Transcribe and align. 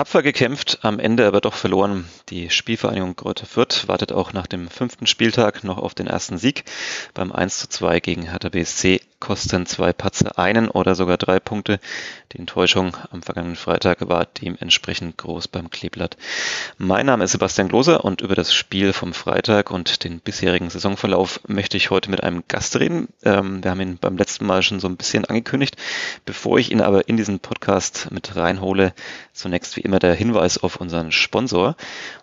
Tapfer 0.00 0.22
gekämpft, 0.22 0.78
am 0.80 0.98
Ende 0.98 1.26
aber 1.26 1.42
doch 1.42 1.52
verloren. 1.52 2.08
Die 2.30 2.48
Spielvereinigung 2.48 3.16
Greuther 3.16 3.44
Fürth 3.44 3.86
wartet 3.86 4.12
auch 4.12 4.32
nach 4.32 4.46
dem 4.46 4.70
fünften 4.70 5.06
Spieltag 5.06 5.62
noch 5.62 5.76
auf 5.76 5.94
den 5.94 6.06
ersten 6.06 6.38
Sieg. 6.38 6.64
Beim 7.12 7.30
1 7.32 7.58
zu 7.58 7.68
2 7.68 8.00
gegen 8.00 8.22
Hertha 8.22 8.48
BSC 8.48 9.02
kosten 9.20 9.66
zwei 9.66 9.92
Patze 9.92 10.38
einen 10.38 10.68
oder 10.68 10.94
sogar 10.94 11.18
drei 11.18 11.38
Punkte. 11.38 11.78
Die 12.32 12.38
Enttäuschung 12.38 12.96
am 13.10 13.22
vergangenen 13.22 13.56
Freitag 13.56 14.08
war 14.08 14.24
dementsprechend 14.24 15.18
groß 15.18 15.48
beim 15.48 15.70
Kleeblatt. 15.70 16.16
Mein 16.78 17.06
Name 17.06 17.24
ist 17.24 17.32
Sebastian 17.32 17.68
Gloser 17.68 18.04
und 18.04 18.22
über 18.22 18.34
das 18.34 18.54
Spiel 18.54 18.92
vom 18.92 19.12
Freitag 19.12 19.70
und 19.70 20.04
den 20.04 20.20
bisherigen 20.20 20.70
Saisonverlauf 20.70 21.40
möchte 21.46 21.76
ich 21.76 21.90
heute 21.90 22.10
mit 22.10 22.24
einem 22.24 22.44
Gast 22.48 22.80
reden. 22.80 23.08
Ähm, 23.22 23.62
wir 23.62 23.70
haben 23.70 23.80
ihn 23.80 23.98
beim 23.98 24.16
letzten 24.16 24.46
Mal 24.46 24.62
schon 24.62 24.80
so 24.80 24.88
ein 24.88 24.96
bisschen 24.96 25.26
angekündigt. 25.26 25.76
Bevor 26.24 26.58
ich 26.58 26.72
ihn 26.72 26.80
aber 26.80 27.08
in 27.08 27.16
diesen 27.16 27.40
Podcast 27.40 28.08
mit 28.10 28.36
reinhole, 28.36 28.94
zunächst 29.32 29.76
wie 29.76 29.82
immer 29.82 29.98
der 29.98 30.14
Hinweis 30.14 30.58
auf 30.58 30.76
unseren 30.76 31.12
Sponsor. 31.12 31.76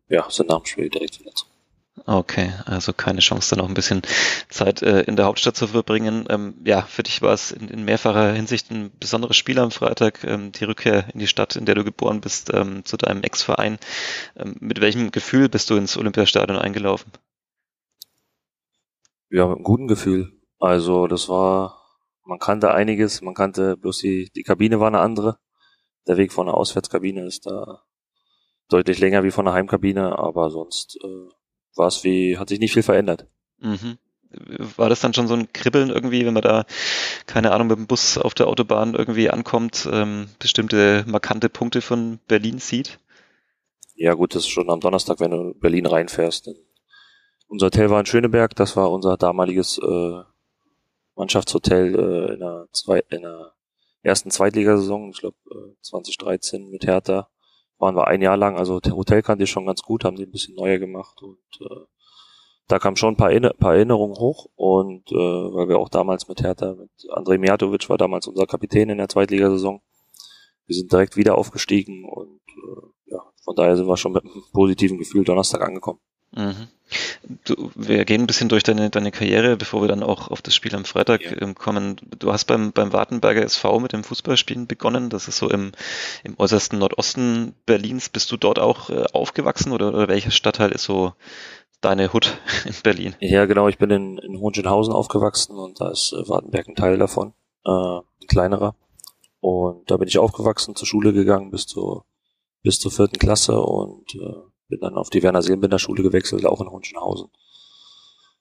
ja, 0.09 0.31
sind 0.31 0.49
nach 0.49 0.59
dem 0.59 0.67
Spiel 0.67 0.89
direkt 0.89 1.21
wieder 1.21 1.33
zurück. 1.33 1.53
Okay, 2.05 2.53
also 2.67 2.93
keine 2.93 3.21
Chance, 3.21 3.55
da 3.55 3.61
noch 3.61 3.69
ein 3.69 3.75
bisschen 3.75 4.03
Zeit 4.49 4.83
äh, 4.83 5.01
in 5.03 5.17
der 5.17 5.25
Hauptstadt 5.25 5.57
zu 5.57 5.67
verbringen. 5.67 6.27
Ähm, 6.29 6.55
ja, 6.65 6.83
für 6.83 7.03
dich 7.03 7.23
war 7.23 7.33
es 7.33 7.51
in, 7.51 7.69
in, 7.69 7.85
mehrfacher 7.85 8.33
Hinsicht 8.33 8.71
ein 8.71 8.93
besonderes 9.01 9.37
Spiel 9.37 9.59
am 9.59 9.71
Freitag, 9.71 10.23
ähm, 10.23 10.53
die 10.53 10.65
Rückkehr 10.65 11.07
in 11.15 11.21
die 11.21 11.27
Stadt, 11.27 11.57
in 11.57 11.65
der 11.65 11.75
du 11.75 11.85
geboren 11.85 12.21
bist, 12.21 12.53
ähm, 12.53 12.85
zu 12.85 12.97
deinem 12.97 13.23
Ex-Verein. 13.23 13.79
Ähm, 14.37 14.57
mit 14.61 14.81
welchem 14.81 15.11
Gefühl 15.11 15.49
bist 15.49 15.71
du 15.71 15.77
ins 15.77 15.97
Olympiastadion 15.97 16.59
eingelaufen? 16.59 17.11
Ja, 19.37 19.49
mit 19.49 19.57
einem 19.57 19.65
guten 19.65 19.87
Gefühl. 19.87 20.33
Also 20.59 21.07
das 21.09 21.29
war, 21.29 21.85
man 22.25 22.39
kannte 22.39 22.73
einiges, 22.73 23.21
man 23.21 23.35
kannte 23.35 23.77
bloß 23.77 23.99
die, 23.99 24.31
die 24.35 24.43
Kabine 24.43 24.81
war 24.81 24.87
eine 24.87 25.01
andere. 25.01 25.37
Der 26.07 26.17
Weg 26.17 26.33
von 26.33 26.47
der 26.47 26.55
Auswärtskabine 26.55 27.27
ist 27.27 27.45
da 27.45 27.83
deutlich 28.71 28.99
länger 28.99 29.25
wie 29.25 29.31
von 29.31 29.45
der 29.45 29.53
Heimkabine, 29.53 30.19
aber 30.19 30.49
sonst 30.49 30.99
äh, 31.05 31.29
war 31.77 31.89
es 31.89 32.03
wie, 32.03 32.39
hat 32.39 32.49
sich 32.49 32.61
nicht 32.61 32.73
viel 32.73 32.83
verändert. 32.83 33.27
Mhm. 33.59 33.99
War 34.79 34.89
das 34.89 35.03
dann 35.03 35.13
schon 35.13 35.29
so 35.29 35.35
ein 35.35 35.53
Kribbeln 35.53 35.91
irgendwie, 35.91 36.25
wenn 36.25 36.33
man 36.33 36.43
da, 36.43 36.65
keine 37.27 37.53
Ahnung, 37.53 37.67
mit 37.67 37.77
dem 37.77 37.87
Bus 37.87 38.17
auf 38.17 38.33
der 38.33 38.49
Autobahn 38.49 38.95
irgendwie 38.95 39.29
ankommt, 39.29 39.87
ähm, 39.93 40.29
bestimmte 40.39 41.05
markante 41.07 41.51
Punkte 41.51 41.83
von 41.83 42.21
Berlin 42.27 42.59
sieht? 42.59 43.01
Ja 43.97 44.15
gut, 44.15 44.35
das 44.35 44.45
ist 44.45 44.49
schon 44.49 44.71
am 44.71 44.81
Donnerstag, 44.81 45.21
wenn 45.21 45.31
du 45.31 45.53
Berlin 45.61 45.85
reinfährst. 45.85 46.49
Unser 47.49 47.67
Hotel 47.67 47.91
war 47.91 48.01
in 48.01 48.07
Schöneberg, 48.07 48.55
das 48.57 48.77
war 48.77 48.91
unser 48.91 49.17
damaliges 49.17 49.79
äh, 49.79 50.23
Mannschaftshotel 51.15 51.95
äh, 51.95 52.35
in, 52.35 52.41
der 52.41 52.69
Zwei 52.73 53.03
in 53.11 53.23
der 53.23 53.53
ersten 54.03 54.31
Zweitligasaison, 54.31 55.11
ich 55.11 55.19
glaube 55.19 55.37
äh, 55.51 55.75
2013 55.83 56.69
mit 56.71 56.87
Hertha 56.87 57.29
waren 57.79 57.95
wir 57.95 58.07
ein 58.07 58.23
Jahr 58.23 58.37
lang, 58.37 58.57
also 58.57 58.81
Hotel 58.91 59.23
kannte 59.23 59.45
ich 59.45 59.51
schon 59.51 59.67
ganz 59.67 59.83
gut, 59.83 60.05
haben 60.05 60.17
die 60.17 60.25
ein 60.25 60.31
bisschen 60.31 60.55
neuer 60.55 60.79
gemacht 60.79 61.23
und 61.23 61.39
äh, 61.61 61.85
da 62.69 62.79
kam 62.79 62.97
schon 62.97 63.15
ein 63.15 63.17
paar, 63.17 63.31
Inne 63.31 63.51
paar 63.51 63.75
Erinnerungen 63.75 64.17
hoch 64.17 64.49
und 64.57 65.11
äh, 65.13 65.15
weil 65.15 65.69
wir 65.69 65.79
auch 65.79 65.89
damals 65.89 66.27
mit 66.29 66.43
Hertha, 66.43 66.75
mit 66.75 66.91
Andrei 67.11 67.39
Mijatovic 67.39 67.89
war 67.89 67.99
damals 67.99 68.27
unser 68.27 68.47
Kapitän 68.47 68.89
in 68.89 68.99
der 68.99 69.09
Zweitligasaison. 69.09 69.81
Wir 70.67 70.75
sind 70.75 70.91
direkt 70.91 71.17
wieder 71.17 71.39
aufgestiegen 71.39 72.05
und 72.09 72.41
äh, 72.49 73.13
ja, 73.13 73.23
von 73.45 73.55
daher 73.55 73.77
sind 73.77 73.87
wir 73.87 73.97
schon 73.97 74.13
mit 74.13 74.25
einem 74.25 74.43
positiven 74.53 74.99
Gefühl 74.99 75.25
Donnerstag 75.25 75.61
angekommen. 75.61 76.01
Mhm. 76.37 76.69
Du, 77.45 77.73
wir 77.75 78.05
gehen 78.05 78.23
ein 78.23 78.27
bisschen 78.29 78.49
durch 78.49 78.63
deine, 78.63 78.91
deine 78.91 79.11
Karriere, 79.11 79.57
bevor 79.57 79.81
wir 79.81 79.89
dann 79.89 80.05
auch 80.05 80.29
auf 80.29 80.43
das 80.43 80.55
Spiel 80.55 80.75
am 80.77 80.85
Freitag 80.85 81.23
ja. 81.23 81.43
Ähm, 81.43 81.57
kommen. 81.57 81.97
Du 82.19 82.33
hast 82.33 82.45
beim, 82.45 82.73
beim 82.73 82.93
Wartenberger 82.93 83.43
SV 83.43 83.81
mit 83.81 83.93
dem 83.93 84.05
Fußballspielen 84.05 84.69
begonnen. 84.69 85.11
Das 85.11 85.27
ist 85.27 85.39
so 85.39 85.51
im, 85.51 85.73
im 86.23 86.39
äußersten 86.39 86.79
Nordosten 86.79 87.55
Berlins. 87.65 88.09
Bist 88.09 88.31
du 88.31 88.37
dort 88.37 88.61
auch 88.61 88.91
äh, 88.91 89.05
aufgewachsen 89.13 89.73
oder, 89.73 89.89
oder 89.89 90.07
welcher 90.07 90.31
Stadtteil 90.31 90.71
ist 90.71 90.85
so 90.85 91.15
deine 91.81 92.13
Hut 92.13 92.39
in 92.65 92.75
Berlin? 92.85 93.17
Ja, 93.19 93.47
genau. 93.47 93.67
Ich 93.67 93.79
bin 93.79 93.91
in, 93.91 94.19
in 94.19 94.39
Hohenschönhausen 94.39 94.93
aufgewachsen 94.93 95.57
und 95.57 95.81
da 95.81 95.91
ist 95.91 96.13
äh, 96.13 96.29
Wartenberg 96.29 96.69
ein 96.69 96.77
Teil 96.77 96.99
davon, 96.99 97.33
äh, 97.65 97.71
ein 97.71 98.27
kleinerer. 98.29 98.77
Und 99.41 99.91
da 99.91 99.97
bin 99.97 100.07
ich 100.09 100.19
aufgewachsen, 100.19 100.77
zur 100.77 100.87
Schule 100.87 101.13
gegangen 101.13 101.51
bis 101.51 101.67
zur, 101.67 102.05
bis 102.63 102.79
zur 102.79 102.93
vierten 102.93 103.19
Klasse 103.19 103.61
und 103.61 104.15
äh, 104.15 104.56
bin 104.69 104.81
dann 104.81 104.95
auf 104.95 105.11
die 105.11 105.23
Werner 105.23 105.43
Seelenbinder 105.43 105.79
Schule 105.79 106.03
gewechselt, 106.03 106.45
auch 106.47 106.61
in 106.61 106.71
Hunschenhausen. 106.71 107.29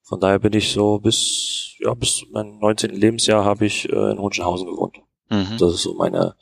Von 0.04 0.20
daher 0.20 0.40
bin 0.40 0.54
ich 0.54 0.72
so 0.72 1.00
bis, 1.00 1.76
ja, 1.80 1.94
bis 1.94 2.26
mein 2.32 2.60
19. 2.60 2.92
Lebensjahr 2.92 3.44
habe 3.44 3.66
ich 3.66 3.90
äh, 3.90 4.12
in 4.12 4.20
Hunschenhausen 4.20 4.68
gewohnt. 4.68 4.98
Mhm. 5.30 5.58
Das 5.58 5.74
ist 5.74 5.82
so 5.82 5.96
meine, 5.96 6.36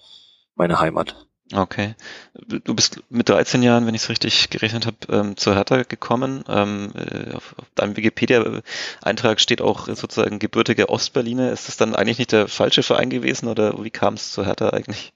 meine 0.55 0.79
Heimat. 0.79 1.15
Okay. 1.53 1.95
Du 2.33 2.73
bist 2.73 3.01
mit 3.09 3.29
13 3.29 3.61
Jahren, 3.63 3.85
wenn 3.85 3.95
ich 3.95 4.03
es 4.03 4.09
richtig 4.09 4.49
gerechnet 4.49 4.85
habe, 4.87 4.97
ähm, 5.09 5.37
zur 5.37 5.55
Hertha 5.55 5.83
gekommen. 5.83 6.43
Ähm, 6.47 6.91
äh, 6.95 7.33
auf, 7.35 7.55
auf, 7.57 7.65
deinem 7.75 7.95
Wikipedia-Eintrag 7.95 9.39
steht 9.39 9.61
auch 9.61 9.87
sozusagen 9.87 10.39
gebürtige 10.39 10.89
Ostberliner. 10.89 11.51
Ist 11.51 11.67
das 11.67 11.77
dann 11.77 11.95
eigentlich 11.95 12.17
nicht 12.17 12.31
der 12.31 12.47
falsche 12.47 12.83
Verein 12.83 13.09
gewesen 13.09 13.47
oder 13.47 13.81
wie 13.83 13.91
kam 13.91 14.15
es 14.15 14.31
zur 14.31 14.45
Hertha 14.45 14.69
eigentlich? 14.69 15.13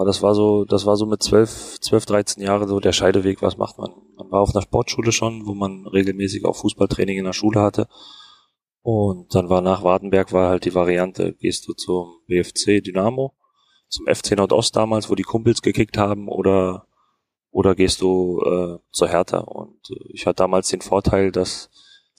Oh, 0.00 0.04
das 0.06 0.22
war 0.22 0.34
so, 0.34 0.64
das 0.64 0.86
war 0.86 0.96
so 0.96 1.04
mit 1.04 1.22
zwölf, 1.22 1.78
zwölf, 1.78 2.06
dreizehn 2.06 2.42
Jahren 2.42 2.66
so 2.66 2.80
der 2.80 2.92
Scheideweg, 2.92 3.42
was 3.42 3.58
macht 3.58 3.76
man? 3.76 3.90
Man 4.16 4.30
war 4.30 4.40
auf 4.40 4.54
einer 4.54 4.62
Sportschule 4.62 5.12
schon, 5.12 5.44
wo 5.44 5.52
man 5.52 5.86
regelmäßig 5.86 6.46
auch 6.46 6.56
Fußballtraining 6.56 7.18
in 7.18 7.26
der 7.26 7.34
Schule 7.34 7.60
hatte. 7.60 7.86
Und 8.80 9.34
dann 9.34 9.50
war 9.50 9.60
nach 9.60 9.82
Wartenberg 9.84 10.32
war 10.32 10.48
halt 10.48 10.64
die 10.64 10.74
Variante, 10.74 11.34
gehst 11.34 11.68
du 11.68 11.74
zum 11.74 12.14
BFC 12.28 12.82
Dynamo, 12.82 13.34
zum 13.90 14.06
FC 14.06 14.38
Nordost 14.38 14.74
damals, 14.74 15.10
wo 15.10 15.14
die 15.14 15.22
Kumpels 15.22 15.60
gekickt 15.60 15.98
haben, 15.98 16.28
oder 16.28 16.86
oder 17.50 17.74
gehst 17.74 18.00
du 18.00 18.40
äh, 18.40 18.78
zur 18.92 19.08
Hertha? 19.08 19.40
Und 19.40 19.90
äh, 19.90 20.14
ich 20.14 20.24
hatte 20.24 20.36
damals 20.36 20.70
den 20.70 20.80
Vorteil, 20.80 21.30
dass 21.30 21.68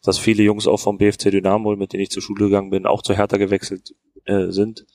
dass 0.04 0.20
viele 0.20 0.44
Jungs 0.44 0.68
auch 0.68 0.80
vom 0.80 1.00
BFC 1.00 1.32
Dynamo, 1.32 1.76
mit 1.76 1.94
denen 1.94 2.04
ich 2.04 2.12
zur 2.12 2.22
Schule 2.22 2.46
gegangen 2.46 2.70
bin, 2.70 2.86
auch 2.86 3.02
zur 3.02 3.16
Hertha 3.16 3.38
gewechselt 3.38 3.96
äh, 4.26 4.52
sind 4.52 4.86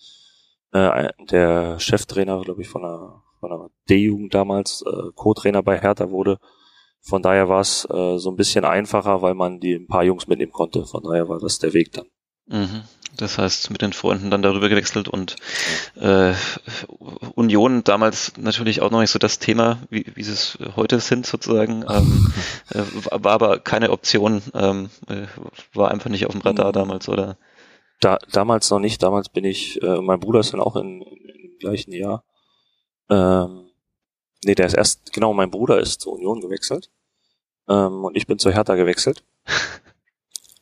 äh, 0.76 1.12
der 1.30 1.78
Cheftrainer, 1.78 2.40
glaube 2.42 2.62
ich, 2.62 2.68
von 2.68 2.82
der, 2.82 3.22
von 3.40 3.50
der 3.50 3.70
D-Jugend 3.88 4.34
damals, 4.34 4.82
äh, 4.86 5.10
Co-Trainer 5.14 5.62
bei 5.62 5.78
Hertha 5.78 6.10
wurde. 6.10 6.38
Von 7.00 7.22
daher 7.22 7.48
war 7.48 7.60
es 7.60 7.86
äh, 7.90 8.18
so 8.18 8.30
ein 8.30 8.36
bisschen 8.36 8.64
einfacher, 8.64 9.22
weil 9.22 9.34
man 9.34 9.60
die 9.60 9.74
ein 9.74 9.86
paar 9.86 10.04
Jungs 10.04 10.26
mitnehmen 10.26 10.52
konnte. 10.52 10.84
Von 10.84 11.02
daher 11.04 11.28
war 11.28 11.38
das 11.38 11.58
der 11.58 11.72
Weg 11.72 11.92
dann. 11.92 12.06
Mhm. 12.48 12.82
Das 13.16 13.38
heißt, 13.38 13.70
mit 13.70 13.80
den 13.80 13.92
Freunden 13.92 14.30
dann 14.30 14.42
darüber 14.42 14.68
gewechselt 14.68 15.08
und 15.08 15.36
äh, 15.94 16.34
Union 17.34 17.82
damals 17.82 18.32
natürlich 18.36 18.82
auch 18.82 18.90
noch 18.90 19.00
nicht 19.00 19.10
so 19.10 19.18
das 19.18 19.38
Thema, 19.38 19.78
wie, 19.88 20.04
wie 20.14 20.22
sie 20.22 20.32
es 20.32 20.58
heute 20.76 21.00
sind 21.00 21.26
sozusagen. 21.26 21.84
Ähm, 21.96 22.32
äh, 22.74 22.82
war 23.10 23.32
aber 23.32 23.58
keine 23.60 23.90
Option, 23.90 24.42
ähm, 24.54 24.90
äh, 25.08 25.26
war 25.72 25.90
einfach 25.90 26.10
nicht 26.10 26.26
auf 26.26 26.32
dem 26.32 26.40
Radar 26.40 26.68
mhm. 26.68 26.72
damals, 26.72 27.08
oder? 27.08 27.38
Da, 28.00 28.18
damals 28.32 28.70
noch 28.70 28.78
nicht, 28.80 29.02
damals 29.02 29.28
bin 29.28 29.44
ich, 29.44 29.82
äh, 29.82 30.00
mein 30.00 30.20
Bruder 30.20 30.40
ist 30.40 30.52
dann 30.52 30.60
auch 30.60 30.76
in, 30.76 31.02
im 31.02 31.58
gleichen 31.58 31.92
Jahr. 31.92 32.24
Ähm, 33.10 33.70
nee, 34.44 34.54
der 34.54 34.66
ist 34.66 34.74
erst, 34.74 35.12
genau, 35.12 35.32
mein 35.32 35.50
Bruder 35.50 35.80
ist 35.80 36.00
zur 36.02 36.14
Union 36.14 36.40
gewechselt. 36.40 36.90
ähm, 37.68 38.04
und 38.04 38.16
ich 38.16 38.26
bin 38.26 38.38
zu 38.38 38.52
Hertha 38.52 38.74
gewechselt. 38.76 39.24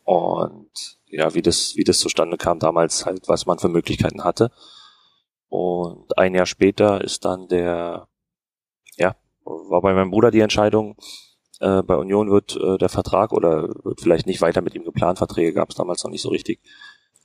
Und 0.05 0.99
ja, 1.07 1.35
wie 1.35 1.43
das, 1.43 1.77
wie 1.77 1.85
das 1.85 1.99
zustande 1.99 2.37
kam 2.37 2.59
damals 2.59 3.07
halt, 3.07 3.29
was 3.29 3.47
man 3.47 3.59
für 3.59 3.69
Möglichkeiten 3.69 4.25
hatte. 4.25 4.51
Und 5.49 6.19
ein 6.19 6.35
Jahr 6.35 6.47
später 6.47 7.01
ist 7.03 7.25
dann 7.25 7.49
der, 7.49 8.09
ja, 8.97 9.17
war 9.45 9.83
bei 9.83 9.95
meinem 9.95 10.11
Bruder 10.11 10.31
die 10.31 10.41
Entscheidung, 10.41 10.97
äh, 11.61 11.83
bei 11.83 11.97
Union 11.97 12.31
wird 12.31 12.57
äh, 12.57 12.79
der 12.79 12.89
Vertrag 12.89 13.33
oder 13.33 13.69
wird 13.85 14.01
vielleicht 14.01 14.27
nicht 14.27 14.41
weiter 14.41 14.63
mit 14.63 14.75
ihm 14.75 14.85
geplant, 14.85 15.19
Verträge 15.19 15.53
gab 15.53 15.71
es 15.71 15.77
damals 15.77 16.05
noch 16.05 16.11
nicht 16.11 16.23
so 16.23 16.31
richtig. 16.31 16.61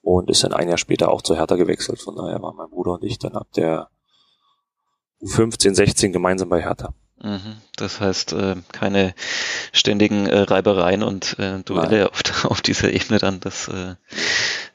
Und 0.01 0.29
ist 0.29 0.43
dann 0.43 0.53
ein 0.53 0.69
Jahr 0.69 0.77
später 0.77 1.11
auch 1.11 1.21
zu 1.21 1.35
Hertha 1.35 1.55
gewechselt. 1.55 2.01
Von 2.01 2.15
daher 2.15 2.41
waren 2.41 2.55
mein 2.55 2.69
Bruder 2.69 2.93
und 2.93 3.03
ich 3.03 3.19
dann 3.19 3.33
ab 3.33 3.47
der 3.55 3.89
U15, 5.21 5.75
16 5.75 6.13
gemeinsam 6.13 6.49
bei 6.49 6.61
Hertha. 6.61 6.93
Mhm. 7.21 7.57
Das 7.75 7.99
heißt, 7.99 8.33
äh, 8.33 8.55
keine 8.71 9.13
ständigen 9.73 10.25
äh, 10.25 10.39
Reibereien 10.39 11.03
und 11.03 11.37
äh, 11.37 11.61
Duelle 11.63 12.09
auf, 12.09 12.45
auf, 12.45 12.61
dieser 12.61 12.91
Ebene 12.93 13.19
dann. 13.19 13.41
Das 13.41 13.69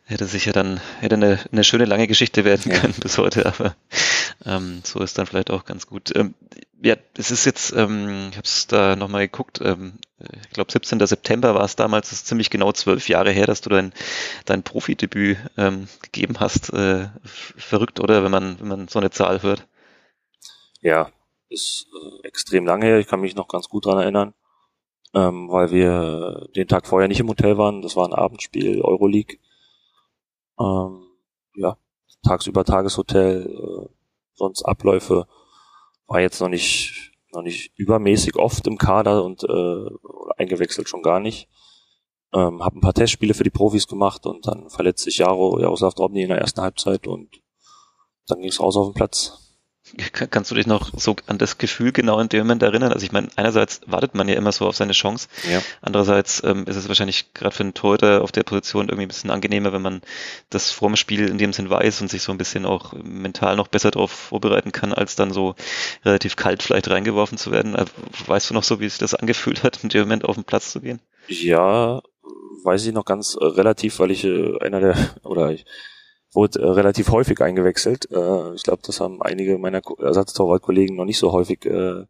hätte 0.04 0.26
sicher 0.26 0.52
dann, 0.52 0.80
hätte 1.00 1.14
eine, 1.14 1.38
eine 1.50 1.64
schöne 1.64 1.86
lange 1.86 2.06
Geschichte 2.06 2.44
werden 2.44 2.70
ja. 2.70 2.78
können 2.78 2.94
bis 3.00 3.18
heute, 3.18 3.46
aber 3.46 3.74
ähm, 4.44 4.80
so 4.84 5.00
ist 5.00 5.18
dann 5.18 5.26
vielleicht 5.26 5.50
auch 5.50 5.64
ganz 5.64 5.86
gut. 5.86 6.14
Ähm, 6.14 6.34
ja, 6.82 6.96
es 7.16 7.30
ist 7.30 7.46
jetzt, 7.46 7.72
ähm, 7.72 8.28
ich 8.30 8.36
habe 8.36 8.44
es 8.44 8.66
da 8.66 8.94
nochmal 8.96 9.26
geguckt, 9.26 9.60
ähm, 9.62 9.94
ich 10.18 10.50
glaube 10.50 10.70
17. 10.70 11.04
September 11.06 11.54
war 11.54 11.64
es 11.64 11.76
damals, 11.76 12.10
das 12.10 12.20
ist 12.20 12.26
ziemlich 12.26 12.50
genau 12.50 12.72
zwölf 12.72 13.08
Jahre 13.08 13.30
her, 13.30 13.46
dass 13.46 13.62
du 13.62 13.70
dein, 13.70 13.92
dein 14.44 14.62
Profidebüt 14.62 15.38
ähm, 15.56 15.88
gegeben 16.02 16.40
hast. 16.40 16.72
Äh, 16.72 17.08
verrückt, 17.24 18.00
oder, 18.00 18.22
wenn 18.22 18.30
man, 18.30 18.60
wenn 18.60 18.68
man 18.68 18.88
so 18.88 18.98
eine 18.98 19.10
Zahl 19.10 19.42
hört? 19.42 19.66
Ja, 20.80 21.10
ist 21.48 21.86
äh, 21.94 22.26
extrem 22.26 22.66
lange 22.66 22.86
her. 22.86 22.98
Ich 22.98 23.06
kann 23.06 23.20
mich 23.20 23.34
noch 23.34 23.48
ganz 23.48 23.68
gut 23.68 23.86
dran 23.86 23.98
erinnern, 23.98 24.34
ähm, 25.14 25.48
weil 25.50 25.70
wir 25.70 26.48
den 26.54 26.68
Tag 26.68 26.86
vorher 26.86 27.08
nicht 27.08 27.20
im 27.20 27.28
Hotel 27.28 27.56
waren. 27.56 27.80
Das 27.82 27.96
war 27.96 28.06
ein 28.06 28.14
Abendspiel 28.14 28.82
Euroleague. 28.82 29.38
Ähm, 30.58 31.02
ja, 31.54 31.76
tagsüber 32.22 32.64
Tageshotel, 32.64 33.46
äh, 33.46 33.88
sonst 34.34 34.62
Abläufe 34.62 35.26
war 36.06 36.20
jetzt 36.20 36.40
noch 36.40 36.48
nicht 36.48 37.12
noch 37.32 37.42
nicht 37.42 37.72
übermäßig 37.76 38.36
oft 38.36 38.66
im 38.66 38.78
Kader 38.78 39.24
und 39.24 39.42
äh, 39.44 39.90
eingewechselt 40.36 40.88
schon 40.88 41.02
gar 41.02 41.20
nicht. 41.20 41.48
Ähm, 42.32 42.62
habe 42.62 42.78
ein 42.78 42.80
paar 42.80 42.94
Testspiele 42.94 43.34
für 43.34 43.44
die 43.44 43.50
Profis 43.50 43.86
gemacht 43.86 44.26
und 44.26 44.46
dann 44.46 44.70
verletzt 44.70 45.04
sich 45.04 45.18
Jaro 45.18 45.60
Jaroslav 45.60 45.94
Drobny 45.94 46.22
in 46.22 46.28
der 46.28 46.38
ersten 46.38 46.60
Halbzeit 46.60 47.06
und 47.06 47.42
dann 48.26 48.40
ging 48.40 48.48
es 48.48 48.60
raus 48.60 48.76
auf 48.76 48.88
den 48.88 48.94
Platz. 48.94 49.43
Kannst 50.12 50.50
du 50.50 50.54
dich 50.54 50.66
noch 50.66 50.90
so 50.96 51.16
an 51.26 51.38
das 51.38 51.58
Gefühl 51.58 51.92
genau 51.92 52.18
in 52.20 52.28
dem 52.28 52.40
Moment 52.40 52.62
erinnern? 52.62 52.92
Also 52.92 53.04
ich 53.04 53.12
meine, 53.12 53.28
einerseits 53.36 53.80
wartet 53.86 54.14
man 54.14 54.28
ja 54.28 54.34
immer 54.34 54.52
so 54.52 54.66
auf 54.66 54.76
seine 54.76 54.92
Chance, 54.92 55.28
ja. 55.50 55.62
andererseits 55.82 56.42
ähm, 56.44 56.64
ist 56.66 56.76
es 56.76 56.88
wahrscheinlich 56.88 57.32
gerade 57.34 57.54
für 57.54 57.62
einen 57.62 57.74
Torhüter 57.74 58.22
auf 58.22 58.32
der 58.32 58.42
Position 58.42 58.88
irgendwie 58.88 59.04
ein 59.04 59.08
bisschen 59.08 59.30
angenehmer, 59.30 59.72
wenn 59.72 59.82
man 59.82 60.02
das 60.50 60.70
vorm 60.70 60.96
Spiel 60.96 61.28
in 61.28 61.38
dem 61.38 61.52
Sinn 61.52 61.70
weiß 61.70 62.00
und 62.00 62.10
sich 62.10 62.22
so 62.22 62.32
ein 62.32 62.38
bisschen 62.38 62.66
auch 62.66 62.92
mental 62.92 63.56
noch 63.56 63.68
besser 63.68 63.90
darauf 63.90 64.10
vorbereiten 64.10 64.72
kann, 64.72 64.92
als 64.92 65.16
dann 65.16 65.32
so 65.32 65.54
relativ 66.04 66.36
kalt 66.36 66.62
vielleicht 66.62 66.90
reingeworfen 66.90 67.38
zu 67.38 67.52
werden. 67.52 67.76
Also, 67.76 67.92
weißt 68.26 68.50
du 68.50 68.54
noch 68.54 68.64
so, 68.64 68.80
wie 68.80 68.88
sich 68.88 68.98
das 68.98 69.14
angefühlt 69.14 69.62
hat, 69.62 69.82
in 69.82 69.88
dem 69.88 70.02
Moment 70.02 70.24
auf 70.24 70.34
den 70.34 70.44
Platz 70.44 70.72
zu 70.72 70.80
gehen? 70.80 71.00
Ja, 71.28 72.02
weiß 72.64 72.86
ich 72.86 72.92
noch 72.92 73.04
ganz 73.04 73.36
äh, 73.40 73.44
relativ, 73.44 73.98
weil 73.98 74.10
ich 74.10 74.24
äh, 74.24 74.58
einer 74.60 74.80
der, 74.80 74.96
oder 75.22 75.50
ich, 75.50 75.64
wurde 76.34 76.60
äh, 76.60 76.66
relativ 76.68 77.10
häufig 77.10 77.40
eingewechselt. 77.40 78.10
Äh, 78.10 78.54
ich 78.54 78.62
glaube, 78.62 78.82
das 78.84 79.00
haben 79.00 79.22
einige 79.22 79.58
meiner 79.58 79.82
Ersatztorwartkollegen 79.98 80.96
noch 80.96 81.04
nicht 81.04 81.18
so 81.18 81.32
häufig 81.32 81.64
äh, 81.66 82.04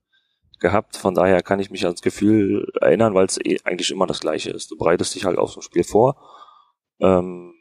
gehabt. 0.61 0.97
Von 0.97 1.15
daher 1.15 1.43
kann 1.43 1.61
ich 1.61 1.71
mich 1.71 1.85
ans 1.85 2.03
Gefühl 2.03 2.73
erinnern, 2.81 3.15
weil 3.15 3.27
es 3.27 3.39
eh 3.39 3.59
eigentlich 3.65 3.91
immer 3.91 4.07
das 4.07 4.21
Gleiche 4.21 4.51
ist. 4.51 4.71
Du 4.71 4.77
bereitest 4.77 5.15
dich 5.15 5.25
halt 5.25 5.39
auf 5.39 5.53
so 5.53 5.61
ein 5.61 5.63
Spiel 5.63 5.85
vor. 5.85 6.17
Ähm, 7.01 7.55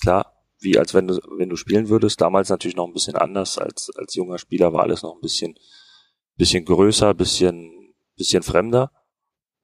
klar, 0.00 0.34
wie 0.60 0.78
als 0.78 0.94
wenn 0.94 1.08
du, 1.08 1.18
wenn 1.36 1.48
du 1.48 1.56
spielen 1.56 1.88
würdest. 1.88 2.20
Damals 2.20 2.48
natürlich 2.48 2.76
noch 2.76 2.86
ein 2.86 2.92
bisschen 2.92 3.16
anders. 3.16 3.58
Als, 3.58 3.90
als 3.96 4.14
junger 4.14 4.38
Spieler 4.38 4.72
war 4.72 4.82
alles 4.82 5.02
noch 5.02 5.14
ein 5.14 5.20
bisschen, 5.20 5.58
bisschen 6.36 6.64
größer, 6.64 7.14
bisschen, 7.14 7.94
bisschen 8.16 8.42
fremder. 8.42 8.92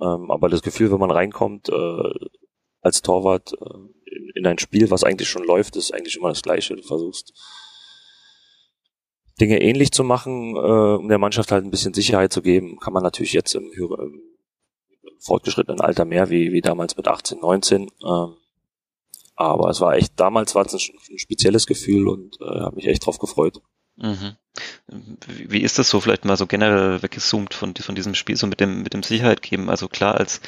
Ähm, 0.01 0.31
aber 0.31 0.49
das 0.49 0.63
Gefühl, 0.63 0.91
wenn 0.91 1.01
man 1.01 1.11
reinkommt, 1.11 1.69
äh, 1.69 2.29
als 2.81 3.03
Torwart, 3.03 3.53
äh, 3.53 4.04
in 4.35 4.47
ein 4.47 4.59
Spiel, 4.59 4.91
was 4.91 5.05
eigentlich 5.05 5.29
schon 5.29 5.45
läuft, 5.45 5.77
ist 5.77 5.93
eigentlich 5.93 6.17
immer 6.17 6.29
das 6.29 6.43
Gleiche. 6.43 6.77
Du 6.77 6.83
versuchst 6.83 7.33
Dinge 9.41 9.61
ähnlich 9.61 9.93
zu 9.93 10.05
machen, 10.05 10.55
äh, 10.55 10.59
um 10.59 11.09
der 11.09 11.19
Mannschaft 11.19 11.51
halt 11.51 11.65
ein 11.65 11.71
bisschen 11.71 11.95
Sicherheit 11.95 12.33
zu 12.33 12.43
geben. 12.43 12.79
Kann 12.79 12.93
man 12.93 13.03
natürlich 13.03 13.33
jetzt 13.33 13.55
im, 13.55 13.71
im 13.73 14.21
fortgeschrittenen 15.19 15.81
Alter 15.81 16.05
mehr 16.05 16.31
wie, 16.31 16.53
wie 16.53 16.61
damals 16.61 16.97
mit 16.97 17.09
18, 17.09 17.41
19. 17.41 17.83
Ähm, 17.83 18.37
aber 19.37 19.71
es 19.71 19.81
war 19.81 19.97
echt, 19.97 20.13
damals 20.21 20.55
war 20.55 20.65
es 20.65 20.75
ein, 20.75 20.81
ein 21.11 21.19
spezielles 21.19 21.67
Gefühl 21.67 22.09
und 22.09 22.41
äh, 22.41 22.61
habe 22.61 22.77
mich 22.77 22.87
echt 22.87 23.05
drauf 23.05 23.19
gefreut. 23.19 23.61
Mhm. 23.97 24.37
Wie 25.27 25.63
ist 25.63 25.79
das 25.79 25.91
so 25.91 26.01
vielleicht 26.01 26.25
mal 26.25 26.37
so 26.37 26.47
generell 26.47 27.03
weggezoomt 27.03 27.55
von, 27.55 27.75
von 27.75 27.95
diesem 27.95 28.15
Spiel, 28.15 28.37
so 28.37 28.47
mit 28.47 28.61
dem, 28.61 28.83
mit 28.83 28.95
dem 28.95 29.03
Sicherheit 29.03 29.43
geben? 29.43 29.69
Also 29.69 29.89
klar, 29.89 30.15
als 30.15 30.41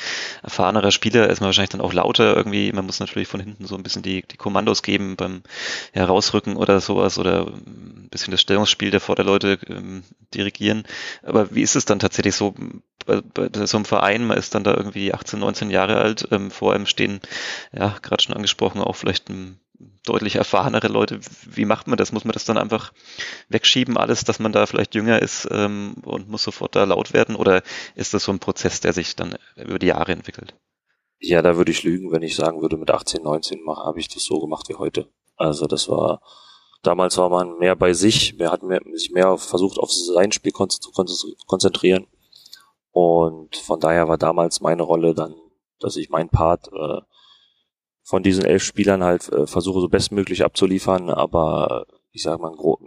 erfahrener 0.43 0.93
Spieler 0.93 1.29
ist 1.29 1.41
man 1.41 1.49
wahrscheinlich 1.49 1.71
dann 1.71 1.81
auch 1.81 1.93
lauter 1.93 2.37
irgendwie, 2.37 2.71
man 2.73 2.87
muss 2.87 3.01
natürlich 3.01 3.27
von 3.27 3.41
hinten 3.41 3.67
so 3.67 3.75
ein 3.75 3.83
bisschen 3.83 4.03
die, 4.03 4.23
die 4.23 4.37
Kommandos 4.37 4.83
geben 4.83 5.17
beim 5.17 5.43
Herausrücken 5.93 6.57
oder 6.57 6.81
sowas 6.81 7.19
oder 7.19 7.47
ein 7.47 8.09
bisschen 8.11 8.31
das 8.31 8.41
Stellungsspiel 8.41 8.93
der 8.93 9.01
Vorderleute 9.01 9.59
ähm, 9.69 10.05
dirigieren. 10.33 10.85
Aber 11.23 11.53
wie 11.55 11.63
ist 11.63 11.75
es 11.75 11.85
dann 11.85 11.99
tatsächlich 11.99 12.37
so 12.37 12.55
bei, 13.07 13.21
bei 13.23 13.67
so 13.67 13.77
einem 13.77 13.87
Verein? 13.87 14.25
Man 14.25 14.39
ist 14.39 14.55
dann 14.55 14.65
da 14.65 14.75
irgendwie 14.75 15.15
18, 15.15 15.41
19 15.41 15.71
Jahre 15.71 15.97
alt, 15.97 16.29
ähm, 16.31 16.53
vor 16.53 16.75
einem 16.75 16.87
stehen, 16.87 17.21
ja, 17.73 17.97
gerade 18.03 18.23
schon 18.23 18.37
angesprochen, 18.37 18.81
auch 18.81 18.95
vielleicht 18.95 19.29
ein 19.31 19.59
deutlich 20.05 20.37
erfahrenere 20.37 20.89
Leute. 20.89 21.21
Wie 21.45 21.65
macht 21.65 21.87
man 21.87 21.97
das? 21.97 22.13
Muss 22.13 22.25
man 22.25 22.33
das 22.33 22.45
dann 22.45 22.59
einfach 22.59 22.93
wegschieben, 23.49 23.97
alles, 23.97 24.25
dass 24.25 24.39
man 24.39 24.53
da 24.53 24.67
vielleicht 24.67 24.95
jünger 24.95 25.21
ist 25.21 25.49
ähm, 25.51 25.95
und 26.05 26.29
muss 26.29 26.43
sofort 26.43 26.77
da 26.77 26.85
laut 26.85 27.13
werden? 27.13 27.37
Oder 27.37 27.63
ist 27.95 28.15
das 28.15 28.25
so 28.25 28.33
ein 28.33 28.39
Prozess, 28.39 28.81
der 28.81 28.93
sich 28.93 29.17
dann 29.17 29.37
über 29.57 29.79
die 29.79 29.89
Jahre 29.89 30.13
entwickelt? 30.13 30.55
Ja, 31.19 31.43
da 31.43 31.57
würde 31.57 31.73
ich 31.73 31.83
lügen, 31.83 32.13
wenn 32.13 32.23
ich 32.23 32.37
sagen 32.37 32.61
würde, 32.61 32.77
mit 32.77 32.91
18, 32.91 33.23
19 33.23 33.61
habe 33.67 33.99
ich 33.99 34.09
das 34.09 34.25
so 34.25 34.39
gemacht 34.39 34.69
wie 34.69 34.75
heute. 34.75 35.09
Also 35.37 35.67
das 35.67 35.89
war, 35.89 36.21
damals 36.83 37.17
war 37.17 37.31
man 37.31 37.59
mehr 37.59 37.75
bei 37.75 37.93
sich, 37.93 38.37
mehr 38.37 38.53
hat 38.53 38.63
mehr, 38.63 38.81
sich 38.93 39.11
mehr 39.11 39.37
versucht, 39.39 39.79
auf 39.79 39.91
sein 39.91 40.33
Spiel 40.33 40.53
zu 40.53 40.93
konzentrieren. 41.47 42.07
Und 42.93 43.57
von 43.57 43.81
daher 43.81 44.09
war 44.09 44.19
damals 44.19 44.61
meine 44.61 44.83
Rolle 44.83 45.15
dann, 45.15 45.35
dass 45.81 45.97
ich 45.97 46.11
meinen 46.11 46.31
Part 46.31 46.69
äh, 46.69 47.01
von 48.07 48.23
diesen 48.23 48.45
elf 48.45 48.63
Spielern 48.63 49.03
halt 49.03 49.29
äh, 49.33 49.49
versuche 49.49 49.81
so 49.81 49.89
bestmöglich 49.89 50.45
abzuliefern, 50.45 51.11
aber 51.11 51.87
ich 52.13 52.23
sage 52.23 52.41
mal 52.41 52.49
einen, 52.49 52.57
gro 52.57 52.79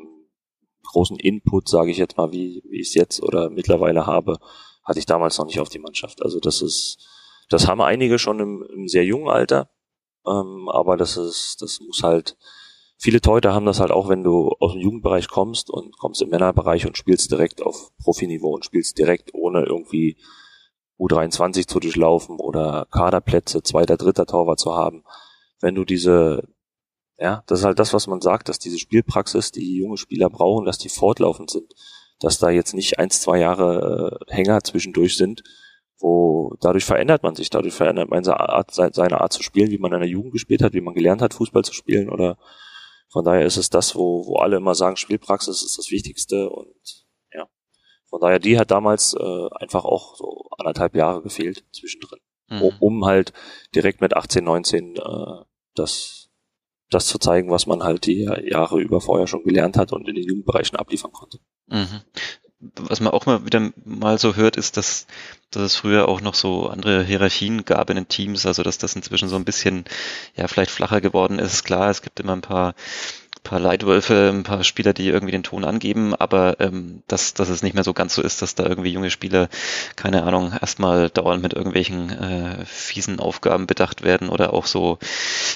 großen 0.81 1.17
Input, 1.17 1.67
sage 1.67 1.91
ich 1.91 1.97
jetzt 1.97 2.17
mal, 2.17 2.31
wie, 2.31 2.63
wie 2.67 2.79
ich 2.79 2.87
es 2.87 2.93
jetzt 2.95 3.21
oder 3.21 3.51
mittlerweile 3.51 4.07
habe, 4.07 4.39
hatte 4.83 4.97
ich 4.97 5.05
damals 5.05 5.37
noch 5.37 5.45
nicht 5.45 5.59
auf 5.59 5.69
die 5.69 5.77
Mannschaft. 5.77 6.23
Also 6.23 6.39
das 6.39 6.63
ist, 6.63 7.05
das 7.49 7.67
haben 7.67 7.81
einige 7.81 8.17
schon 8.17 8.39
im, 8.39 8.65
im 8.73 8.87
sehr 8.87 9.03
jungen 9.03 9.27
Alter, 9.27 9.69
ähm, 10.25 10.67
aber 10.69 10.95
das 10.97 11.17
ist, 11.17 11.57
das 11.61 11.79
muss 11.81 12.01
halt, 12.01 12.37
viele 12.97 13.19
Teute 13.19 13.53
haben 13.53 13.65
das 13.65 13.81
halt 13.81 13.91
auch, 13.91 14.07
wenn 14.07 14.23
du 14.23 14.55
aus 14.59 14.71
dem 14.71 14.81
Jugendbereich 14.81 15.27
kommst 15.27 15.69
und 15.69 15.95
kommst 15.97 16.21
im 16.21 16.29
Männerbereich 16.29 16.87
und 16.87 16.97
spielst 16.97 17.29
direkt 17.29 17.61
auf 17.61 17.91
Profiniveau 17.97 18.55
und 18.55 18.65
spielst 18.65 18.97
direkt 18.97 19.33
ohne 19.33 19.65
irgendwie 19.65 20.17
U23 20.99 21.67
zu 21.67 21.79
durchlaufen 21.79 22.39
oder 22.39 22.87
Kaderplätze, 22.91 23.63
zweiter, 23.63 23.97
dritter 23.97 24.25
Torwart 24.25 24.59
zu 24.59 24.73
haben. 24.73 25.03
Wenn 25.61 25.75
du 25.75 25.85
diese, 25.85 26.43
ja, 27.17 27.43
das 27.47 27.59
ist 27.59 27.65
halt 27.65 27.79
das, 27.79 27.93
was 27.93 28.07
man 28.07 28.21
sagt, 28.21 28.49
dass 28.49 28.59
diese 28.59 28.79
Spielpraxis, 28.79 29.51
die 29.51 29.77
junge 29.77 29.97
Spieler 29.97 30.29
brauchen, 30.29 30.65
dass 30.65 30.77
die 30.77 30.89
fortlaufend 30.89 31.49
sind, 31.49 31.73
dass 32.19 32.39
da 32.39 32.49
jetzt 32.49 32.73
nicht 32.73 32.99
eins, 32.99 33.21
zwei 33.21 33.39
Jahre 33.39 34.19
äh, 34.27 34.33
Hänger 34.33 34.61
zwischendurch 34.63 35.15
sind, 35.15 35.43
wo 35.99 36.55
dadurch 36.59 36.85
verändert 36.85 37.23
man 37.23 37.35
sich, 37.35 37.49
dadurch 37.49 37.73
verändert 37.73 38.09
man 38.09 38.23
seine 38.23 38.39
Art, 38.39 38.73
seine 38.73 39.21
Art 39.21 39.33
zu 39.33 39.43
spielen, 39.43 39.71
wie 39.71 39.77
man 39.77 39.93
in 39.93 39.99
der 39.99 40.09
Jugend 40.09 40.33
gespielt 40.33 40.61
hat, 40.61 40.73
wie 40.73 40.81
man 40.81 40.93
gelernt 40.93 41.21
hat, 41.21 41.33
Fußball 41.33 41.63
zu 41.63 41.73
spielen 41.73 42.09
oder? 42.09 42.37
Von 43.11 43.25
daher 43.25 43.45
ist 43.45 43.57
es 43.57 43.71
das, 43.71 43.95
wo, 43.95 44.27
wo 44.27 44.35
alle 44.37 44.57
immer 44.57 44.75
sagen, 44.75 44.95
Spielpraxis 44.95 45.63
ist 45.63 45.79
das 45.79 45.89
Wichtigste 45.89 46.47
und 46.49 46.98
von 48.09 48.19
daher, 48.21 48.39
die 48.39 48.57
hat 48.57 48.71
damals 48.71 49.13
äh, 49.13 49.47
einfach 49.59 49.85
auch 49.85 50.15
so 50.15 50.47
anderthalb 50.57 50.95
Jahre 50.95 51.21
gefehlt 51.21 51.63
zwischendrin, 51.71 52.19
mhm. 52.49 52.71
um 52.79 53.05
halt 53.05 53.33
direkt 53.75 54.01
mit 54.01 54.15
18, 54.15 54.43
19 54.43 54.95
äh, 54.95 54.99
das, 55.75 56.29
das 56.89 57.05
zu 57.05 57.19
zeigen, 57.19 57.51
was 57.51 57.67
man 57.67 57.83
halt 57.83 58.05
die 58.05 58.23
Jahre 58.23 58.79
über 58.79 58.99
vorher 58.99 59.27
schon 59.27 59.43
gelernt 59.43 59.77
hat 59.77 59.93
und 59.93 60.07
in 60.07 60.15
den 60.15 60.27
Jugendbereichen 60.27 60.77
abliefern 60.77 61.11
konnte. 61.11 61.39
Mhm. 61.67 62.01
Was 62.75 62.99
man 62.99 63.13
auch 63.13 63.25
mal 63.25 63.45
wieder 63.45 63.71
mal 63.85 64.17
so 64.17 64.35
hört, 64.35 64.57
ist, 64.57 64.75
dass, 64.75 65.07
dass 65.49 65.63
es 65.63 65.75
früher 65.77 66.09
auch 66.09 66.19
noch 66.19 66.33
so 66.33 66.67
andere 66.67 67.05
Hierarchien 67.05 67.63
gab 67.63 67.89
in 67.89 67.95
den 67.95 68.09
Teams, 68.09 68.45
also 68.45 68.63
dass 68.63 68.77
das 68.77 68.97
inzwischen 68.97 69.29
so 69.29 69.37
ein 69.37 69.45
bisschen 69.45 69.85
ja 70.35 70.47
vielleicht 70.49 70.71
flacher 70.71 70.99
geworden 70.99 71.39
ist. 71.39 71.63
Klar, 71.63 71.89
es 71.89 72.01
gibt 72.01 72.19
immer 72.19 72.33
ein 72.33 72.41
paar 72.41 72.75
paar 73.43 73.59
Leitwölfe, 73.59 74.31
ein 74.33 74.43
paar 74.43 74.63
Spieler, 74.63 74.93
die 74.93 75.07
irgendwie 75.07 75.31
den 75.31 75.43
Ton 75.43 75.65
angeben, 75.65 76.13
aber 76.15 76.59
ähm, 76.59 77.03
dass, 77.07 77.33
dass 77.33 77.49
es 77.49 77.63
nicht 77.63 77.73
mehr 77.73 77.83
so 77.83 77.93
ganz 77.93 78.15
so 78.15 78.21
ist, 78.21 78.41
dass 78.41 78.55
da 78.55 78.65
irgendwie 78.65 78.91
junge 78.91 79.09
Spieler, 79.09 79.49
keine 79.95 80.23
Ahnung, 80.23 80.53
erstmal 80.59 81.09
dauernd 81.09 81.41
mit 81.41 81.53
irgendwelchen 81.53 82.09
äh, 82.09 82.65
fiesen 82.65 83.19
Aufgaben 83.19 83.67
bedacht 83.67 84.03
werden 84.03 84.29
oder 84.29 84.53
auch 84.53 84.65
so, 84.65 84.99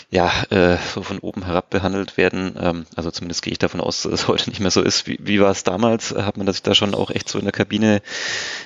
ja, 0.10 0.32
äh, 0.50 0.78
so 0.94 1.02
von 1.04 1.20
oben 1.20 1.46
herab 1.46 1.70
behandelt 1.70 2.18
werden. 2.18 2.56
Ähm, 2.60 2.86
also 2.96 3.12
zumindest 3.12 3.44
gehe 3.44 3.52
ich 3.52 3.60
davon 3.60 3.82
aus, 3.82 4.04
dass 4.04 4.14
es 4.14 4.28
heute 4.28 4.50
nicht 4.50 4.60
mehr 4.60 4.72
so 4.72 4.82
ist. 4.82 5.08
Wie, 5.08 5.20
wie 5.22 5.42
war 5.42 5.52
es 5.52 5.64
damals? 5.64 6.12
Hat 6.12 6.38
man 6.38 6.48
sich 6.48 6.64
da 6.64 6.76
schon 6.76 6.96
auch 6.96 7.12
echt 7.12 7.30
so 7.30 7.40
in 7.40 7.46
der 7.46 7.52
Kabine 7.52 8.02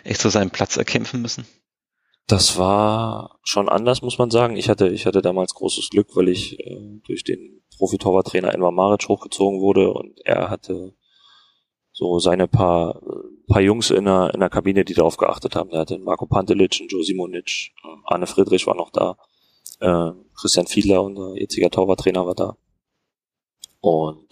echt 0.04 0.22
so 0.22 0.30
seinen 0.30 0.52
Platz 0.52 0.78
erkämpfen 0.78 1.22
müssen? 1.22 1.46
Das 2.28 2.58
war 2.58 3.40
schon 3.44 3.70
anders, 3.70 4.02
muss 4.02 4.18
man 4.18 4.30
sagen. 4.30 4.58
Ich 4.58 4.68
hatte, 4.68 4.90
ich 4.90 5.06
hatte 5.06 5.22
damals 5.22 5.54
großes 5.54 5.90
Glück, 5.90 6.14
weil 6.16 6.28
ich 6.28 6.60
äh, 6.60 7.00
durch 7.06 7.24
den 7.24 7.64
Profi-Torwarttrainer 7.78 8.54
Enver 8.54 8.72
Maric 8.72 9.08
hochgezogen 9.08 9.62
wurde 9.62 9.94
und 9.94 10.20
er 10.26 10.50
hatte 10.50 10.94
so 11.94 12.20
seine 12.20 12.50
paar, 12.50 13.02
paar 13.48 13.62
Jungs 13.62 13.92
in 13.92 14.06
der, 14.06 14.34
in 14.34 14.42
der 14.42 14.50
Kabine, 14.50 14.84
die 14.84 14.94
darauf 14.94 15.16
geachtet 15.16 15.56
haben. 15.56 15.70
Er 15.72 15.80
hatte 15.80 15.98
Marco 16.00 16.26
Pantelic, 16.26 16.80
Joe 16.90 17.02
Simonic, 17.02 17.72
Arne 18.04 18.28
Friedrich 18.28 18.68
war 18.68 18.76
noch 18.76 18.92
da, 18.92 19.18
äh, 19.80 20.12
Christian 20.36 20.68
Fiedler, 20.68 21.04
unser 21.04 21.34
jetziger 21.36 21.70
Torwarttrainer, 21.70 22.26
war 22.26 22.36
da. 22.36 22.58
Und 23.80 24.28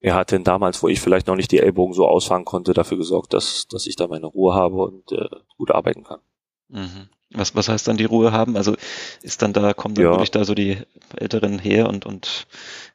er 0.00 0.16
hatte 0.16 0.40
damals, 0.40 0.82
wo 0.82 0.88
ich 0.88 1.00
vielleicht 1.00 1.28
noch 1.28 1.36
nicht 1.36 1.52
die 1.52 1.60
Ellbogen 1.60 1.94
so 1.94 2.06
ausfangen 2.06 2.44
konnte, 2.44 2.74
dafür 2.74 2.98
gesorgt, 2.98 3.32
dass, 3.32 3.68
dass 3.68 3.86
ich 3.86 3.94
da 3.94 4.08
meine 4.08 4.26
Ruhe 4.26 4.54
habe 4.54 4.82
und 4.82 5.12
äh, 5.12 5.28
gut 5.56 5.70
arbeiten 5.70 6.02
kann. 6.02 6.20
Mhm. 6.74 7.08
Was, 7.30 7.54
was 7.56 7.68
heißt 7.68 7.88
dann 7.88 7.96
die 7.96 8.04
Ruhe 8.04 8.32
haben? 8.32 8.56
Also 8.56 8.76
ist 9.22 9.42
dann 9.42 9.52
da, 9.52 9.74
kommen 9.74 9.94
dann 9.94 10.04
ja. 10.04 10.10
wirklich 10.10 10.30
da 10.30 10.44
so 10.44 10.54
die 10.54 10.78
Älteren 11.16 11.58
her 11.58 11.88
und, 11.88 12.04
und 12.04 12.46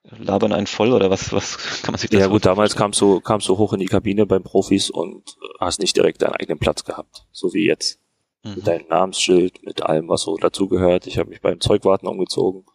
labern 0.03 0.53
einen 0.53 0.67
voll 0.67 0.93
oder 0.93 1.09
was, 1.09 1.33
was 1.33 1.57
kann 1.81 1.93
man 1.93 2.00
sich 2.00 2.09
das 2.09 2.19
Ja 2.19 2.27
gut, 2.27 2.45
damals 2.45 2.75
kamst 2.75 3.01
du, 3.01 3.19
kamst 3.19 3.48
du 3.48 3.57
hoch 3.57 3.74
in 3.74 3.79
die 3.79 3.88
Kabine 3.88 4.25
beim 4.25 4.43
Profis 4.43 4.89
und 4.89 5.38
hast 5.59 5.79
nicht 5.79 5.95
direkt 5.95 6.21
deinen 6.21 6.33
eigenen 6.33 6.59
Platz 6.59 6.83
gehabt, 6.83 7.25
so 7.31 7.53
wie 7.53 7.65
jetzt. 7.65 8.00
Mhm. 8.43 8.55
Mit 8.55 8.67
deinem 8.67 8.88
Namensschild, 8.88 9.63
mit 9.63 9.81
allem, 9.81 10.07
was 10.07 10.21
so 10.21 10.38
dazugehört. 10.38 11.07
Ich 11.07 11.17
habe 11.17 11.29
mich 11.29 11.41
beim 11.41 11.59
Zeugwarten 11.59 12.07
umgezogen 12.07 12.65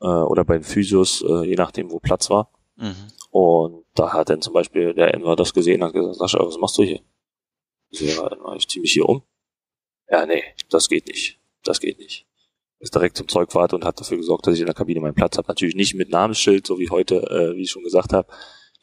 äh, 0.00 0.06
oder 0.06 0.44
beim 0.44 0.62
Physios, 0.62 1.24
äh, 1.26 1.44
je 1.46 1.56
nachdem, 1.56 1.90
wo 1.90 1.98
Platz 1.98 2.30
war. 2.30 2.50
Mhm. 2.76 3.08
Und 3.30 3.84
da 3.94 4.12
hat 4.12 4.30
dann 4.30 4.42
zum 4.42 4.52
Beispiel 4.52 4.94
der 4.94 5.14
Enver 5.14 5.34
das 5.34 5.54
gesehen 5.54 5.82
und 5.82 5.88
hat 5.88 5.94
gesagt, 5.94 6.16
Sascha, 6.16 6.38
was 6.46 6.58
machst 6.58 6.78
du 6.78 6.84
hier? 6.84 7.00
Ich 7.90 7.98
so, 7.98 8.04
ja, 8.04 8.54
ich 8.56 8.68
zieh 8.68 8.80
mich 8.80 8.92
hier 8.92 9.08
um 9.08 9.22
ja, 10.08 10.26
nee, 10.26 10.42
das 10.70 10.88
geht 10.88 11.06
nicht. 11.06 11.38
Das 11.64 11.80
geht 11.80 11.98
nicht. 11.98 12.26
Ist 12.78 12.94
direkt 12.94 13.16
zum 13.16 13.28
Zeugwart 13.28 13.72
und 13.72 13.84
hat 13.84 14.00
dafür 14.00 14.18
gesorgt, 14.18 14.46
dass 14.46 14.54
ich 14.54 14.60
in 14.60 14.66
der 14.66 14.74
Kabine 14.74 15.00
meinen 15.00 15.14
Platz 15.14 15.38
habe. 15.38 15.48
Natürlich 15.48 15.74
nicht 15.74 15.94
mit 15.94 16.10
Namensschild, 16.10 16.66
so 16.66 16.78
wie 16.78 16.90
heute, 16.90 17.16
äh, 17.30 17.56
wie 17.56 17.62
ich 17.62 17.70
schon 17.70 17.82
gesagt 17.82 18.12
habe, 18.12 18.28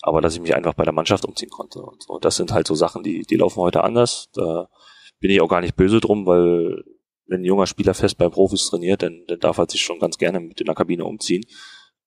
aber 0.01 0.21
dass 0.21 0.33
ich 0.33 0.41
mich 0.41 0.55
einfach 0.55 0.73
bei 0.73 0.83
der 0.83 0.93
Mannschaft 0.93 1.25
umziehen 1.25 1.49
konnte. 1.49 1.81
Und 1.81 2.03
so. 2.03 2.17
Das 2.19 2.35
sind 2.35 2.51
halt 2.51 2.67
so 2.67 2.73
Sachen, 2.73 3.03
die, 3.03 3.21
die 3.23 3.35
laufen 3.35 3.59
heute 3.59 3.83
anders. 3.83 4.29
Da 4.33 4.69
bin 5.19 5.29
ich 5.29 5.41
auch 5.41 5.47
gar 5.47 5.61
nicht 5.61 5.75
böse 5.75 5.99
drum, 5.99 6.25
weil 6.25 6.83
wenn 7.27 7.41
ein 7.41 7.45
junger 7.45 7.67
Spieler 7.67 7.93
fest 7.93 8.17
bei 8.17 8.27
Profis 8.27 8.67
trainiert, 8.67 9.03
dann, 9.03 9.23
dann 9.27 9.39
darf 9.39 9.57
er 9.57 9.69
sich 9.69 9.81
schon 9.81 9.99
ganz 9.99 10.17
gerne 10.17 10.39
mit 10.39 10.59
in 10.59 10.65
der 10.65 10.75
Kabine 10.75 11.05
umziehen, 11.05 11.45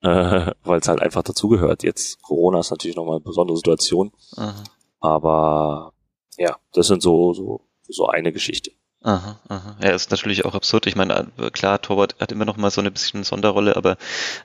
äh, 0.03 0.51
weil 0.63 0.81
es 0.81 0.89
halt 0.89 1.01
einfach 1.01 1.23
dazugehört. 1.23 1.83
Jetzt 1.83 2.21
Corona 2.23 2.61
ist 2.61 2.71
natürlich 2.71 2.97
nochmal 2.97 3.17
eine 3.17 3.25
besondere 3.25 3.57
Situation, 3.57 4.13
Aha. 4.37 4.65
aber 5.01 5.95
ja, 6.37 6.57
das 6.73 6.89
sind 6.89 7.03
so 7.03 7.33
so 7.33 7.69
so 7.89 8.07
eine 8.07 8.33
Geschichte. 8.33 8.73
Aha, 9.05 9.39
aha. 9.49 9.77
Ja, 9.83 9.91
ist 9.91 10.11
natürlich 10.11 10.47
auch 10.47 10.55
absurd. 10.55 10.87
Ich 10.87 10.97
meine, 10.97 11.31
äh, 11.37 11.51
klar, 11.51 11.81
Torwart 11.83 12.17
hat 12.21 12.33
immer 12.33 12.47
noch 12.47 12.57
mal 12.57 12.71
so 12.71 12.81
eine 12.81 12.91
bisschen 12.91 13.23
Sonderrolle, 13.23 13.77
aber 13.77 13.99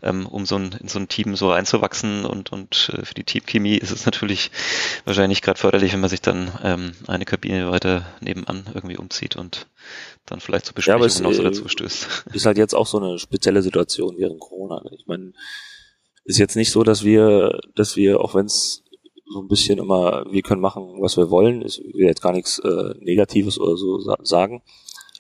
ähm, 0.04 0.26
um 0.26 0.46
so 0.46 0.58
ein, 0.58 0.76
in 0.82 0.90
so 0.90 1.00
ein 1.00 1.08
Team 1.08 1.38
so 1.38 1.50
reinzuwachsen 1.50 2.26
und, 2.26 2.52
und 2.52 2.92
äh, 2.94 3.06
für 3.06 3.14
die 3.14 3.24
Teamchemie 3.24 3.78
ist 3.78 3.92
es 3.92 4.06
natürlich 4.06 4.52
wahrscheinlich 5.06 5.42
gerade 5.42 5.58
förderlich, 5.58 5.94
wenn 5.94 6.02
man 6.02 6.10
sich 6.10 6.20
dann 6.20 6.52
ähm, 6.62 6.92
eine 7.08 7.24
Kabine 7.24 7.72
weiter 7.72 8.06
nebenan 8.20 8.66
irgendwie 8.74 8.98
umzieht 8.98 9.38
und 9.38 9.68
dann 10.26 10.42
vielleicht 10.42 10.66
zu 10.66 10.74
Besprechungen 10.74 11.10
ja, 11.10 11.22
noch 11.22 11.34
so 11.34 11.44
dazu 11.44 11.64
äh, 11.64 11.70
stößt. 11.70 12.26
Ist 12.34 12.46
halt 12.46 12.58
jetzt 12.58 12.76
auch 12.76 12.86
so 12.86 13.00
eine 13.00 13.18
spezielle 13.18 13.62
Situation 13.62 14.18
während 14.18 14.42
Corona. 14.42 14.84
Ich 14.92 15.08
meine, 15.08 15.32
ist 16.26 16.38
jetzt 16.38 16.58
nicht 16.58 16.72
so, 16.72 16.84
dass 16.84 17.06
wir, 17.06 17.62
dass 17.76 17.96
wir, 17.96 18.20
auch 18.20 18.36
wenn 18.36 18.48
es 18.48 18.84
so 19.30 19.42
ein 19.42 19.48
bisschen 19.48 19.80
immer, 19.80 20.26
wir 20.30 20.42
können 20.42 20.62
machen, 20.62 20.98
was 21.02 21.16
wir 21.16 21.30
wollen. 21.30 21.62
Ich 21.62 21.80
will 21.80 22.06
jetzt 22.06 22.22
gar 22.22 22.34
nichts 22.34 22.60
äh, 22.60 22.94
Negatives 23.00 23.60
oder 23.60 23.78
so 23.78 24.00
sa 24.00 24.18
sagen. 24.24 24.64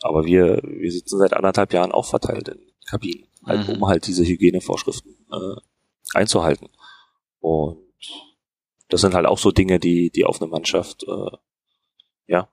Aber 0.01 0.25
wir, 0.25 0.62
wir 0.63 0.92
sitzen 0.92 1.20
seit 1.20 1.34
anderthalb 1.34 1.74
Jahren 1.74 1.92
auch 1.92 2.06
verteilt 2.06 2.48
in 2.50 2.60
Kabinen, 2.86 3.28
halt, 3.46 3.68
mhm. 3.68 3.75
um 3.75 3.88
halt 3.88 4.08
diese 4.08 4.25
Hygienevorschriften 4.25 5.16
äh, 5.32 5.56
einzuhalten. 6.13 6.70
Und 7.39 7.78
das 8.88 9.01
sind 9.01 9.13
halt 9.13 9.28
auch 9.28 9.38
so 9.38 9.51
Dinge, 9.51 9.80
die, 9.80 10.10
die 10.10 10.25
auf 10.25 10.42
eine 10.42 10.50
Mannschaft 10.50 11.04
äh, 11.04 11.38
ja 12.28 12.50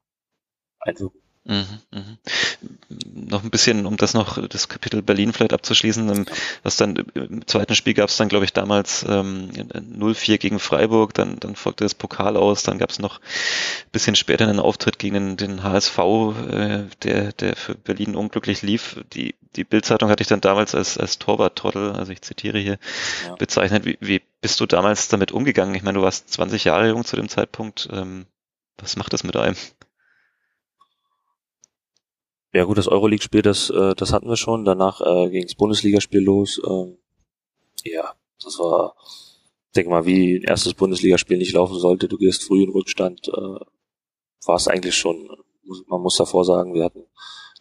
einwirken. 0.81 1.21
Mhm, 1.49 1.81
mhm. 1.93 3.29
Noch 3.29 3.45
ein 3.45 3.51
bisschen, 3.51 3.87
um 3.87 3.97
das 3.97 4.15
noch, 4.15 4.45
das 4.49 4.69
Kapitel 4.69 5.01
Berlin 5.01 5.33
vielleicht 5.33 5.53
abzuschließen, 5.53 6.09
ähm, 6.09 6.27
was 6.65 6.77
dann 6.77 6.97
im 7.15 7.47
zweiten 7.47 7.77
Spiel 7.77 7.95
gab 7.95 8.09
es 8.09 8.17
dann, 8.17 8.29
glaube 8.29 8.45
ich, 8.45 8.53
damals 8.53 9.05
ähm, 9.09 9.51
0-4 9.53 10.39
gegen 10.39 10.59
Freiburg, 10.59 11.15
dann, 11.15 11.39
dann 11.39 11.55
folgte 11.55 11.85
das 11.85 11.95
Pokal 11.95 12.37
aus, 12.37 12.65
dann 12.65 12.79
gab 12.79 12.91
es 12.91 12.99
noch 12.99 13.21
ein 13.21 13.91
bisschen 13.93 14.17
später 14.17 14.49
einen 14.49 14.59
Auftritt 14.59 14.99
gegen 14.99 15.15
den, 15.15 15.37
den 15.37 15.63
HSV, 15.63 15.99
äh, 15.99 16.85
der, 17.05 17.33
der 17.33 17.55
für 17.55 17.77
Berlin 17.77 18.17
unglücklich 18.17 18.63
lief. 18.63 19.01
Die, 19.13 19.37
die 19.55 19.65
Bildzeitung 19.65 20.11
hatte 20.11 20.23
ich 20.23 20.29
dann 20.29 20.41
damals 20.41 20.75
als, 20.75 20.99
als 20.99 21.21
Torwart-Trottel, 21.21 21.93
also 21.93 22.11
ich 22.11 22.23
zitiere 22.23 22.59
hier, 22.59 22.79
ja. 23.25 23.37
bezeichnet. 23.37 23.85
Wie, 23.85 23.99
wie 24.01 24.21
bist 24.41 24.59
du 24.59 24.67
damals 24.67 25.07
damit 25.09 25.31
umgegangen? 25.31 25.77
Ich 25.77 25.85
meine, 25.85 25.99
du 25.99 26.05
warst 26.05 26.33
20 26.33 26.65
Jahre 26.65 26.89
jung 26.89 27.05
zu 27.05 27.15
dem 27.15 27.29
Zeitpunkt. 27.29 27.89
Ähm, 27.93 28.27
was 28.79 28.97
macht 28.97 29.13
das 29.13 29.23
mit 29.23 29.37
einem? 29.37 29.57
Ja 32.57 32.65
gut, 32.65 32.79
das 32.79 32.89
Euroleague-Spiel, 32.89 33.43
das, 33.43 33.69
äh, 33.69 33.95
das 33.95 34.15
hatten 34.15 34.31
wir 34.31 34.39
schon. 34.39 34.65
Danach 34.65 35.03
äh, 35.03 35.29
ging 35.29 35.43
das 35.43 35.55
Bundesligaspiel 35.57 36.23
los. 36.23 36.59
Ähm, 36.67 36.97
ja, 37.85 38.15
das 38.43 38.59
war, 38.59 38.97
denke 39.75 39.91
mal, 39.91 40.07
wie 40.07 40.37
ein 40.37 40.43
erstes 40.45 40.73
Bundesligaspiel 40.73 41.37
nicht 41.37 41.53
laufen 41.53 41.79
sollte. 41.79 42.09
Du 42.09 42.17
gehst 42.17 42.45
früh 42.45 42.63
in 42.63 42.71
Rückstand. 42.71 43.29
Äh, 43.29 43.61
war 44.47 44.57
es 44.57 44.69
eigentlich 44.69 44.97
schon, 44.97 45.29
man 45.87 46.01
muss 46.01 46.17
davor 46.17 46.47
sagen, 46.47 46.73
wir 46.73 46.85
hatten 46.85 47.05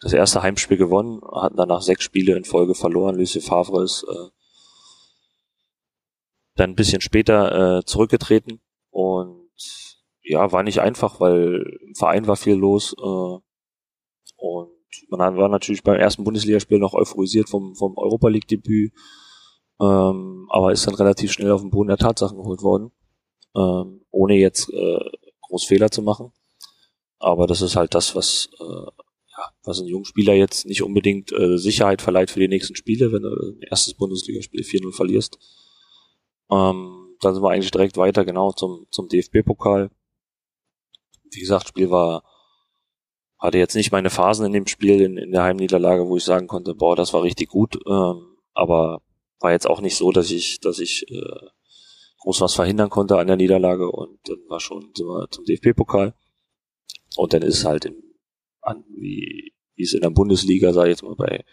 das 0.00 0.14
erste 0.14 0.40
Heimspiel 0.40 0.78
gewonnen, 0.78 1.20
hatten 1.30 1.58
danach 1.58 1.82
sechs 1.82 2.02
Spiele 2.02 2.34
in 2.34 2.44
Folge 2.44 2.74
verloren. 2.74 3.16
Lucien 3.16 3.42
Favre 3.42 3.84
ist 3.84 4.02
äh, 4.04 4.30
dann 6.54 6.70
ein 6.70 6.76
bisschen 6.76 7.02
später 7.02 7.80
äh, 7.80 7.84
zurückgetreten 7.84 8.62
und 8.88 9.50
ja, 10.22 10.52
war 10.52 10.62
nicht 10.62 10.80
einfach, 10.80 11.20
weil 11.20 11.80
im 11.86 11.94
Verein 11.94 12.26
war 12.26 12.36
viel 12.36 12.54
los 12.54 12.94
äh, 12.98 13.38
und 14.36 14.75
man 15.08 15.36
war 15.36 15.48
natürlich 15.48 15.82
beim 15.82 15.98
ersten 15.98 16.24
Bundesligaspiel 16.24 16.78
noch 16.78 16.94
euphorisiert 16.94 17.48
vom, 17.48 17.74
vom 17.74 17.96
Europa 17.96 18.28
League 18.28 18.48
Debüt, 18.48 18.92
ähm, 19.80 20.46
aber 20.50 20.72
ist 20.72 20.86
dann 20.86 20.94
relativ 20.94 21.32
schnell 21.32 21.50
auf 21.50 21.60
den 21.60 21.70
Boden 21.70 21.88
der 21.88 21.98
Tatsachen 21.98 22.38
geholt 22.38 22.62
worden, 22.62 22.92
ähm, 23.54 24.04
ohne 24.10 24.34
jetzt 24.34 24.70
äh, 24.70 25.10
groß 25.42 25.64
Fehler 25.64 25.90
zu 25.90 26.02
machen. 26.02 26.32
Aber 27.18 27.46
das 27.46 27.62
ist 27.62 27.76
halt 27.76 27.94
das, 27.94 28.14
was, 28.14 28.48
äh, 28.60 28.64
ja, 28.64 29.50
was 29.64 29.80
ein 29.80 29.86
Jungspieler 29.86 30.34
jetzt 30.34 30.66
nicht 30.66 30.82
unbedingt 30.82 31.32
äh, 31.32 31.58
Sicherheit 31.58 32.02
verleiht 32.02 32.30
für 32.30 32.40
die 32.40 32.48
nächsten 32.48 32.76
Spiele, 32.76 33.12
wenn 33.12 33.22
du 33.22 33.28
ein 33.28 33.62
erstes 33.62 33.94
Bundesligaspiel 33.94 34.62
4-0 34.62 34.94
verlierst. 34.94 35.38
Ähm, 36.50 37.16
dann 37.20 37.34
sind 37.34 37.42
wir 37.42 37.50
eigentlich 37.50 37.70
direkt 37.70 37.96
weiter, 37.96 38.24
genau, 38.24 38.52
zum, 38.52 38.86
zum 38.90 39.08
DFB-Pokal. 39.08 39.90
Wie 41.30 41.40
gesagt, 41.40 41.68
Spiel 41.68 41.90
war 41.90 42.22
hatte 43.38 43.58
jetzt 43.58 43.74
nicht 43.74 43.92
meine 43.92 44.10
Phasen 44.10 44.46
in 44.46 44.52
dem 44.52 44.66
Spiel 44.66 45.00
in, 45.00 45.16
in 45.16 45.32
der 45.32 45.42
Heimniederlage, 45.42 46.08
wo 46.08 46.16
ich 46.16 46.24
sagen 46.24 46.46
konnte, 46.46 46.74
boah, 46.74 46.96
das 46.96 47.12
war 47.12 47.22
richtig 47.22 47.48
gut, 47.48 47.78
ähm, 47.86 48.36
aber 48.54 49.02
war 49.40 49.52
jetzt 49.52 49.68
auch 49.68 49.80
nicht 49.80 49.96
so, 49.96 50.10
dass 50.12 50.30
ich, 50.30 50.60
dass 50.60 50.78
ich 50.78 51.04
äh, 51.10 51.46
groß 52.20 52.40
was 52.40 52.54
verhindern 52.54 52.90
konnte 52.90 53.18
an 53.18 53.26
der 53.26 53.36
Niederlage 53.36 53.90
und 53.90 54.18
dann 54.24 54.38
war 54.48 54.60
schon 54.60 54.90
sind 54.94 55.06
wir 55.06 55.28
zum 55.30 55.44
DFB-Pokal. 55.44 56.14
Und 57.16 57.32
dann 57.32 57.42
ist 57.42 57.64
halt 57.64 57.84
im, 57.84 58.02
an, 58.62 58.84
wie, 58.88 59.52
wie 59.74 59.82
es 59.82 59.92
in 59.92 60.00
der 60.00 60.10
Bundesliga, 60.10 60.72
sage 60.72 60.90
ich 60.90 60.94
jetzt 60.94 61.02
mal 61.02 61.14
bei 61.14 61.44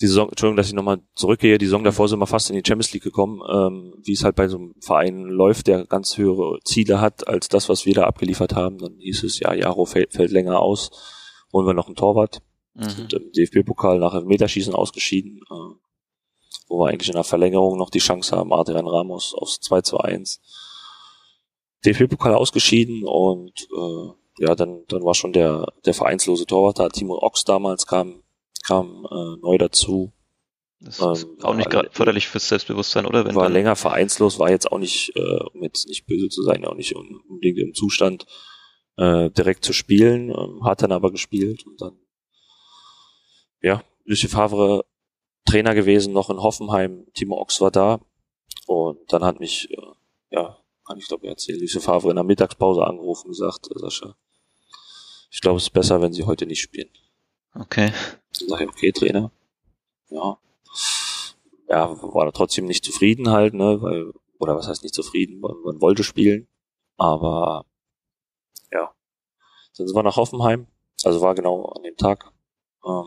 die 0.00 0.06
Saison, 0.06 0.28
Entschuldigung, 0.30 0.56
dass 0.56 0.68
ich 0.68 0.72
nochmal 0.72 1.02
zurückgehe, 1.14 1.58
die 1.58 1.66
Saison 1.66 1.84
davor 1.84 2.08
sind 2.08 2.20
wir 2.20 2.26
fast 2.26 2.48
in 2.48 2.56
die 2.56 2.62
Champions 2.66 2.92
League 2.92 3.02
gekommen, 3.02 3.40
ähm, 3.52 3.94
wie 4.02 4.12
es 4.12 4.24
halt 4.24 4.34
bei 4.34 4.48
so 4.48 4.56
einem 4.56 4.74
Verein 4.80 5.24
läuft, 5.24 5.66
der 5.66 5.84
ganz 5.84 6.16
höhere 6.16 6.58
Ziele 6.64 7.00
hat 7.00 7.28
als 7.28 7.48
das, 7.48 7.68
was 7.68 7.84
wir 7.84 7.94
da 7.94 8.04
abgeliefert 8.04 8.54
haben. 8.54 8.78
Dann 8.78 8.96
hieß 8.98 9.24
es, 9.24 9.40
ja, 9.40 9.52
Jaro 9.52 9.84
fällt, 9.84 10.14
fällt 10.14 10.30
länger 10.30 10.60
aus, 10.60 10.90
holen 11.52 11.66
wir 11.66 11.74
noch 11.74 11.86
einen 11.86 11.96
Torwart. 11.96 12.40
Mhm. 12.74 12.88
Sind 12.88 13.12
im 13.12 13.30
DFB-Pokal 13.32 13.98
nach 13.98 14.14
Elfmeterschießen 14.14 14.74
ausgeschieden, 14.74 15.40
äh, 15.50 15.74
wo 16.68 16.78
wir 16.78 16.88
eigentlich 16.88 17.08
in 17.08 17.16
der 17.16 17.24
Verlängerung 17.24 17.76
noch 17.76 17.90
die 17.90 17.98
Chance 17.98 18.34
haben, 18.34 18.54
Adrian 18.54 18.86
Ramos 18.86 19.34
aufs 19.34 19.60
2 19.60 19.82
zu 19.82 19.98
1. 19.98 20.40
DFB-Pokal 21.84 22.34
ausgeschieden 22.34 23.02
und 23.04 23.68
äh, 23.76 24.44
ja, 24.44 24.54
dann, 24.54 24.84
dann 24.88 25.04
war 25.04 25.14
schon 25.14 25.34
der, 25.34 25.66
der 25.84 25.92
vereinslose 25.92 26.46
Torwart 26.46 26.78
da, 26.78 26.88
Timo 26.88 27.18
Ochs 27.18 27.44
damals 27.44 27.86
kam 27.86 28.22
kam 28.70 29.04
äh, 29.10 29.40
neu 29.42 29.58
dazu. 29.58 30.12
Das 30.80 31.00
ist 31.00 31.24
ähm, 31.24 31.38
auch 31.42 31.54
nicht 31.54 31.68
gerade 31.68 31.90
förderlich 31.90 32.28
fürs 32.28 32.48
Selbstbewusstsein, 32.48 33.04
oder? 33.04 33.24
Wenn 33.24 33.34
war 33.34 33.50
länger 33.50 33.76
vereinslos, 33.76 34.38
war 34.38 34.50
jetzt 34.50 34.70
auch 34.70 34.78
nicht, 34.78 35.12
äh, 35.16 35.40
um 35.52 35.62
jetzt 35.62 35.88
nicht 35.88 36.06
böse 36.06 36.28
zu 36.28 36.42
sein, 36.42 36.64
auch 36.64 36.76
nicht 36.76 36.94
unbedingt 36.94 37.58
im 37.58 37.74
Zustand, 37.74 38.26
äh, 38.96 39.28
direkt 39.30 39.64
zu 39.64 39.72
spielen, 39.72 40.30
ähm, 40.30 40.64
hat 40.64 40.82
dann 40.82 40.92
aber 40.92 41.10
gespielt 41.10 41.66
und 41.66 41.80
dann, 41.82 41.98
ja, 43.60 43.82
Lucien 44.04 44.30
Favre 44.30 44.84
Trainer 45.44 45.74
gewesen, 45.74 46.12
noch 46.12 46.30
in 46.30 46.40
Hoffenheim, 46.40 47.06
Timo 47.12 47.40
Ox 47.40 47.60
war 47.60 47.72
da 47.72 48.00
und 48.66 49.12
dann 49.12 49.24
hat 49.24 49.40
mich, 49.40 49.68
äh, 49.70 49.76
ja, 50.30 50.58
kann 50.86 50.96
ich 50.96 51.08
glaube 51.08 51.26
erzählen, 51.26 51.60
Lucien 51.60 51.82
Favre 51.82 52.10
in 52.10 52.16
der 52.16 52.24
Mittagspause 52.24 52.86
angerufen 52.86 53.26
und 53.26 53.32
gesagt, 53.32 53.68
Sascha, 53.74 54.16
ich 55.30 55.40
glaube, 55.40 55.58
es 55.58 55.64
ist 55.64 55.70
besser, 55.70 56.00
wenn 56.00 56.12
sie 56.12 56.24
heute 56.24 56.46
nicht 56.46 56.60
spielen. 56.60 56.88
Okay. 57.54 57.92
Ich, 58.40 58.52
okay, 58.52 58.92
Trainer. 58.92 59.30
Ja, 60.08 60.38
ja, 61.70 61.88
war 62.02 62.24
da 62.26 62.32
trotzdem 62.32 62.66
nicht 62.66 62.84
zufrieden 62.84 63.30
halt, 63.30 63.54
ne, 63.54 63.80
weil, 63.80 64.12
oder 64.38 64.56
was 64.56 64.66
heißt 64.66 64.82
nicht 64.82 64.94
zufrieden, 64.94 65.38
man, 65.40 65.54
man 65.62 65.80
wollte 65.80 66.02
spielen, 66.02 66.48
aber 66.96 67.64
ja. 68.72 68.92
Dann 69.76 69.86
sind 69.86 69.96
wir 69.96 70.02
nach 70.02 70.16
Hoffenheim, 70.16 70.66
also 71.04 71.20
war 71.20 71.34
genau 71.36 71.66
an 71.66 71.84
dem 71.84 71.96
Tag, 71.96 72.32
ähm, 72.84 73.06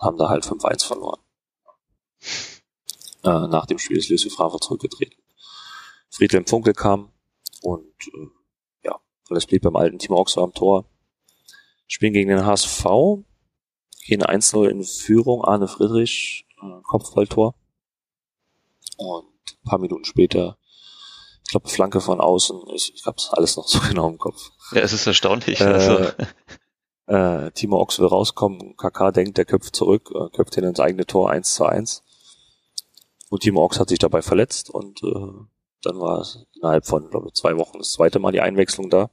haben 0.00 0.18
da 0.18 0.28
halt 0.28 0.44
5-1 0.44 0.84
verloren. 0.84 1.20
Äh, 3.22 3.46
nach 3.48 3.66
dem 3.66 3.78
Spiel 3.78 3.98
ist 3.98 4.08
Lucien 4.08 4.32
Favre 4.32 4.58
zurückgetreten. 4.58 5.22
Friedhelm 6.10 6.46
Funkel 6.46 6.74
kam 6.74 7.12
und 7.62 7.94
äh, 8.14 8.28
ja, 8.84 8.98
alles 9.30 9.46
blieb 9.46 9.62
beim 9.62 9.76
alten 9.76 10.00
Timo 10.00 10.18
Oxer 10.18 10.42
am 10.42 10.52
Tor. 10.52 10.86
Spielen 11.86 12.14
gegen 12.14 12.30
den 12.30 12.44
HSV, 12.44 12.84
gehen 14.06 14.22
1-0 14.22 14.68
in 14.68 14.84
Führung, 14.84 15.44
Arne 15.44 15.68
Friedrich, 15.68 16.46
äh, 16.62 16.82
Kopfballtor. 16.82 17.54
Und 18.96 19.26
ein 19.48 19.68
paar 19.68 19.78
Minuten 19.78 20.04
später, 20.04 20.58
ich 21.44 21.50
glaube, 21.50 21.68
Flanke 21.68 22.00
von 22.00 22.20
außen, 22.20 22.60
ich, 22.74 22.94
ich 22.94 23.06
habe 23.06 23.16
alles 23.30 23.56
noch 23.56 23.68
so 23.68 23.78
genau 23.88 24.08
im 24.08 24.18
Kopf. 24.18 24.50
Ja, 24.72 24.80
es 24.80 24.92
ist 24.92 25.06
erstaunlich. 25.06 25.60
Äh, 25.60 25.64
also. 25.64 26.12
äh, 27.06 27.50
Timo 27.52 27.80
Ox 27.80 27.98
will 27.98 28.06
rauskommen, 28.06 28.76
KK 28.76 29.12
denkt, 29.12 29.38
der 29.38 29.44
köpft 29.44 29.76
zurück, 29.76 30.10
äh, 30.14 30.30
köpft 30.34 30.56
ihn 30.56 30.64
ins 30.64 30.80
eigene 30.80 31.06
Tor 31.06 31.30
1 31.30 31.54
zu 31.54 31.64
1. 31.64 32.02
Und 33.28 33.42
Timo 33.42 33.64
Ox 33.64 33.78
hat 33.78 33.88
sich 33.88 33.98
dabei 33.98 34.22
verletzt 34.22 34.70
und 34.70 35.02
äh, 35.02 35.46
dann 35.82 36.00
war 36.00 36.20
es 36.20 36.46
innerhalb 36.54 36.86
von, 36.86 37.10
glaube 37.10 37.28
ich, 37.28 37.34
zwei 37.34 37.56
Wochen 37.56 37.78
das 37.78 37.92
zweite 37.92 38.18
Mal 38.18 38.32
die 38.32 38.40
Einwechslung 38.40 38.90
da. 38.90 39.10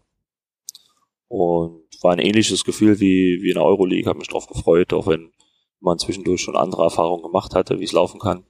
Und 1.27 1.82
war 2.03 2.11
ein 2.11 2.19
ähnliches 2.19 2.63
Gefühl 2.63 2.99
wie, 2.99 3.39
wie 3.41 3.49
in 3.49 3.55
der 3.55 3.65
Euroleague, 3.65 4.07
habe 4.07 4.19
mich 4.19 4.27
drauf 4.27 4.47
gefreut, 4.47 4.93
auch 4.93 5.07
wenn 5.07 5.31
man 5.79 5.99
zwischendurch 5.99 6.41
schon 6.41 6.55
andere 6.55 6.83
Erfahrungen 6.83 7.23
gemacht 7.23 7.55
hatte, 7.55 7.79
wie 7.79 7.83
es 7.83 7.91
laufen 7.91 8.19
kann. 8.19 8.45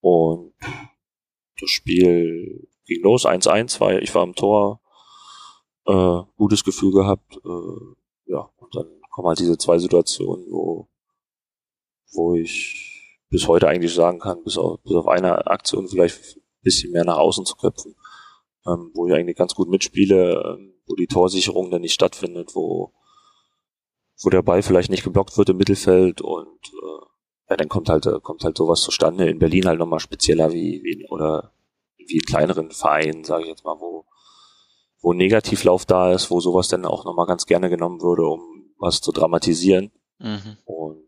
Und 0.00 0.54
das 1.60 1.70
Spiel 1.70 2.68
ging 2.86 3.02
los, 3.02 3.26
1-1, 3.26 3.80
weil 3.80 4.02
ich 4.02 4.14
war 4.14 4.22
am 4.22 4.34
Tor, 4.34 4.80
äh, 5.86 6.22
gutes 6.36 6.64
Gefühl 6.64 6.92
gehabt, 6.92 7.36
äh, 7.44 8.32
ja, 8.32 8.50
und 8.56 8.74
dann 8.74 8.86
kommen 9.10 9.28
halt 9.28 9.38
diese 9.38 9.58
zwei 9.58 9.78
Situationen, 9.78 10.46
wo, 10.50 10.88
wo 12.12 12.34
ich 12.34 13.18
bis 13.28 13.46
heute 13.46 13.68
eigentlich 13.68 13.94
sagen 13.94 14.18
kann, 14.18 14.42
bis 14.42 14.58
auf, 14.58 14.82
bis 14.82 14.94
auf 14.94 15.06
eine 15.06 15.46
Aktion 15.46 15.88
vielleicht 15.88 16.36
ein 16.36 16.42
bisschen 16.62 16.92
mehr 16.92 17.04
nach 17.04 17.18
außen 17.18 17.44
zu 17.44 17.54
köpfen, 17.56 17.94
ähm, 18.66 18.90
wo 18.94 19.06
ich 19.06 19.14
eigentlich 19.14 19.36
ganz 19.36 19.54
gut 19.54 19.68
mitspiele, 19.68 20.42
ähm, 20.44 20.74
wo 20.90 20.96
die 20.96 21.06
Torsicherung 21.06 21.70
dann 21.70 21.82
nicht 21.82 21.94
stattfindet, 21.94 22.54
wo, 22.54 22.92
wo 24.22 24.30
der 24.30 24.42
Ball 24.42 24.62
vielleicht 24.62 24.90
nicht 24.90 25.04
geblockt 25.04 25.38
wird 25.38 25.48
im 25.48 25.56
Mittelfeld 25.56 26.20
und 26.20 26.58
äh, 26.66 27.04
ja, 27.50 27.56
dann 27.56 27.68
kommt 27.68 27.88
halt, 27.88 28.06
kommt 28.22 28.44
halt 28.44 28.56
sowas 28.56 28.80
zustande. 28.82 29.28
In 29.28 29.38
Berlin 29.38 29.66
halt 29.66 29.78
nochmal 29.78 30.00
spezieller 30.00 30.52
wie, 30.52 30.82
wie 30.84 31.06
oder 31.08 31.52
wie 31.96 32.16
in 32.16 32.22
kleineren 32.22 32.70
Vereinen, 32.70 33.24
sage 33.24 33.44
ich 33.44 33.48
jetzt 33.48 33.64
mal, 33.64 33.80
wo, 33.80 34.04
wo 35.00 35.12
Negativlauf 35.12 35.84
da 35.84 36.12
ist, 36.12 36.30
wo 36.30 36.40
sowas 36.40 36.68
dann 36.68 36.84
auch 36.84 37.04
nochmal 37.04 37.26
ganz 37.26 37.46
gerne 37.46 37.70
genommen 37.70 38.02
würde, 38.02 38.22
um 38.26 38.72
was 38.78 39.00
zu 39.00 39.12
dramatisieren. 39.12 39.92
Mhm. 40.18 40.58
Und 40.64 41.04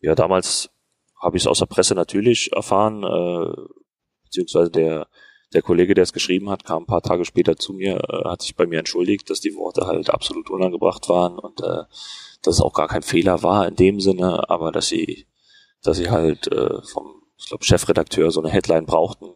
ja, 0.00 0.14
damals 0.14 0.70
habe 1.20 1.36
ich 1.36 1.44
es 1.44 1.46
aus 1.46 1.58
der 1.58 1.66
Presse 1.66 1.94
natürlich 1.94 2.52
erfahren, 2.52 3.02
äh, 3.02 3.52
beziehungsweise 4.24 4.70
der 4.70 5.08
der 5.54 5.62
Kollege, 5.62 5.94
der 5.94 6.02
es 6.02 6.12
geschrieben 6.12 6.50
hat, 6.50 6.64
kam 6.64 6.82
ein 6.82 6.86
paar 6.86 7.02
Tage 7.02 7.24
später 7.24 7.56
zu 7.56 7.72
mir, 7.72 7.96
äh, 8.08 8.28
hat 8.28 8.42
sich 8.42 8.56
bei 8.56 8.66
mir 8.66 8.80
entschuldigt, 8.80 9.30
dass 9.30 9.40
die 9.40 9.54
Worte 9.54 9.86
halt 9.86 10.10
absolut 10.10 10.50
unangebracht 10.50 11.08
waren 11.08 11.38
und 11.38 11.60
äh, 11.60 11.84
dass 12.42 12.56
es 12.56 12.60
auch 12.60 12.74
gar 12.74 12.88
kein 12.88 13.02
Fehler 13.02 13.42
war 13.42 13.66
in 13.66 13.76
dem 13.76 14.00
Sinne, 14.00 14.50
aber 14.50 14.72
dass 14.72 14.88
sie, 14.88 15.26
dass 15.82 15.96
sie 15.96 16.10
halt 16.10 16.48
äh, 16.48 16.82
vom, 16.82 17.22
ich 17.38 17.46
glaube, 17.46 17.64
Chefredakteur 17.64 18.30
so 18.30 18.42
eine 18.42 18.50
Headline 18.50 18.86
brauchten. 18.86 19.32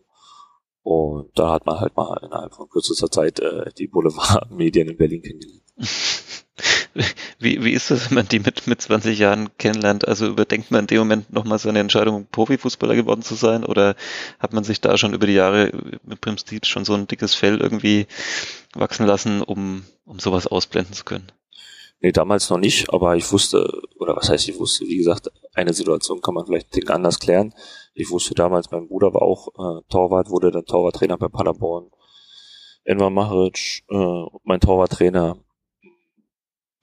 Und 0.83 1.31
da 1.39 1.53
hat 1.53 1.67
man 1.67 1.81
halt 1.81 1.97
mal 1.97 2.19
innerhalb 2.23 2.55
von 2.55 2.69
kürzester 2.69 3.11
Zeit 3.11 3.41
äh, 3.41 3.71
die 3.77 3.89
Boulevardmedien 3.89 4.89
in 4.89 4.97
Berlin 4.97 5.23
kennengelernt. 5.23 5.63
Wie, 7.39 7.63
wie 7.63 7.73
ist 7.73 7.91
das, 7.91 8.11
wenn 8.11 8.17
man 8.17 8.29
die 8.29 8.41
mit, 8.41 8.67
mit 8.67 8.81
20 8.81 9.19
Jahren 9.19 9.51
kennenlernt? 9.59 10.07
Also 10.07 10.27
überdenkt 10.27 10.71
man 10.71 10.81
in 10.81 10.87
dem 10.89 10.99
Moment 10.99 11.33
nochmal 11.33 11.59
seine 11.59 11.79
Entscheidung, 11.79 12.27
Profifußballer 12.31 12.97
geworden 12.97 13.23
zu 13.23 13.35
sein? 13.35 13.65
Oder 13.65 13.95
hat 14.39 14.53
man 14.53 14.65
sich 14.65 14.81
da 14.81 14.97
schon 14.99 15.15
über 15.15 15.27
die 15.27 15.35
Jahre 15.35 15.73
mit 16.05 16.21
Primstit 16.21 16.67
schon 16.67 16.85
so 16.85 16.95
ein 16.95 17.07
dickes 17.07 17.35
Fell 17.35 17.61
irgendwie 17.61 18.07
wachsen 18.75 19.07
lassen, 19.07 19.43
um, 19.43 19.85
um 20.05 20.19
sowas 20.19 20.47
ausblenden 20.47 20.95
zu 20.95 21.05
können? 21.05 21.31
Nee, 22.01 22.13
damals 22.13 22.49
noch 22.49 22.59
nicht, 22.59 22.93
aber 22.93 23.17
ich 23.17 23.31
wusste, 23.33 23.69
oder 23.99 24.17
was 24.17 24.29
heißt 24.29 24.49
ich 24.49 24.59
wusste, 24.59 24.87
wie 24.87 24.99
gesagt, 24.99 25.33
eine 25.55 25.73
Situation 25.73 26.21
kann 26.21 26.35
man 26.35 26.47
vielleicht 26.47 26.75
Ding 26.75 26.89
anders 26.89 27.19
klären. 27.19 27.53
Ich 27.95 28.11
wusste 28.11 28.35
damals, 28.35 28.71
mein 28.71 28.87
Bruder 28.87 29.13
war 29.15 29.23
auch 29.23 29.49
äh, 29.49 29.83
Torwart, 29.89 30.31
wurde 30.31 30.53
dann 30.53 30.65
Torwarttrainer 30.65 31.19
bei 31.19 31.29
Paderborn. 31.29 31.91
Enver 32.85 33.11
Maric, 33.11 33.83
äh, 33.91 34.25
mein 34.45 34.61
Torwarttrainer, 34.61 35.39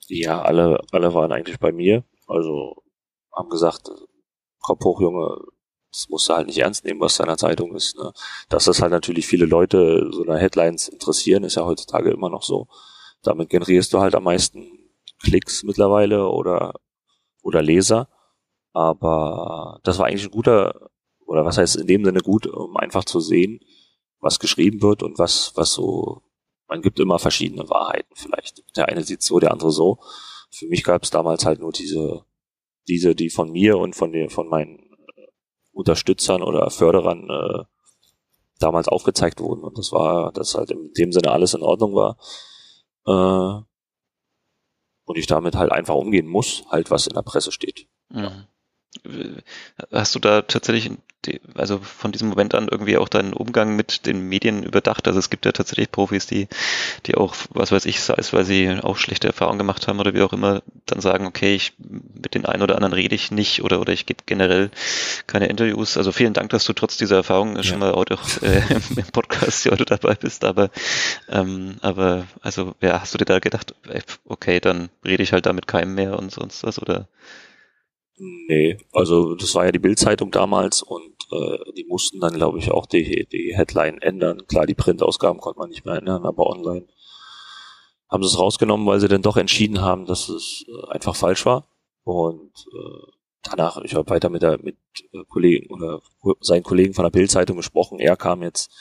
ja, 0.07 0.41
alle, 0.41 0.79
alle 0.91 1.13
waren 1.13 1.31
eigentlich 1.31 1.59
bei 1.59 1.71
mir. 1.71 2.03
Also 2.27 2.83
haben 3.33 3.49
gesagt, 3.49 3.89
Kopf 4.61 4.83
hoch, 4.83 5.01
Junge, 5.01 5.37
das 5.91 6.09
musst 6.09 6.27
du 6.27 6.33
halt 6.33 6.47
nicht 6.47 6.57
ernst 6.57 6.83
nehmen, 6.83 6.99
was 6.99 7.17
deiner 7.17 7.37
Zeitung 7.37 7.75
ist. 7.75 7.97
Ne? 7.97 8.11
Dass 8.49 8.65
das 8.65 8.81
halt 8.81 8.91
natürlich 8.91 9.27
viele 9.27 9.45
Leute 9.45 10.09
so 10.11 10.23
eine 10.23 10.37
Headlines 10.37 10.87
interessieren, 10.87 11.43
ist 11.43 11.55
ja 11.55 11.65
heutzutage 11.65 12.11
immer 12.11 12.29
noch 12.29 12.43
so. 12.43 12.67
Damit 13.23 13.49
generierst 13.49 13.93
du 13.93 13.99
halt 13.99 14.15
am 14.15 14.23
meisten 14.23 14.67
Klicks 15.21 15.63
mittlerweile 15.63 16.29
oder, 16.29 16.73
oder 17.41 17.61
Leser. 17.61 18.09
Aber 18.73 19.79
das 19.83 19.99
war 19.99 20.07
eigentlich 20.07 20.25
ein 20.25 20.31
guter, 20.31 20.89
oder 21.25 21.45
was 21.45 21.57
heißt 21.57 21.77
in 21.77 21.87
dem 21.87 22.03
Sinne 22.03 22.19
gut, 22.19 22.45
um 22.45 22.75
einfach 22.77 23.05
zu 23.05 23.19
sehen, 23.19 23.59
was 24.19 24.39
geschrieben 24.39 24.81
wird 24.81 25.01
und 25.01 25.17
was, 25.17 25.53
was 25.55 25.71
so 25.71 26.23
man 26.67 26.82
gibt 26.82 26.99
immer 26.99 27.19
verschiedene 27.19 27.69
Wahrheiten 27.69 28.15
vielleicht. 28.15 28.63
Der 28.75 28.88
eine 28.88 29.04
sieht 29.04 29.21
so, 29.21 29.39
der 29.39 29.51
andere 29.51 29.71
so. 29.71 29.99
Für 30.51 30.67
mich 30.67 30.84
gab 30.84 31.04
es 31.04 31.10
damals 31.10 31.45
halt 31.45 31.60
nur 31.60 31.71
diese, 31.71 32.25
diese, 32.88 33.15
die 33.15 33.30
von 33.30 33.51
mir 33.51 33.78
und 33.78 33.95
von 33.95 34.12
den, 34.12 34.30
von 34.30 34.47
meinen 34.47 34.80
äh, 35.15 35.28
Unterstützern 35.71 36.41
oder 36.41 36.69
Förderern 36.69 37.30
äh, 37.30 37.63
damals 38.60 38.88
aufgezeigt 38.88 39.39
wurden. 39.41 39.63
Und 39.63 39.78
das 39.78 39.91
war, 39.91 40.32
dass 40.32 40.56
halt 40.56 40.71
in 40.71 40.91
dem 40.93 41.12
Sinne 41.12 41.32
alles 41.32 41.54
in 41.54 41.62
Ordnung 41.62 41.93
war. 41.93 42.17
Äh, 43.06 43.63
und 45.08 45.17
ich 45.17 45.28
damit 45.28 45.56
halt 45.56 45.71
einfach 45.71 45.95
umgehen 45.95 46.28
muss, 46.28 46.63
halt 46.69 46.89
was 46.89 47.08
in 47.08 47.13
der 47.13 47.21
Presse 47.21 47.51
steht. 47.51 47.88
Mhm. 48.10 48.47
Hast 49.91 50.15
du 50.15 50.19
da 50.19 50.41
tatsächlich, 50.41 50.91
also 51.55 51.79
von 51.79 52.12
diesem 52.12 52.29
Moment 52.29 52.55
an 52.55 52.67
irgendwie 52.69 52.97
auch 52.97 53.10
deinen 53.10 53.34
Umgang 53.34 53.75
mit 53.75 54.05
den 54.05 54.21
Medien 54.27 54.63
überdacht? 54.63 55.08
Also 55.08 55.19
es 55.19 55.29
gibt 55.29 55.45
ja 55.45 55.51
tatsächlich 55.51 55.91
Profis, 55.91 56.27
die, 56.27 56.47
die 57.05 57.15
auch, 57.15 57.36
was 57.49 57.71
weiß 57.71 57.86
ich, 57.86 58.01
sei 58.01 58.15
es, 58.17 58.34
weil 58.34 58.45
sie 58.45 58.69
auch 58.81 58.97
schlechte 58.97 59.27
Erfahrungen 59.27 59.60
gemacht 59.60 59.88
haben 59.88 59.99
oder 59.99 60.13
wie 60.13 60.21
auch 60.21 60.34
immer, 60.34 60.62
dann 60.86 61.01
sagen, 61.01 61.25
okay, 61.25 61.55
ich, 61.55 61.73
mit 61.77 62.36
den 62.36 62.45
einen 62.45 62.63
oder 62.63 62.75
anderen 62.75 62.93
rede 62.93 63.15
ich 63.15 63.31
nicht 63.31 63.63
oder, 63.63 63.79
oder 63.79 63.93
ich 63.93 64.05
gebe 64.05 64.23
generell 64.25 64.71
keine 65.27 65.47
Interviews. 65.47 65.97
Also 65.97 66.12
vielen 66.12 66.34
Dank, 66.34 66.49
dass 66.49 66.65
du 66.65 66.73
trotz 66.73 66.97
dieser 66.97 67.17
Erfahrung 67.17 67.55
ja. 67.58 67.63
schon 67.63 67.79
mal 67.79 67.91
auch 67.91 68.05
äh, 68.41 68.62
im 68.95 69.05
Podcast 69.12 69.63
hier 69.63 69.71
heute 69.71 69.86
dabei 69.86 70.15
bist. 70.15 70.43
Aber, 70.43 70.69
ähm, 71.29 71.77
aber, 71.81 72.25
also, 72.41 72.75
ja, 72.81 73.01
hast 73.01 73.13
du 73.13 73.17
dir 73.17 73.25
da 73.25 73.39
gedacht, 73.39 73.75
okay, 74.25 74.60
dann 74.60 74.89
rede 75.03 75.23
ich 75.23 75.34
halt 75.34 75.45
da 75.45 75.53
mit 75.53 75.67
keinem 75.67 75.95
mehr 75.95 76.17
und 76.17 76.31
sonst 76.31 76.63
was 76.63 76.81
oder? 76.81 77.08
Nee, 78.17 78.78
also 78.93 79.36
das 79.36 79.54
war 79.56 79.65
ja 79.65 79.71
die 79.71 79.80
Bildzeitung 79.80 80.32
damals 80.32 80.82
und 80.82 81.15
äh, 81.32 81.73
die 81.75 81.86
mussten 81.86 82.21
dann, 82.21 82.34
glaube 82.34 82.60
ich, 82.60 82.71
auch 82.71 82.86
die, 82.86 83.28
die 83.30 83.54
Headline 83.56 84.01
ändern. 84.01 84.47
Klar, 84.47 84.65
die 84.65 84.73
Printausgaben 84.73 85.41
konnte 85.41 85.60
man 85.60 85.69
nicht 85.69 85.86
mehr 85.86 85.95
ändern, 85.95 86.25
aber 86.25 86.47
online 86.47 86.88
haben 88.10 88.23
sie 88.23 88.30
es 88.30 88.39
rausgenommen, 88.39 88.88
weil 88.88 88.99
sie 88.99 89.08
dann 89.08 89.21
doch 89.21 89.36
entschieden 89.36 89.82
haben, 89.82 90.06
dass 90.06 90.30
es 90.30 90.65
äh, 90.67 90.93
einfach 90.93 91.15
falsch 91.15 91.45
war. 91.45 91.67
Und 92.04 92.54
äh, 92.73 93.12
danach, 93.43 93.78
ich 93.84 93.95
habe 93.95 94.10
weiter 94.10 94.30
mit 94.30 94.43
der 94.43 94.60
mit 94.62 94.78
äh, 95.12 95.23
Kollegen 95.28 95.73
oder 95.73 96.01
seinen 96.39 96.63
Kollegen 96.63 96.93
von 96.93 97.04
der 97.04 97.10
Bildzeitung 97.10 97.58
gesprochen. 97.58 97.99
Er 97.99 98.15
kam 98.15 98.43
jetzt 98.43 98.71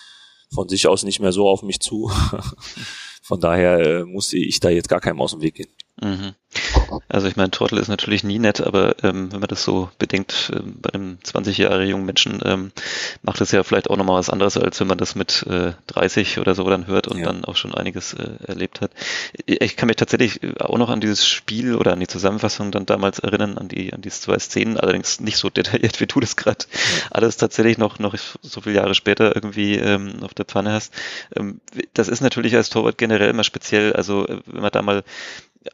von 0.55 0.69
sich 0.69 0.87
aus 0.87 1.03
nicht 1.03 1.21
mehr 1.21 1.33
so 1.33 1.49
auf 1.49 1.63
mich 1.63 1.81
zu. 1.81 2.11
von 3.23 3.41
daher 3.41 3.81
äh, 3.81 4.05
musste 4.05 4.39
ich 4.39 4.61
da 4.61 4.69
jetzt 4.69 4.89
gar 4.89 5.01
keinem 5.01 5.21
aus 5.21 5.33
dem 5.33 5.41
Weg 5.41 5.55
gehen. 5.55 5.75
Mhm. 6.01 6.35
Also 7.09 7.29
ich 7.29 7.37
meine, 7.37 7.51
Trottel 7.51 7.79
ist 7.79 7.89
natürlich 7.89 8.25
nie 8.25 8.39
nett, 8.39 8.61
aber 8.61 8.97
ähm, 9.03 9.33
wenn 9.33 9.41
man 9.41 9.49
das 9.49 9.65
so 9.65 9.91
bedenkt, 9.99 10.51
äh, 10.55 10.61
bei 10.63 10.93
einem 10.93 11.19
20 11.23 11.59
Jahre 11.59 11.85
jungen 11.85 12.05
Menschen 12.05 12.41
ähm, 12.45 12.73
macht 13.23 13.41
es 13.41 13.53
ja 13.53 13.63
vielleicht 13.63 13.91
auch 13.91 13.97
nochmal 13.97 14.19
was 14.19 14.31
anderes, 14.31 14.57
als 14.57 14.81
wenn 14.81 14.87
man 14.87 14.99
das 14.99 15.15
mit 15.15 15.45
äh, 15.49 15.73
30 15.89 16.39
oder 16.39 16.55
so 16.55 16.69
dann 16.69 16.87
hört 16.87 17.09
und 17.09 17.19
ja. 17.19 17.27
dann 17.27 17.45
auch 17.45 17.57
schon 17.57 17.75
einiges 17.75 18.15
äh, 18.15 18.31
erlebt 18.47 18.81
hat. 18.81 18.91
Ich 19.47 19.77
kann 19.77 19.87
mich 19.87 19.97
tatsächlich 19.97 20.61
auch 20.61 20.79
noch 20.79 20.91
an 20.91 21.01
dieses 21.01 21.27
Spiel 21.27 21.75
oder 21.77 21.93
an 21.93 22.01
die 22.01 22.07
Zusammenfassung 22.07 22.71
dann 22.71 22.87
damals 22.87 23.19
erinnern, 23.19 23.59
an 23.59 23.69
die 23.69 23.93
an 23.93 24.03
diese 24.03 24.21
zwei 24.21 24.39
Szenen, 24.39 24.79
allerdings 24.79 25.21
nicht 25.21 25.37
so 25.37 25.51
detailliert, 25.55 26.01
wie 26.01 26.07
du 26.07 26.21
das 26.21 26.37
gerade 26.37 26.65
ja. 26.73 26.79
alles 27.11 27.37
tatsächlich 27.37 27.79
noch 27.79 27.99
noch 27.99 28.15
so 28.43 28.61
viele 28.61 28.77
Jahre 28.77 28.95
später 28.95 29.35
irgendwie 29.35 29.77
ähm, 29.77 30.23
auf 30.23 30.35
der 30.35 30.45
Pfanne 30.45 30.73
hast. 30.73 30.93
Ähm, 31.37 31.61
das 31.95 32.09
ist 32.09 32.21
natürlich 32.21 32.55
als 32.57 32.71
Torwart 32.71 32.99
generell 32.99 33.31
immer 33.31 33.45
speziell. 33.45 33.93
Also 33.93 34.27
äh, 34.27 34.41
wenn 34.47 34.63
man 34.63 34.73
da 34.73 34.83
mal 34.83 35.05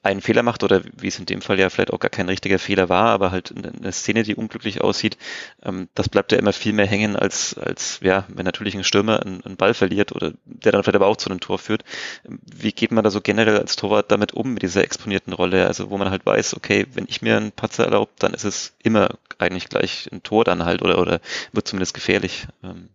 einen 0.02 0.20
Fehler 0.20 0.42
macht 0.42 0.62
oder 0.62 0.82
wie 0.96 1.08
es 1.08 1.18
in 1.18 1.26
dem 1.26 1.42
Fall 1.42 1.58
ja 1.58 1.68
vielleicht 1.68 1.92
auch 1.92 1.98
gar 1.98 2.10
kein 2.10 2.28
richtiger 2.28 2.58
Fehler 2.58 2.88
war, 2.88 3.06
aber 3.06 3.30
halt 3.30 3.52
eine 3.52 3.92
Szene, 3.92 4.22
die 4.22 4.36
unglücklich 4.36 4.80
aussieht, 4.80 5.16
ähm, 5.62 5.88
das 5.94 6.08
bleibt 6.08 6.32
ja 6.32 6.38
immer 6.38 6.52
viel 6.52 6.72
mehr 6.72 6.86
hängen 6.86 7.16
als, 7.16 7.58
als 7.58 8.00
ja, 8.02 8.24
wenn 8.28 8.44
natürlich 8.44 8.74
ein 8.74 8.84
Stürmer 8.84 9.20
einen, 9.20 9.44
einen, 9.44 9.56
Ball 9.56 9.74
verliert 9.74 10.12
oder 10.12 10.32
der 10.44 10.72
dann 10.72 10.82
vielleicht 10.82 10.96
aber 10.96 11.06
auch 11.06 11.16
zu 11.16 11.28
einem 11.28 11.40
Tor 11.40 11.58
führt. 11.58 11.84
Wie 12.24 12.72
geht 12.72 12.92
man 12.92 13.04
da 13.04 13.10
so 13.10 13.20
generell 13.20 13.58
als 13.58 13.76
Torwart 13.76 14.10
damit 14.10 14.32
um, 14.32 14.54
mit 14.54 14.62
dieser 14.62 14.82
exponierten 14.84 15.32
Rolle? 15.32 15.66
Also 15.66 15.90
wo 15.90 15.98
man 15.98 16.10
halt 16.10 16.24
weiß, 16.24 16.56
okay, 16.56 16.86
wenn 16.94 17.06
ich 17.08 17.22
mir 17.22 17.36
einen 17.36 17.52
Patzer 17.52 17.84
erlaube, 17.84 18.12
dann 18.18 18.32
ist 18.34 18.44
es 18.44 18.74
immer 18.82 19.10
eigentlich 19.38 19.68
gleich 19.68 20.08
ein 20.12 20.22
Tor 20.22 20.44
dann 20.44 20.64
halt 20.64 20.82
oder, 20.82 20.98
oder 20.98 21.20
wird 21.52 21.66
zumindest 21.66 21.94
gefährlich. 21.94 22.46
Ähm. 22.62 22.90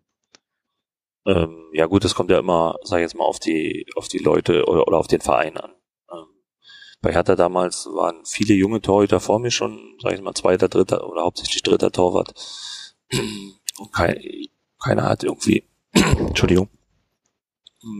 Ähm, 1.27 1.69
ja 1.73 1.88
gut, 1.88 2.03
das 2.03 2.15
kommt 2.15 2.31
ja 2.31 2.39
immer, 2.39 2.77
sag 2.84 2.97
ich 2.97 3.03
jetzt 3.03 3.15
mal, 3.15 3.25
auf 3.25 3.39
die, 3.39 3.88
auf 3.95 4.08
die 4.08 4.19
Leute 4.19 4.65
oder, 4.65 4.88
oder 4.88 4.97
auf 4.97 5.08
den 5.08 5.21
Verein 5.21 5.58
an 5.58 5.71
bei 7.05 7.13
Hertha 7.13 7.35
damals 7.35 7.85
waren 7.85 8.25
viele 8.25 8.55
junge 8.55 8.81
Torhüter 8.81 9.19
vor 9.19 9.37
mir 9.37 9.51
schon, 9.51 9.95
sag 10.01 10.13
ich 10.13 10.21
mal, 10.21 10.33
zweiter, 10.33 10.69
dritter 10.69 11.07
oder 11.07 11.21
hauptsächlich 11.21 11.61
dritter 11.61 11.91
Torwart. 11.91 12.33
Und 13.77 13.93
kein, 13.93 14.19
keiner 14.83 15.03
hat 15.03 15.23
irgendwie, 15.23 15.65
Entschuldigung, 15.93 16.67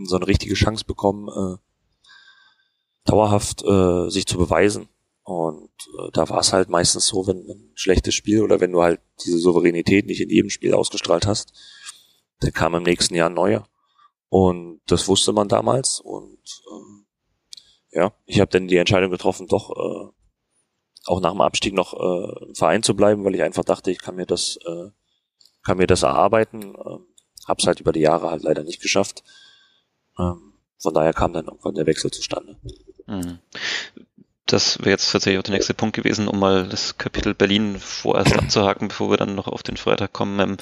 so 0.06 0.16
eine 0.16 0.26
richtige 0.26 0.54
Chance 0.54 0.84
bekommen, 0.84 1.28
äh, 1.28 1.56
dauerhaft 3.04 3.62
äh, 3.62 4.10
sich 4.10 4.26
zu 4.26 4.38
beweisen. 4.38 4.88
Und 5.22 5.70
äh, 6.00 6.10
da 6.12 6.28
war 6.28 6.40
es 6.40 6.52
halt 6.52 6.68
meistens 6.68 7.06
so, 7.06 7.28
wenn, 7.28 7.46
wenn 7.46 7.58
ein 7.58 7.76
schlechtes 7.76 8.16
Spiel 8.16 8.42
oder 8.42 8.58
wenn 8.58 8.72
du 8.72 8.82
halt 8.82 9.00
diese 9.24 9.38
Souveränität 9.38 10.06
nicht 10.06 10.20
in 10.20 10.30
jedem 10.30 10.50
Spiel 10.50 10.74
ausgestrahlt 10.74 11.28
hast, 11.28 11.52
dann 12.40 12.52
kam 12.52 12.74
im 12.74 12.82
nächsten 12.82 13.14
Jahr 13.14 13.30
ein 13.30 13.34
neuer. 13.34 13.68
Und 14.30 14.80
das 14.86 15.06
wusste 15.06 15.32
man 15.32 15.46
damals 15.46 16.00
und 16.00 16.40
äh, 16.42 16.95
ja, 17.96 18.12
ich 18.26 18.40
habe 18.40 18.50
dann 18.50 18.68
die 18.68 18.76
Entscheidung 18.76 19.10
getroffen, 19.10 19.48
doch 19.48 19.70
äh, 19.70 20.08
auch 21.06 21.20
nach 21.20 21.32
dem 21.32 21.40
Abstieg 21.40 21.74
noch 21.74 21.94
äh, 21.94 22.46
im 22.46 22.54
Verein 22.54 22.82
zu 22.82 22.94
bleiben, 22.94 23.24
weil 23.24 23.34
ich 23.34 23.42
einfach 23.42 23.64
dachte, 23.64 23.90
ich 23.90 23.98
kann 23.98 24.16
mir 24.16 24.26
das, 24.26 24.58
äh, 24.66 24.90
kann 25.64 25.78
mir 25.78 25.86
das 25.86 26.02
erarbeiten. 26.02 26.74
Äh, 26.74 26.98
hab's 27.48 27.66
halt 27.66 27.80
über 27.80 27.92
die 27.92 28.00
Jahre 28.00 28.30
halt 28.30 28.42
leider 28.42 28.64
nicht 28.64 28.82
geschafft. 28.82 29.24
Ähm, 30.18 30.54
von 30.78 30.94
daher 30.94 31.14
kam 31.14 31.32
dann 31.32 31.46
irgendwann 31.46 31.74
der 31.74 31.86
Wechsel 31.86 32.10
zustande. 32.10 32.56
Mhm 33.06 33.38
das 34.46 34.78
wäre 34.78 34.90
jetzt 34.90 35.10
tatsächlich 35.10 35.40
auch 35.40 35.42
der 35.42 35.54
nächste 35.54 35.74
Punkt 35.74 35.96
gewesen, 35.96 36.28
um 36.28 36.38
mal 36.38 36.68
das 36.68 36.98
Kapitel 36.98 37.34
Berlin 37.34 37.78
vorerst 37.80 38.32
abzuhaken, 38.38 38.88
bevor 38.88 39.10
wir 39.10 39.16
dann 39.16 39.34
noch 39.34 39.48
auf 39.48 39.64
den 39.64 39.76
Freitag 39.76 40.12
kommen. 40.12 40.38
Ähm, 40.38 40.56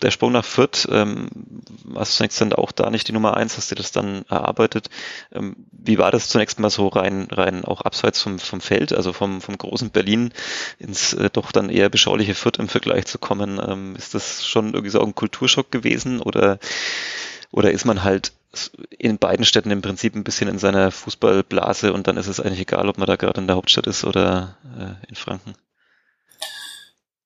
der 0.00 0.12
Sprung 0.12 0.30
nach 0.30 0.44
Fürth, 0.44 0.88
ähm, 0.90 1.28
was 1.82 2.16
zunächst 2.16 2.40
dann 2.40 2.52
auch 2.52 2.70
da 2.70 2.90
nicht 2.90 3.08
die 3.08 3.12
Nummer 3.12 3.36
eins, 3.36 3.56
hast 3.56 3.72
du 3.72 3.74
das 3.74 3.90
dann 3.90 4.24
erarbeitet. 4.28 4.90
Ähm, 5.32 5.56
wie 5.72 5.98
war 5.98 6.12
das 6.12 6.28
zunächst 6.28 6.60
mal 6.60 6.70
so 6.70 6.86
rein, 6.86 7.26
rein 7.32 7.64
auch 7.64 7.80
abseits 7.80 8.22
vom, 8.22 8.38
vom 8.38 8.60
Feld, 8.60 8.92
also 8.92 9.12
vom, 9.12 9.40
vom 9.40 9.58
großen 9.58 9.90
Berlin 9.90 10.32
ins 10.78 11.14
äh, 11.14 11.30
doch 11.30 11.50
dann 11.50 11.70
eher 11.70 11.88
beschauliche 11.88 12.36
Fürth 12.36 12.58
im 12.58 12.68
Vergleich 12.68 13.06
zu 13.06 13.18
kommen? 13.18 13.60
Ähm, 13.66 13.96
ist 13.96 14.14
das 14.14 14.46
schon 14.46 14.74
irgendwie 14.74 14.90
so 14.90 15.02
ein 15.02 15.16
Kulturschock 15.16 15.72
gewesen 15.72 16.20
oder, 16.20 16.60
oder 17.50 17.72
ist 17.72 17.84
man 17.84 18.04
halt 18.04 18.32
in 18.90 19.18
beiden 19.18 19.44
Städten 19.44 19.70
im 19.70 19.82
Prinzip 19.82 20.14
ein 20.14 20.24
bisschen 20.24 20.48
in 20.48 20.58
seiner 20.58 20.90
Fußballblase 20.90 21.92
und 21.92 22.06
dann 22.06 22.16
ist 22.16 22.26
es 22.26 22.40
eigentlich 22.40 22.60
egal, 22.60 22.88
ob 22.88 22.98
man 22.98 23.06
da 23.06 23.16
gerade 23.16 23.40
in 23.40 23.46
der 23.46 23.56
Hauptstadt 23.56 23.86
ist 23.86 24.04
oder 24.04 24.56
äh, 24.78 25.08
in 25.08 25.14
Franken. 25.14 25.54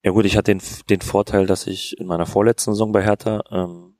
Ja 0.03 0.11
gut, 0.11 0.25
ich 0.25 0.35
hatte 0.35 0.51
den, 0.51 0.61
den 0.89 1.01
Vorteil, 1.01 1.45
dass 1.45 1.65
ich 1.67 1.97
in 1.97 2.07
meiner 2.07 2.25
vorletzten 2.25 2.73
Saison 2.73 2.91
bei 2.91 3.03
Hertha 3.03 3.43
ähm, 3.51 3.97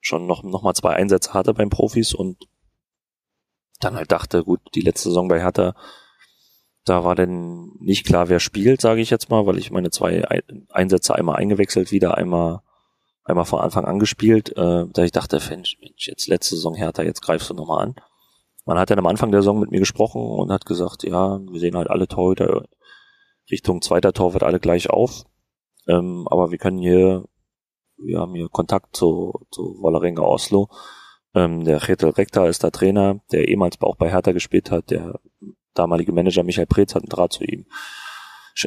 schon 0.00 0.26
noch, 0.26 0.42
noch 0.42 0.62
mal 0.62 0.74
zwei 0.74 0.94
Einsätze 0.94 1.34
hatte 1.34 1.54
beim 1.54 1.70
Profis 1.70 2.14
und 2.14 2.46
dann 3.80 3.96
halt 3.96 4.12
dachte, 4.12 4.44
gut, 4.44 4.60
die 4.74 4.82
letzte 4.82 5.08
Saison 5.08 5.28
bei 5.28 5.40
Hertha, 5.40 5.74
da 6.84 7.02
war 7.02 7.14
denn 7.14 7.72
nicht 7.80 8.06
klar, 8.06 8.28
wer 8.28 8.40
spielt, 8.40 8.80
sage 8.80 9.00
ich 9.00 9.10
jetzt 9.10 9.28
mal, 9.28 9.46
weil 9.46 9.58
ich 9.58 9.70
meine 9.70 9.90
zwei 9.90 10.22
Einsätze 10.70 11.14
einmal 11.14 11.36
eingewechselt, 11.36 11.90
wieder 11.90 12.16
einmal 12.16 12.62
einmal 13.26 13.44
von 13.44 13.60
Anfang 13.60 13.84
an 13.84 13.98
gespielt, 13.98 14.56
äh, 14.56 14.86
da 14.86 15.04
ich 15.04 15.12
dachte, 15.12 15.40
Mensch, 15.50 15.76
jetzt 15.96 16.28
letzte 16.28 16.54
Saison 16.54 16.74
Hertha, 16.74 17.02
jetzt 17.02 17.20
greifst 17.20 17.50
du 17.50 17.54
nochmal 17.54 17.84
an. 17.84 17.94
Man 18.64 18.78
hat 18.78 18.90
dann 18.90 18.98
am 18.98 19.06
Anfang 19.06 19.30
der 19.30 19.42
Saison 19.42 19.60
mit 19.60 19.70
mir 19.70 19.80
gesprochen 19.80 20.22
und 20.22 20.50
hat 20.50 20.66
gesagt, 20.66 21.04
ja, 21.04 21.38
wir 21.38 21.60
sehen 21.60 21.76
halt 21.76 21.90
alle 21.90 22.08
Torhüter 22.08 22.64
Richtung 23.50 23.82
zweiter 23.82 24.12
Tor 24.12 24.32
wird 24.32 24.42
alle 24.42 24.60
gleich 24.60 24.90
auf. 24.90 25.24
Ähm, 25.86 26.26
aber 26.30 26.50
wir 26.50 26.58
können 26.58 26.78
hier, 26.78 27.24
wir 27.96 28.18
haben 28.18 28.34
hier 28.34 28.48
Kontakt 28.48 28.96
zu, 28.96 29.46
zu 29.50 29.76
Wollerenga 29.80 30.22
Oslo. 30.22 30.68
Ähm, 31.34 31.64
der 31.64 31.80
Chetel 31.80 32.10
Rekta 32.10 32.46
ist 32.46 32.62
der 32.62 32.72
Trainer, 32.72 33.20
der 33.30 33.48
ehemals 33.48 33.80
auch 33.80 33.96
bei 33.96 34.10
Hertha 34.10 34.32
gespielt 34.32 34.70
hat. 34.70 34.90
Der 34.90 35.20
damalige 35.74 36.12
Manager 36.12 36.42
Michael 36.42 36.66
Preetz 36.66 36.94
hat 36.94 37.02
einen 37.02 37.10
Draht 37.10 37.34
zu 37.34 37.44
ihm. 37.44 37.66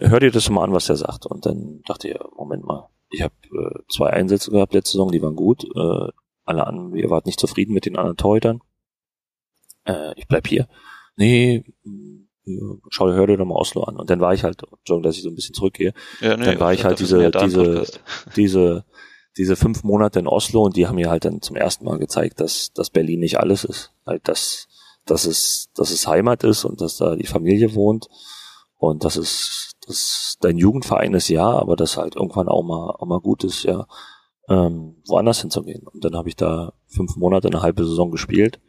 Hör 0.02 0.19
dir 0.19 0.32
das 0.32 0.50
mal 0.50 0.63
an, 0.63 0.74
was 0.74 0.88
er 0.88 0.95
sagt. 0.95 1.26
Und 1.26 1.45
dann 1.45 1.82
dachte 1.86 2.08
ich, 2.08 2.17
Moment 2.38 2.63
mal, 2.63 2.89
ich 3.10 3.22
habe 3.22 3.34
äh, 3.52 3.80
zwei 3.89 4.12
Einsätze 4.12 4.52
gehabt 4.52 4.74
letzte 4.74 4.93
Saison, 4.93 5.12
die 5.12 5.22
waren 5.22 5.36
gut. 5.36 5.63
Äh, 5.63 6.12
alle 6.45 6.65
anderen, 6.65 6.95
ihr 6.95 7.10
wart 7.10 7.26
nicht 7.26 7.39
zufrieden 7.39 7.74
mit 7.74 7.86
den 7.86 7.95
anderen 7.95 8.17
Torhütern. 8.17 8.62
Äh, 9.86 10.13
ich 10.15 10.28
bleib 10.28 10.48
hier. 10.48 10.67
Nee, 11.15 11.63
schau, 12.89 13.12
hör 13.12 13.28
dir 13.28 13.38
doch 13.38 13.45
mal 13.45 13.56
Oslo 13.56 13.84
an. 13.84 13.98
Und 13.98 14.10
dann 14.10 14.19
war 14.19 14.34
ich 14.34 14.43
halt, 14.43 14.62
Entschuldigung, 14.63 15.04
dass 15.04 15.17
ich 15.17 15.24
so 15.24 15.30
ein 15.30 15.36
bisschen 15.36 15.54
zurückgehe, 15.54 15.93
ja, 16.22 16.38
nee, 16.38 16.45
dann 16.45 16.60
war 16.60 16.74
ich 16.74 16.84
halt 16.86 17.00
diese, 17.00 17.32
diese, 17.32 17.86
diese, 18.36 18.86
diese 19.38 19.56
fünf 19.56 19.84
Monate 19.84 20.19
in 20.19 20.28
Oslo 20.28 20.63
und 20.63 20.76
die 20.76 20.88
haben 20.88 20.95
mir 20.95 21.10
halt 21.10 21.26
dann 21.26 21.41
zum 21.41 21.56
ersten 21.56 21.86
Mal 21.86 22.00
gezeigt, 22.00 22.39
dass, 22.39 22.74
dass 22.74 22.89
Berlin 22.89 23.19
nicht 23.19 23.39
alles 23.39 23.63
ist. 23.63 23.93
Halt, 24.06 24.28
dass, 24.28 24.67
dass 25.06 25.26
es, 25.26 25.69
dass 25.76 25.91
es 25.91 26.08
Heimat 26.08 26.43
ist 26.43 26.65
und 26.65 26.82
dass 26.82 26.98
da 26.98 27.15
die 27.15 27.28
Familie 27.28 27.76
wohnt 27.76 28.08
und 28.78 29.04
dass 29.04 29.15
es 29.17 29.68
dass 29.89 30.38
dein 30.39 30.58
Jugendverein 30.58 31.15
ist 31.15 31.30
ja, 31.30 31.49
aber 31.49 31.75
das 31.75 31.97
halt 31.97 32.15
irgendwann 32.15 32.47
auch 32.47 32.62
mal, 32.62 32.91
auch 32.91 33.08
mal 33.08 33.19
gut 33.19 33.43
ist, 33.43 33.63
ja, 33.63 33.88
ähm, 34.47 35.02
woanders 35.08 35.41
hinzugehen. 35.41 35.88
Und 35.88 36.06
dann 36.06 36.15
habe 36.15 36.30
ich 36.30 36.36
da 36.36 36.73
fünf 36.88 37.15
Monate, 37.15 37.47
eine 37.47 37.63
halbe 37.63 37.84
Saison 37.86 38.12
gespielt. 38.12 38.62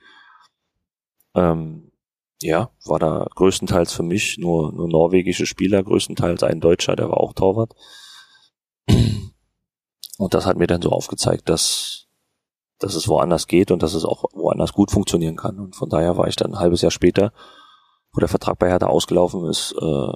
Ähm, 1.34 1.92
ja, 2.40 2.70
war 2.86 2.98
da 2.98 3.26
größtenteils 3.34 3.92
für 3.92 4.02
mich 4.02 4.38
nur, 4.38 4.72
nur 4.72 4.88
norwegische 4.88 5.44
Spieler, 5.44 5.82
größtenteils 5.82 6.42
ein 6.42 6.60
Deutscher, 6.60 6.96
der 6.96 7.10
war 7.10 7.18
auch 7.18 7.34
Torwart. 7.34 7.74
Und 10.18 10.32
das 10.32 10.46
hat 10.46 10.56
mir 10.56 10.66
dann 10.66 10.80
so 10.80 10.90
aufgezeigt, 10.90 11.50
dass, 11.50 12.06
dass 12.78 12.94
es 12.94 13.08
woanders 13.08 13.46
geht 13.46 13.70
und 13.70 13.82
dass 13.82 13.92
es 13.92 14.06
auch 14.06 14.24
woanders 14.32 14.72
gut 14.72 14.90
funktionieren 14.90 15.36
kann. 15.36 15.58
Und 15.58 15.76
von 15.76 15.90
daher 15.90 16.16
war 16.16 16.28
ich 16.28 16.36
dann 16.36 16.54
ein 16.54 16.58
halbes 16.58 16.80
Jahr 16.80 16.90
später, 16.90 17.34
wo 18.12 18.20
der 18.20 18.28
Vertrag 18.28 18.58
bei 18.58 18.68
Hertha 18.68 18.86
ausgelaufen 18.86 19.44
ist, 19.44 19.74
äh, 19.78 20.12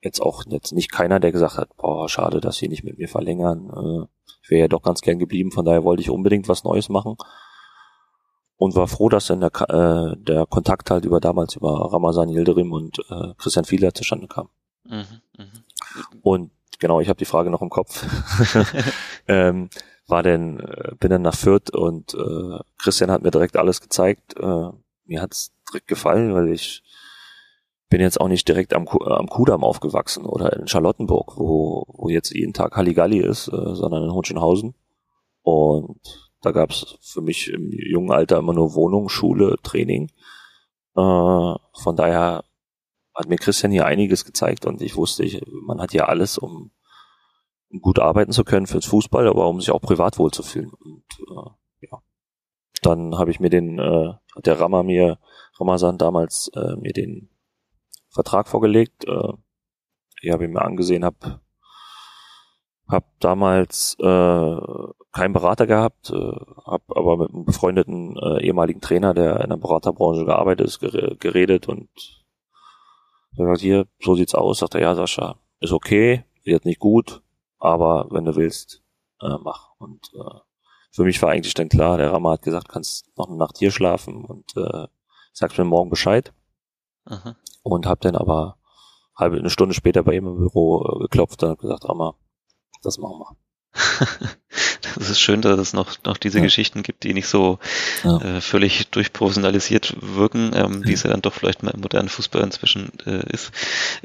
jetzt 0.00 0.20
auch 0.20 0.44
jetzt 0.48 0.72
nicht 0.72 0.92
keiner, 0.92 1.20
der 1.20 1.32
gesagt 1.32 1.58
hat, 1.58 1.76
boah, 1.76 2.08
schade, 2.08 2.40
dass 2.40 2.56
sie 2.56 2.68
nicht 2.68 2.84
mit 2.84 2.98
mir 2.98 3.08
verlängern. 3.08 3.70
Äh, 3.70 4.06
ich 4.42 4.50
wäre 4.50 4.60
ja 4.60 4.68
doch 4.68 4.82
ganz 4.82 5.00
gern 5.00 5.18
geblieben, 5.18 5.50
von 5.50 5.64
daher 5.64 5.84
wollte 5.84 6.02
ich 6.02 6.10
unbedingt 6.10 6.48
was 6.48 6.64
Neues 6.64 6.88
machen. 6.88 7.16
Und 8.56 8.74
war 8.74 8.88
froh, 8.88 9.08
dass 9.08 9.26
dann 9.26 9.40
der, 9.40 9.52
äh, 9.68 10.16
der 10.16 10.46
Kontakt 10.46 10.90
halt 10.90 11.04
über 11.04 11.20
damals 11.20 11.54
über 11.54 11.92
Ramazan 11.92 12.28
Yildirim 12.28 12.72
und 12.72 12.98
äh, 13.08 13.34
Christian 13.38 13.64
Fieler 13.64 13.94
zustande 13.94 14.26
kam. 14.26 14.48
Mhm, 14.84 15.04
mh. 15.36 15.44
Und 16.22 16.50
genau, 16.80 17.00
ich 17.00 17.08
habe 17.08 17.18
die 17.18 17.24
Frage 17.24 17.50
noch 17.50 17.62
im 17.62 17.70
Kopf. 17.70 18.04
ähm, 19.28 19.70
war 20.08 20.22
denn, 20.22 20.58
äh, 20.58 20.94
bin 20.98 21.10
dann 21.10 21.22
nach 21.22 21.36
Fürth 21.36 21.70
und 21.70 22.14
äh, 22.14 22.58
Christian 22.78 23.10
hat 23.10 23.22
mir 23.22 23.30
direkt 23.30 23.56
alles 23.56 23.80
gezeigt. 23.80 24.36
Äh, 24.38 24.70
mir 25.04 25.22
hat's 25.22 25.52
direkt 25.70 25.86
gefallen, 25.86 26.34
weil 26.34 26.48
ich 26.48 26.82
bin 27.88 28.00
jetzt 28.00 28.20
auch 28.20 28.28
nicht 28.28 28.46
direkt 28.46 28.74
am, 28.74 28.86
am 28.86 29.28
Kudamm 29.28 29.64
aufgewachsen 29.64 30.24
oder 30.24 30.54
in 30.54 30.68
Charlottenburg, 30.68 31.38
wo, 31.38 31.84
wo 31.88 32.08
jetzt 32.08 32.34
jeden 32.34 32.52
Tag 32.52 32.76
Halligalli 32.76 33.20
ist, 33.20 33.48
äh, 33.48 33.74
sondern 33.74 34.04
in 34.04 34.12
Hohenschönhausen. 34.12 34.74
Und 35.42 36.30
da 36.42 36.52
gab 36.52 36.70
es 36.70 36.98
für 37.00 37.22
mich 37.22 37.48
im 37.48 37.70
jungen 37.72 38.12
Alter 38.12 38.38
immer 38.38 38.52
nur 38.52 38.74
Wohnung, 38.74 39.08
Schule, 39.08 39.56
Training. 39.62 40.10
Äh, 40.94 41.00
von 41.00 41.96
daher 41.96 42.44
hat 43.14 43.28
mir 43.28 43.36
Christian 43.36 43.72
hier 43.72 43.86
einiges 43.86 44.24
gezeigt 44.24 44.66
und 44.66 44.82
ich 44.82 44.96
wusste, 44.96 45.24
ich, 45.24 45.42
man 45.66 45.80
hat 45.80 45.92
ja 45.92 46.04
alles, 46.04 46.38
um, 46.38 46.70
um 47.70 47.80
gut 47.80 47.98
arbeiten 47.98 48.32
zu 48.32 48.44
können 48.44 48.66
fürs 48.66 48.86
Fußball, 48.86 49.26
aber 49.26 49.48
um 49.48 49.60
sich 49.60 49.70
auch 49.70 49.80
privat 49.80 50.18
wohlzufühlen. 50.18 50.70
Und 50.70 51.04
äh, 51.30 51.86
ja, 51.90 52.02
dann 52.82 53.16
habe 53.16 53.30
ich 53.30 53.40
mir 53.40 53.50
den, 53.50 53.78
äh, 53.78 54.12
hat 54.36 54.46
der 54.46 54.60
Rammer 54.60 54.82
mir, 54.82 55.18
Ramazan 55.58 55.98
damals 55.98 56.48
äh, 56.54 56.76
mir 56.76 56.92
den 56.92 57.30
Vertrag 58.10 58.48
vorgelegt. 58.48 59.06
Äh, 59.06 59.32
ich 60.22 60.32
habe 60.32 60.44
ihn 60.44 60.52
mir 60.52 60.62
angesehen, 60.62 61.04
habe 61.04 61.40
hab 62.88 63.04
damals 63.20 63.96
äh, 64.00 64.56
keinen 65.12 65.32
Berater 65.32 65.66
gehabt, 65.66 66.10
äh, 66.10 66.14
habe 66.64 66.84
aber 66.88 67.16
mit 67.18 67.30
einem 67.30 67.44
befreundeten 67.44 68.16
äh, 68.16 68.42
ehemaligen 68.44 68.80
Trainer, 68.80 69.14
der 69.14 69.40
in 69.40 69.50
der 69.50 69.56
Beraterbranche 69.56 70.24
gearbeitet 70.24 70.66
ist, 70.66 70.80
geredet 70.80 71.68
und 71.68 71.88
er 73.36 73.46
sagt, 73.46 73.60
hier, 73.60 73.86
so 74.00 74.14
sieht's 74.14 74.34
aus. 74.34 74.58
Sagt 74.58 74.74
er, 74.74 74.80
ja, 74.80 74.94
Sascha, 74.94 75.36
ist 75.60 75.72
okay, 75.72 76.24
wird 76.44 76.64
nicht 76.64 76.80
gut, 76.80 77.22
aber 77.58 78.08
wenn 78.10 78.24
du 78.24 78.34
willst, 78.36 78.82
äh, 79.20 79.36
mach. 79.40 79.70
Und 79.78 80.10
äh, 80.14 80.40
für 80.90 81.04
mich 81.04 81.20
war 81.22 81.30
eigentlich 81.30 81.54
dann 81.54 81.68
klar, 81.68 81.98
der 81.98 82.12
Rama 82.12 82.32
hat 82.32 82.42
gesagt, 82.42 82.68
kannst 82.68 83.16
noch 83.16 83.28
eine 83.28 83.36
Nacht 83.36 83.58
hier 83.58 83.70
schlafen 83.70 84.24
und 84.24 84.56
äh, 84.56 84.86
sagst 85.32 85.58
mir 85.58 85.64
morgen 85.64 85.90
Bescheid. 85.90 86.32
Aha. 87.04 87.36
Und 87.62 87.86
hab 87.86 88.00
dann 88.00 88.16
aber 88.16 88.56
halbe 89.16 89.38
eine 89.38 89.50
Stunde 89.50 89.74
später 89.74 90.02
bei 90.02 90.14
ihm 90.14 90.26
im 90.26 90.38
Büro 90.38 90.84
äh, 90.84 90.98
geklopft 91.00 91.42
und 91.42 91.58
gesagt, 91.58 91.88
Rama, 91.88 92.14
das 92.82 92.98
machen 92.98 93.18
wir. 93.18 93.36
das 94.96 95.10
ist 95.10 95.20
schön, 95.20 95.42
dass 95.42 95.58
es 95.58 95.72
noch, 95.72 96.02
noch 96.04 96.16
diese 96.16 96.38
ja. 96.38 96.44
Geschichten 96.44 96.82
gibt, 96.82 97.04
die 97.04 97.14
nicht 97.14 97.28
so 97.28 97.58
ja. 98.02 98.18
äh, 98.18 98.40
völlig 98.40 98.88
durchprofessionalisiert 98.88 99.96
wirken, 100.00 100.52
ähm, 100.54 100.84
wie 100.84 100.92
es 100.92 101.02
ja 101.02 101.10
dann 101.10 101.22
doch 101.22 101.34
vielleicht 101.34 101.62
mal 101.62 101.72
im 101.72 101.80
modernen 101.80 102.08
Fußball 102.08 102.42
inzwischen 102.42 102.90
äh, 103.06 103.30
ist. 103.32 103.52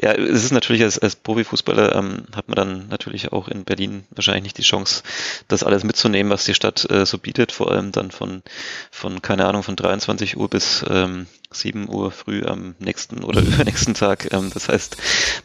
Ja, 0.02 0.12
es 0.12 0.44
ist 0.44 0.52
natürlich 0.52 0.84
als, 0.84 1.00
als 1.00 1.16
Profifußballer 1.16 1.96
ähm, 1.96 2.26
hat 2.36 2.50
man 2.50 2.56
dann 2.56 2.88
natürlich 2.90 3.32
auch 3.32 3.48
in 3.48 3.64
Berlin 3.64 4.04
wahrscheinlich 4.12 4.44
nicht 4.44 4.58
die 4.58 4.64
Chance, 4.64 5.04
das 5.48 5.64
alles 5.64 5.84
mitzunehmen, 5.84 6.32
was 6.32 6.46
die 6.46 6.56
Stadt 6.56 6.90
äh, 6.90 7.06
so 7.06 7.18
bietet, 7.18 7.52
vor 7.52 7.72
allem 7.72 7.92
dann 7.92 8.12
von, 8.12 8.44
von 8.92 9.22
keine 9.22 9.46
Ahnung, 9.46 9.64
von 9.64 9.76
23 9.76 10.38
Uhr 10.38 10.50
bis 10.50 10.86
ähm, 10.90 11.28
7 11.54 11.90
Uhr 11.90 12.12
früh 12.12 12.44
am 12.44 12.76
nächsten 12.80 13.24
oder 13.24 13.42
übernächsten 13.42 13.94
Tag. 13.94 14.32
Ähm, 14.32 14.52
das 14.54 14.70
heißt, 14.70 14.98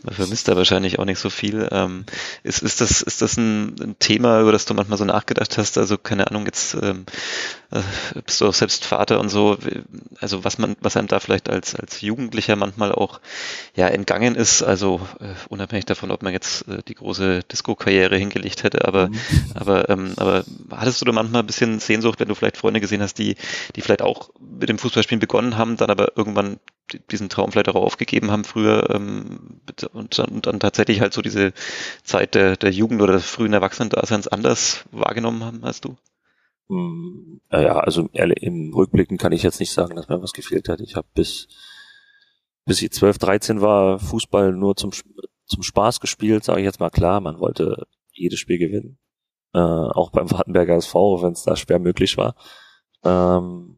man 0.03 0.15
vermisst 0.15 0.49
da 0.49 0.57
wahrscheinlich 0.57 0.99
auch 0.99 1.05
nicht 1.05 1.19
so 1.19 1.31
viel. 1.31 1.69
Ähm, 1.71 2.05
ist, 2.43 2.63
ist 2.63 2.81
das, 2.81 3.03
ist 3.03 3.23
das 3.23 3.37
ein, 3.37 3.97
Thema, 3.99 4.41
über 4.41 4.53
das 4.53 4.65
du 4.65 4.75
manchmal 4.75 4.99
so 4.99 5.05
nachgedacht 5.05 5.59
hast? 5.59 5.79
Also 5.79 5.99
keine 5.99 6.29
Ahnung, 6.29 6.47
jetzt 6.47 6.75
ähm, 6.75 7.05
äh, 7.71 7.81
bist 8.25 8.41
du 8.41 8.47
auch 8.47 8.55
selbst 8.55 8.85
Vater 8.85 9.21
und 9.21 9.29
so. 9.29 9.59
Also 10.21 10.45
was 10.45 10.59
man, 10.59 10.77
was 10.81 10.97
einem 10.97 11.09
da 11.09 11.21
vielleicht 11.21 11.49
als, 11.49 11.75
als 11.75 12.01
Jugendlicher 12.01 12.57
manchmal 12.57 12.93
auch 12.93 13.21
ja 13.75 13.89
entgangen 13.89 14.35
ist, 14.35 14.63
also 14.63 15.01
äh, 15.21 15.35
unabhängig 15.49 15.87
davon, 15.87 16.11
ob 16.11 16.23
man 16.23 16.33
jetzt 16.33 16.67
äh, 16.69 16.83
die 16.87 16.95
große 16.95 17.43
Disco-Karriere 17.51 18.17
hingelegt 18.17 18.63
hätte, 18.63 18.87
aber, 18.87 19.09
mhm. 19.09 19.21
aber, 19.55 19.89
ähm, 19.89 20.13
aber 20.17 20.45
hattest 20.71 21.01
du 21.01 21.05
da 21.05 21.13
manchmal 21.13 21.43
ein 21.43 21.47
bisschen 21.47 21.81
Sehnsucht, 21.81 22.21
wenn 22.21 22.29
du 22.29 22.35
vielleicht 22.35 22.57
Freunde 22.57 22.81
gesehen 22.81 23.03
hast, 23.03 23.19
die, 23.19 23.37
die 23.77 23.81
vielleicht 23.81 24.03
auch 24.03 24.31
mit 24.41 24.69
dem 24.69 24.79
Fußballspielen 24.79 25.21
begonnen 25.21 25.57
haben, 25.57 25.77
dann 25.77 25.91
aber 25.91 25.98
aber 25.99 26.17
irgendwann 26.17 26.61
diesen 27.11 27.29
Traum 27.29 27.53
vielleicht 27.53 27.69
auch 27.69 27.75
aufgegeben 27.75 28.31
haben 28.31 28.45
früher 28.45 28.89
ähm, 28.91 29.61
und, 29.93 30.19
dann, 30.19 30.29
und 30.29 30.47
dann 30.47 30.61
tatsächlich 30.61 31.01
halt 31.01 31.13
so 31.13 31.21
diese 31.21 31.53
Zeit 32.03 32.35
der, 32.35 32.57
der 32.57 32.71
Jugend 32.71 33.03
oder 33.03 33.13
des 33.15 33.29
frühen 33.29 33.53
Erwachsenen-Daseins 33.53 34.29
anders 34.29 34.85
wahrgenommen 34.91 35.45
haben 35.45 35.65
als 35.65 35.81
du? 35.81 35.97
Hm, 36.69 37.41
ja, 37.51 37.79
also 37.79 38.09
im 38.13 38.73
Rückblicken 38.75 39.19
kann 39.19 39.33
ich 39.33 39.43
jetzt 39.43 39.61
nicht 39.61 39.73
sagen, 39.73 39.97
dass 39.97 40.09
mir 40.09 40.23
was 40.23 40.33
gefehlt 40.33 40.69
hat. 40.69 40.81
Ich 40.81 40.97
habe 40.97 41.09
bis 41.15 41.49
bis 42.65 42.83
ich 42.83 42.93
12, 42.93 43.17
13 43.17 43.61
war 43.63 43.99
Fußball 43.99 44.53
nur 44.53 44.77
zum 44.77 44.93
zum 45.47 45.63
Spaß 45.63 46.01
gespielt, 46.01 46.45
sage 46.45 46.61
ich 46.61 46.67
jetzt 46.67 46.81
mal 46.81 46.91
klar. 46.91 47.21
Man 47.21 47.41
wollte 47.41 47.87
jedes 48.13 48.39
Spiel 48.39 48.59
gewinnen, 48.59 48.99
äh, 49.55 49.59
auch 49.59 50.11
beim 50.11 50.31
Wartenberger 50.31 50.77
SV, 50.77 51.23
wenn 51.23 51.33
es 51.33 51.45
da 51.45 51.57
schwer 51.57 51.79
möglich 51.79 52.19
war. 52.19 52.35
Ähm, 53.03 53.78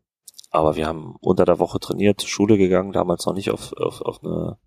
aber 0.50 0.76
wir 0.76 0.86
haben 0.86 1.16
unter 1.20 1.44
der 1.44 1.58
Woche 1.58 1.78
trainiert, 1.78 2.22
Schule 2.22 2.58
gegangen, 2.58 2.92
damals 2.92 3.24
noch 3.26 3.34
nicht 3.34 3.50
auf, 3.50 3.72
auf, 3.74 4.00
auf, 4.02 4.22
eine, 4.22 4.58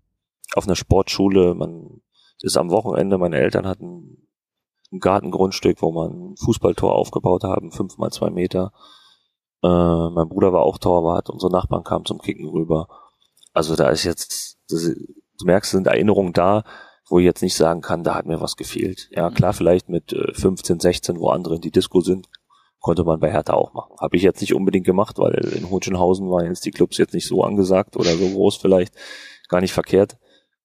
auf 0.54 0.66
eine 0.66 0.76
Sportschule. 0.76 1.54
Man 1.54 2.00
ist 2.40 2.56
am 2.56 2.70
Wochenende, 2.70 3.18
meine 3.18 3.36
Eltern 3.36 3.66
hatten 3.66 4.26
ein 4.92 5.00
Gartengrundstück, 5.00 5.82
wo 5.82 5.92
man 5.92 6.32
ein 6.32 6.36
Fußballtor 6.36 6.94
aufgebaut 6.94 7.44
haben, 7.44 7.70
fünf 7.70 7.98
mal 7.98 8.10
zwei 8.10 8.30
Meter. 8.30 8.72
Äh, 9.62 9.68
mein 9.68 10.28
Bruder 10.28 10.52
war 10.52 10.62
auch 10.62 10.78
Torwart, 10.78 11.28
unsere 11.28 11.52
Nachbarn 11.52 11.84
kamen 11.84 12.06
zum 12.06 12.18
Kicken 12.18 12.48
rüber. 12.48 12.88
Also 13.52 13.76
da 13.76 13.90
ist 13.90 14.04
jetzt, 14.04 14.58
das, 14.68 14.84
du 14.84 15.44
merkst, 15.44 15.72
sind 15.72 15.86
Erinnerungen 15.86 16.32
da, 16.32 16.64
wo 17.08 17.18
ich 17.18 17.24
jetzt 17.24 17.42
nicht 17.42 17.56
sagen 17.56 17.82
kann, 17.82 18.04
da 18.04 18.14
hat 18.14 18.26
mir 18.26 18.40
was 18.40 18.56
gefehlt. 18.56 19.08
Ja, 19.10 19.30
klar, 19.30 19.52
vielleicht 19.52 19.90
mit 19.90 20.16
15, 20.32 20.76
äh, 20.76 20.80
16, 20.80 21.18
wo 21.18 21.28
andere 21.28 21.56
in 21.56 21.60
die 21.60 21.70
Disco 21.70 22.00
sind, 22.00 22.28
konnte 22.84 23.02
man 23.02 23.18
bei 23.18 23.32
Hertha 23.32 23.54
auch 23.54 23.72
machen. 23.72 23.94
Habe 23.98 24.18
ich 24.18 24.22
jetzt 24.22 24.42
nicht 24.42 24.52
unbedingt 24.52 24.84
gemacht, 24.84 25.18
weil 25.18 25.32
in 25.56 25.70
Hohenschönhausen 25.70 26.30
waren 26.30 26.44
jetzt 26.44 26.66
die 26.66 26.70
Clubs 26.70 26.98
jetzt 26.98 27.14
nicht 27.14 27.26
so 27.26 27.42
angesagt 27.42 27.96
oder 27.96 28.10
so 28.10 28.28
groß 28.28 28.58
vielleicht, 28.58 28.94
gar 29.48 29.62
nicht 29.62 29.72
verkehrt, 29.72 30.18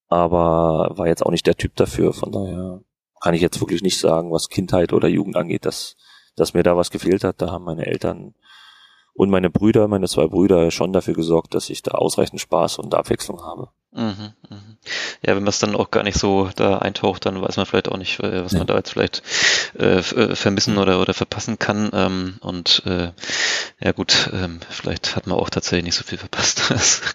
aber 0.10 0.92
war 0.98 1.08
jetzt 1.08 1.26
auch 1.26 1.32
nicht 1.32 1.48
der 1.48 1.56
Typ 1.56 1.78
dafür. 1.78 2.12
Von 2.12 2.34
daher 2.34 2.82
kann 3.22 3.36
ich 3.36 3.42
jetzt 3.42 3.62
wirklich 3.62 3.82
nicht 3.84 3.98
sagen, 3.98 4.34
was 4.34 4.50
Kindheit 4.50 4.92
oder 4.92 5.08
Jugend 5.08 5.38
angeht, 5.38 5.66
dass, 5.66 5.96
dass 6.36 6.54
mir 6.54 6.62
da 6.62 6.76
was 6.76 6.92
gefehlt 6.92 7.24
hat. 7.24 7.42
Da 7.42 7.52
haben 7.52 7.64
meine 7.64 7.86
Eltern 7.86 8.36
und 9.14 9.30
meine 9.30 9.50
Brüder, 9.50 9.88
meine 9.88 10.10
zwei 10.10 10.28
Brüder 10.28 10.72
schon 10.72 10.92
dafür 10.92 11.14
gesorgt, 11.14 11.54
dass 11.54 11.70
ich 11.70 11.84
da 11.84 11.92
ausreichend 11.92 12.42
Spaß 12.42 12.80
und 12.80 12.94
Abwechslung 12.96 13.42
habe. 13.44 13.70
Mhm, 13.92 14.34
mhm. 14.50 14.78
Ja, 15.26 15.36
wenn 15.36 15.44
man 15.44 15.48
es 15.48 15.60
dann 15.60 15.76
auch 15.76 15.90
gar 15.90 16.04
nicht 16.04 16.18
so 16.18 16.50
da 16.56 16.78
eintaucht, 16.78 17.26
dann 17.26 17.42
weiß 17.42 17.58
man 17.58 17.66
vielleicht 17.66 17.90
auch 17.90 17.98
nicht, 17.98 18.20
äh, 18.20 18.44
was 18.44 18.52
ja. 18.52 18.60
man 18.60 18.68
da 18.68 18.76
jetzt 18.76 18.92
vielleicht 18.92 19.24
äh, 19.78 19.98
äh, 19.98 20.36
vermissen 20.36 20.78
oder, 20.78 21.02
oder 21.02 21.14
verpassen 21.14 21.58
kann. 21.58 21.90
Ähm, 21.94 22.38
und 22.42 22.84
äh, 22.86 23.12
ja 23.80 23.92
gut, 23.92 24.30
ähm, 24.32 24.60
vielleicht 24.70 25.16
hat 25.16 25.26
man 25.26 25.40
auch 25.40 25.50
tatsächlich 25.50 25.86
nicht 25.86 25.96
so 25.96 26.04
viel 26.04 26.20
verpasst. 26.20 26.62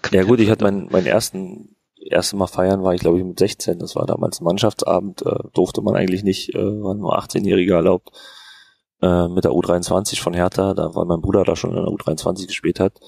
ja 0.11 0.23
gut, 0.23 0.39
ich 0.41 0.49
hatte 0.49 0.65
meinen 0.65 0.91
meinen 0.91 1.07
ersten 1.07 1.75
erste 1.97 2.35
Mal 2.35 2.47
feiern 2.47 2.83
war 2.83 2.93
ich 2.93 3.01
glaube 3.01 3.19
ich 3.19 3.25
mit 3.25 3.39
16. 3.39 3.79
Das 3.79 3.95
war 3.95 4.05
damals 4.05 4.41
Mannschaftsabend, 4.41 5.25
äh, 5.25 5.49
durfte 5.53 5.81
man 5.81 5.95
eigentlich 5.95 6.23
nicht, 6.23 6.53
äh, 6.53 6.59
waren 6.59 6.99
nur 6.99 7.17
18-Jährige 7.17 7.73
erlaubt 7.73 8.11
äh, 9.01 9.27
mit 9.29 9.45
der 9.45 9.51
U23 9.51 10.21
von 10.21 10.33
Hertha, 10.33 10.73
da 10.73 10.93
weil 10.93 11.05
mein 11.05 11.21
Bruder 11.21 11.43
da 11.43 11.55
schon 11.55 11.71
in 11.71 11.77
der 11.77 11.85
U23 11.85 12.47
gespielt 12.47 12.79
hat. 12.79 12.99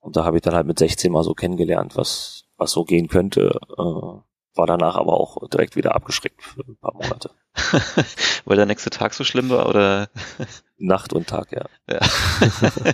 Und 0.00 0.16
da 0.16 0.24
habe 0.24 0.36
ich 0.36 0.42
dann 0.42 0.54
halt 0.54 0.66
mit 0.66 0.78
16 0.78 1.12
mal 1.12 1.24
so 1.24 1.34
kennengelernt, 1.34 1.96
was 1.96 2.37
was 2.58 2.72
so 2.72 2.84
gehen 2.84 3.08
könnte. 3.08 3.58
Äh, 3.78 4.20
war 4.58 4.66
danach 4.66 4.96
aber 4.96 5.14
auch 5.14 5.48
direkt 5.48 5.76
wieder 5.76 5.94
abgeschreckt 5.94 6.42
für 6.42 6.60
ein 6.60 6.76
paar 6.76 6.92
Monate. 6.92 7.30
Weil 8.44 8.56
der 8.56 8.66
nächste 8.66 8.90
Tag 8.90 9.14
so 9.14 9.24
schlimm 9.24 9.48
war 9.50 9.68
oder? 9.68 10.08
Nacht 10.76 11.12
und 11.12 11.28
Tag, 11.28 11.52
ja. 11.52 11.64
ja. 11.88 12.00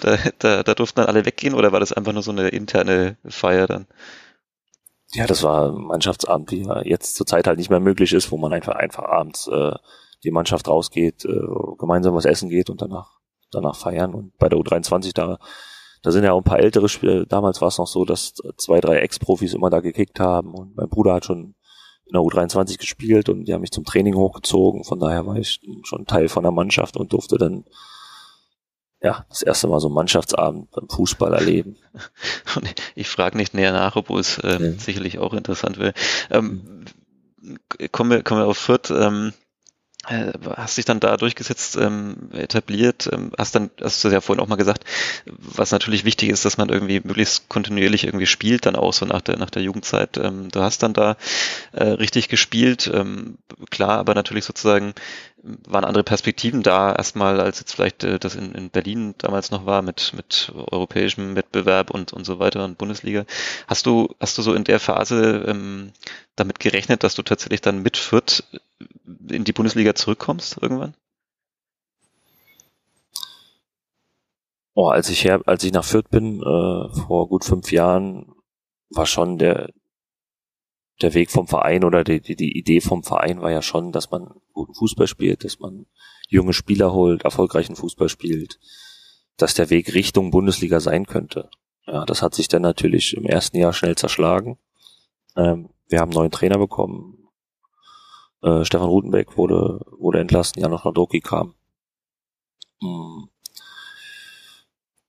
da, 0.00 0.18
da, 0.38 0.62
da 0.62 0.74
durften 0.74 1.00
dann 1.00 1.08
alle 1.08 1.24
weggehen 1.24 1.54
oder 1.54 1.72
war 1.72 1.80
das 1.80 1.92
einfach 1.92 2.12
nur 2.12 2.22
so 2.22 2.30
eine 2.30 2.48
interne 2.48 3.16
Feier 3.26 3.66
dann? 3.66 3.86
Ja, 5.12 5.26
das 5.26 5.42
war 5.42 5.72
Mannschaftsabend, 5.72 6.50
wie 6.52 6.64
er 6.64 6.86
jetzt 6.86 7.16
zurzeit 7.16 7.46
halt 7.46 7.58
nicht 7.58 7.70
mehr 7.70 7.80
möglich 7.80 8.12
ist, 8.12 8.30
wo 8.30 8.36
man 8.36 8.52
einfach 8.52 8.76
einfach 8.76 9.04
abends 9.04 9.48
äh, 9.48 9.72
die 10.22 10.30
Mannschaft 10.30 10.68
rausgeht, 10.68 11.24
äh, 11.24 11.40
gemeinsam 11.78 12.14
was 12.14 12.26
essen 12.26 12.48
geht 12.48 12.70
und 12.70 12.80
danach 12.80 13.18
danach 13.50 13.76
feiern. 13.76 14.14
Und 14.14 14.36
bei 14.38 14.48
der 14.48 14.58
U23 14.58 15.12
da 15.14 15.38
da 16.02 16.12
sind 16.12 16.24
ja 16.24 16.32
auch 16.32 16.38
ein 16.38 16.44
paar 16.44 16.60
ältere 16.60 16.88
Spieler. 16.88 17.26
Damals 17.26 17.60
war 17.60 17.68
es 17.68 17.78
noch 17.78 17.86
so, 17.86 18.04
dass 18.04 18.34
zwei, 18.56 18.80
drei 18.80 18.98
Ex-Profis 18.98 19.54
immer 19.54 19.70
da 19.70 19.80
gekickt 19.80 20.20
haben 20.20 20.54
und 20.54 20.76
mein 20.76 20.88
Bruder 20.88 21.14
hat 21.14 21.26
schon 21.26 21.54
in 22.06 22.12
der 22.12 22.22
U23 22.22 22.78
gespielt 22.78 23.28
und 23.28 23.44
die 23.44 23.54
haben 23.54 23.60
mich 23.60 23.70
zum 23.70 23.84
Training 23.84 24.14
hochgezogen. 24.16 24.84
Von 24.84 24.98
daher 24.98 25.26
war 25.26 25.36
ich 25.36 25.60
schon 25.84 26.06
Teil 26.06 26.28
von 26.28 26.42
der 26.42 26.52
Mannschaft 26.52 26.96
und 26.96 27.12
durfte 27.12 27.38
dann 27.38 27.64
ja, 29.02 29.24
das 29.30 29.42
erste 29.42 29.66
Mal 29.66 29.80
so 29.80 29.88
einen 29.88 29.94
Mannschaftsabend 29.94 30.70
beim 30.70 30.88
Fußball 30.88 31.32
erleben. 31.32 31.76
Ich 32.94 33.08
frage 33.08 33.36
nicht 33.36 33.54
näher 33.54 33.72
nach, 33.72 33.96
obwohl 33.96 34.20
es 34.20 34.40
ähm, 34.42 34.62
ja. 34.62 34.72
sicherlich 34.72 35.18
auch 35.18 35.32
interessant 35.32 35.78
wäre. 35.78 35.94
Ähm, 36.30 36.84
kommen, 37.92 38.10
wir, 38.10 38.22
kommen 38.22 38.42
wir 38.42 38.46
auf 38.46 38.58
Fürth. 38.58 38.90
Ähm, 38.90 39.32
äh, 39.32 39.49
hast 40.06 40.78
dich 40.78 40.86
dann 40.86 40.98
da 40.98 41.16
durchgesetzt, 41.18 41.76
ähm, 41.76 42.30
etabliert, 42.32 43.08
ähm, 43.12 43.32
hast 43.36 43.54
dann, 43.54 43.70
hast 43.82 44.02
du 44.02 44.08
ja 44.08 44.22
vorhin 44.22 44.42
auch 44.42 44.48
mal 44.48 44.56
gesagt, 44.56 44.84
was 45.26 45.72
natürlich 45.72 46.04
wichtig 46.04 46.30
ist, 46.30 46.44
dass 46.46 46.56
man 46.56 46.70
irgendwie 46.70 47.00
möglichst 47.04 47.50
kontinuierlich 47.50 48.04
irgendwie 48.04 48.26
spielt, 48.26 48.64
dann 48.64 48.76
auch 48.76 48.94
so 48.94 49.04
nach 49.04 49.20
der, 49.20 49.36
nach 49.36 49.50
der 49.50 49.62
Jugendzeit. 49.62 50.16
Ähm, 50.16 50.48
du 50.50 50.62
hast 50.62 50.82
dann 50.82 50.94
da 50.94 51.16
äh, 51.72 51.84
richtig 51.84 52.28
gespielt, 52.28 52.90
ähm, 52.92 53.36
klar, 53.68 53.98
aber 53.98 54.14
natürlich 54.14 54.46
sozusagen 54.46 54.94
waren 55.42 55.84
andere 55.84 56.04
Perspektiven 56.04 56.62
da 56.62 56.94
erstmal, 56.94 57.40
als 57.40 57.60
jetzt 57.60 57.74
vielleicht 57.74 58.02
äh, 58.04 58.18
das 58.18 58.34
in, 58.36 58.52
in 58.52 58.70
Berlin 58.70 59.14
damals 59.18 59.50
noch 59.50 59.66
war 59.66 59.82
mit, 59.82 60.12
mit 60.14 60.52
europäischem 60.54 61.36
Wettbewerb 61.36 61.90
und, 61.90 62.12
und 62.12 62.24
so 62.24 62.38
weiter 62.38 62.64
und 62.64 62.78
Bundesliga. 62.78 63.24
Hast 63.66 63.86
du, 63.86 64.14
hast 64.18 64.36
du 64.38 64.42
so 64.42 64.54
in 64.54 64.64
der 64.64 64.80
Phase 64.80 65.44
ähm, 65.46 65.92
damit 66.36 66.58
gerechnet, 66.58 67.04
dass 67.04 67.14
du 67.14 67.22
tatsächlich 67.22 67.60
dann 67.60 67.82
mit 67.82 67.96
Fürth 67.96 68.44
in 69.28 69.44
die 69.44 69.52
Bundesliga 69.52 69.94
zurückkommst 69.94 70.58
irgendwann? 70.60 70.94
Oh, 74.74 74.88
als 74.88 75.10
ich 75.10 75.24
her, 75.24 75.42
als 75.46 75.64
ich 75.64 75.72
nach 75.72 75.84
Fürth 75.84 76.08
bin, 76.10 76.40
äh, 76.40 76.88
vor 77.06 77.28
gut 77.28 77.44
fünf 77.44 77.72
Jahren, 77.72 78.32
war 78.88 79.06
schon 79.06 79.38
der, 79.38 79.70
der 81.02 81.14
Weg 81.14 81.30
vom 81.30 81.46
Verein 81.46 81.84
oder 81.84 82.04
die, 82.04 82.20
die, 82.20 82.36
die 82.36 82.56
Idee 82.56 82.80
vom 82.80 83.02
Verein 83.02 83.40
war 83.40 83.50
ja 83.50 83.62
schon, 83.62 83.92
dass 83.92 84.10
man 84.10 84.34
guten 84.52 84.74
Fußball 84.74 85.06
spielt, 85.06 85.44
dass 85.44 85.58
man 85.58 85.86
junge 86.28 86.52
Spieler 86.52 86.92
holt, 86.92 87.24
erfolgreichen 87.24 87.76
Fußball 87.76 88.08
spielt, 88.08 88.58
dass 89.36 89.54
der 89.54 89.70
Weg 89.70 89.94
Richtung 89.94 90.30
Bundesliga 90.30 90.80
sein 90.80 91.06
könnte. 91.06 91.50
ja, 91.86 92.04
das 92.04 92.22
hat 92.22 92.34
sich 92.34 92.48
dann 92.48 92.62
natürlich 92.62 93.16
im 93.16 93.24
ersten 93.24 93.56
Jahr 93.56 93.72
schnell 93.72 93.96
zerschlagen. 93.96 94.58
Ähm, 95.36 95.70
wir 95.88 96.00
haben 96.00 96.10
einen 96.10 96.18
neuen 96.18 96.30
Trainer 96.30 96.58
bekommen. 96.58 97.19
Äh, 98.42 98.64
Stefan 98.64 98.88
Rutenbeck 98.88 99.36
wurde, 99.36 99.80
wurde 99.98 100.20
entlassen, 100.20 100.60
Janusz 100.60 100.84
Nadoki 100.84 101.20
kam. 101.20 101.54
Hm. 102.80 103.28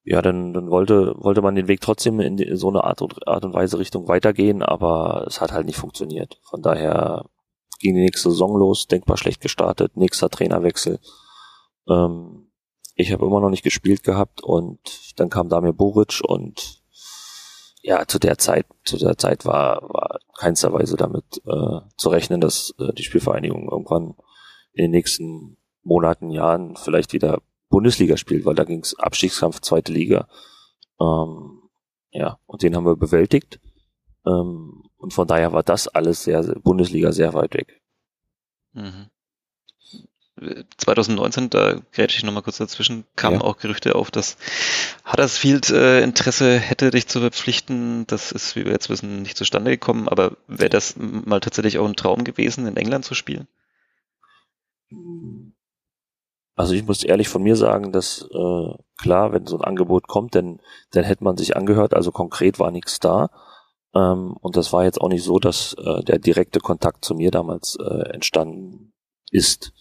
Ja, 0.03 0.21
dann, 0.21 0.53
dann 0.53 0.69
wollte, 0.71 1.13
wollte 1.19 1.41
man 1.41 1.55
den 1.55 1.67
Weg 1.67 1.79
trotzdem 1.81 2.19
in 2.19 2.57
so 2.57 2.69
eine 2.69 2.83
Art 2.83 3.01
und, 3.01 3.27
Art 3.27 3.45
und 3.45 3.53
Weise 3.53 3.77
Richtung 3.77 4.07
weitergehen, 4.07 4.63
aber 4.63 5.25
es 5.27 5.39
hat 5.41 5.51
halt 5.51 5.67
nicht 5.67 5.77
funktioniert. 5.77 6.39
Von 6.43 6.61
daher 6.61 7.25
ging 7.79 7.95
die 7.95 8.01
nächste 8.01 8.31
Saison 8.31 8.57
los, 8.57 8.87
denkbar 8.87 9.17
schlecht 9.17 9.41
gestartet, 9.41 9.95
nächster 9.97 10.29
Trainerwechsel. 10.29 10.99
Ähm, 11.87 12.51
ich 12.95 13.11
habe 13.11 13.25
immer 13.25 13.41
noch 13.41 13.49
nicht 13.49 13.63
gespielt 13.63 14.03
gehabt 14.03 14.43
und 14.43 15.19
dann 15.19 15.29
kam 15.29 15.49
Damir 15.49 15.73
Boric 15.73 16.21
und 16.23 16.80
ja, 17.81 18.05
zu 18.07 18.19
der 18.19 18.37
Zeit, 18.37 18.65
zu 18.83 18.97
der 18.97 19.17
Zeit 19.17 19.45
war, 19.45 19.81
war 19.89 20.19
keinster 20.37 20.71
Weise 20.73 20.97
damit 20.97 21.25
äh, 21.45 21.79
zu 21.97 22.09
rechnen, 22.09 22.41
dass 22.41 22.73
äh, 22.79 22.93
die 22.93 23.03
Spielvereinigung 23.03 23.69
irgendwann 23.69 24.15
in 24.73 24.85
den 24.85 24.91
nächsten 24.91 25.57
Monaten, 25.83 26.29
Jahren 26.29 26.75
vielleicht 26.75 27.13
wieder 27.13 27.41
Bundesliga 27.69 28.17
spielt, 28.17 28.45
weil 28.45 28.55
da 28.55 28.63
ging 28.63 28.81
es 28.81 28.97
Abstiegskampf, 28.99 29.61
zweite 29.61 29.91
Liga. 29.91 30.27
Ähm, 30.99 31.69
ja, 32.11 32.39
und 32.45 32.61
den 32.61 32.75
haben 32.75 32.85
wir 32.85 32.95
bewältigt. 32.95 33.59
Ähm, 34.25 34.83
und 34.97 35.13
von 35.13 35.27
daher 35.27 35.53
war 35.53 35.63
das 35.63 35.87
alles 35.87 36.23
sehr, 36.23 36.43
Bundesliga 36.61 37.11
sehr 37.11 37.33
weit 37.33 37.55
weg. 37.55 37.81
Mhm. 38.73 39.09
2019, 40.77 41.49
da 41.49 41.75
grätsche 41.91 42.17
ich 42.17 42.23
nochmal 42.23 42.43
kurz 42.43 42.57
dazwischen, 42.57 43.05
kamen 43.15 43.37
ja. 43.37 43.41
auch 43.43 43.57
Gerüchte 43.57 43.95
auf, 43.95 44.11
dass 44.11 44.37
Huddersfield 45.09 45.69
äh, 45.69 46.01
Interesse 46.01 46.57
hätte, 46.57 46.91
dich 46.91 47.07
zu 47.07 47.19
verpflichten. 47.19 48.05
Das 48.07 48.31
ist, 48.31 48.55
wie 48.55 48.65
wir 48.65 48.71
jetzt 48.71 48.89
wissen, 48.89 49.21
nicht 49.21 49.37
zustande 49.37 49.71
gekommen, 49.71 50.09
aber 50.09 50.37
wäre 50.47 50.69
das 50.69 50.95
mal 50.97 51.39
tatsächlich 51.39 51.77
auch 51.77 51.87
ein 51.87 51.95
Traum 51.95 52.23
gewesen, 52.23 52.67
in 52.67 52.77
England 52.77 53.05
zu 53.05 53.13
spielen? 53.13 53.47
Also 56.55 56.73
ich 56.73 56.85
muss 56.85 57.03
ehrlich 57.03 57.29
von 57.29 57.43
mir 57.43 57.55
sagen, 57.55 57.91
dass 57.91 58.27
äh, 58.31 58.73
klar, 58.99 59.31
wenn 59.33 59.45
so 59.45 59.57
ein 59.57 59.63
Angebot 59.63 60.07
kommt, 60.07 60.35
dann, 60.35 60.59
dann 60.91 61.03
hätte 61.03 61.23
man 61.23 61.37
sich 61.37 61.55
angehört, 61.55 61.93
also 61.93 62.11
konkret 62.11 62.59
war 62.59 62.71
nichts 62.71 62.99
da. 62.99 63.29
Ähm, 63.93 64.35
und 64.41 64.57
das 64.57 64.73
war 64.73 64.83
jetzt 64.83 64.99
auch 65.01 65.09
nicht 65.09 65.23
so, 65.23 65.39
dass 65.39 65.73
äh, 65.73 66.03
der 66.03 66.19
direkte 66.19 66.59
Kontakt 66.59 67.05
zu 67.05 67.13
mir 67.15 67.31
damals 67.31 67.77
äh, 67.79 68.09
entstanden 68.09 68.93
ist. 69.31 69.73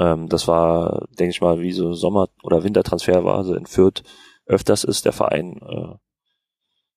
Ähm, 0.00 0.28
das 0.28 0.48
war, 0.48 1.06
denke 1.18 1.30
ich 1.30 1.40
mal, 1.40 1.60
wie 1.60 1.72
so 1.72 1.92
Sommer- 1.92 2.30
oder 2.42 2.64
Wintertransfer 2.64 3.24
also 3.24 3.54
in 3.54 3.66
Fürth 3.66 4.02
öfters 4.46 4.82
ist 4.82 5.04
der 5.04 5.12
Verein 5.12 5.60
äh, 5.62 5.94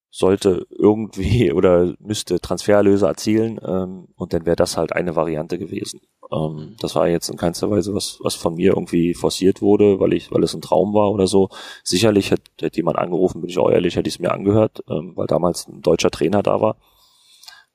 sollte 0.10 0.68
irgendwie 0.70 1.52
oder 1.54 1.96
müsste 2.00 2.40
Transferlöse 2.40 3.08
erzielen 3.08 3.60
ähm, 3.66 4.08
und 4.16 4.34
dann 4.34 4.46
wäre 4.46 4.56
das 4.56 4.78
halt 4.78 4.94
eine 4.94 5.16
Variante 5.16 5.58
gewesen. 5.58 6.02
Ähm, 6.32 6.76
das 6.80 6.96
war 6.96 7.08
jetzt 7.08 7.30
in 7.30 7.38
keinster 7.38 7.70
Weise 7.72 7.94
was, 7.94 8.20
was 8.22 8.36
von 8.36 8.56
mir 8.56 8.74
irgendwie 8.74 9.14
forciert 9.16 9.62
wurde, 9.62 10.00
weil 10.00 10.14
ich, 10.14 10.32
weil 10.32 10.44
es 10.44 10.54
ein 10.54 10.62
Traum 10.62 10.94
war 10.94 11.12
oder 11.12 11.28
so. 11.28 11.50
Sicherlich 11.84 12.32
hätte, 12.32 12.52
hätte 12.60 12.78
jemand 12.78 13.00
angerufen, 13.00 13.42
bin 13.42 13.50
ich 13.50 13.58
auch 13.58 13.72
ehrlich, 13.72 13.96
hätte 13.96 14.08
ich 14.08 14.16
es 14.16 14.20
mir 14.20 14.32
angehört, 14.32 14.84
ähm, 14.88 15.14
weil 15.16 15.28
damals 15.28 15.68
ein 15.68 15.82
deutscher 15.82 16.12
Trainer 16.12 16.44
da 16.44 16.62
war. 16.62 16.78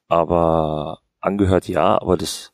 Aber 0.06 1.00
angehört 1.20 1.68
ja, 1.68 2.00
aber 2.00 2.16
das 2.16 2.52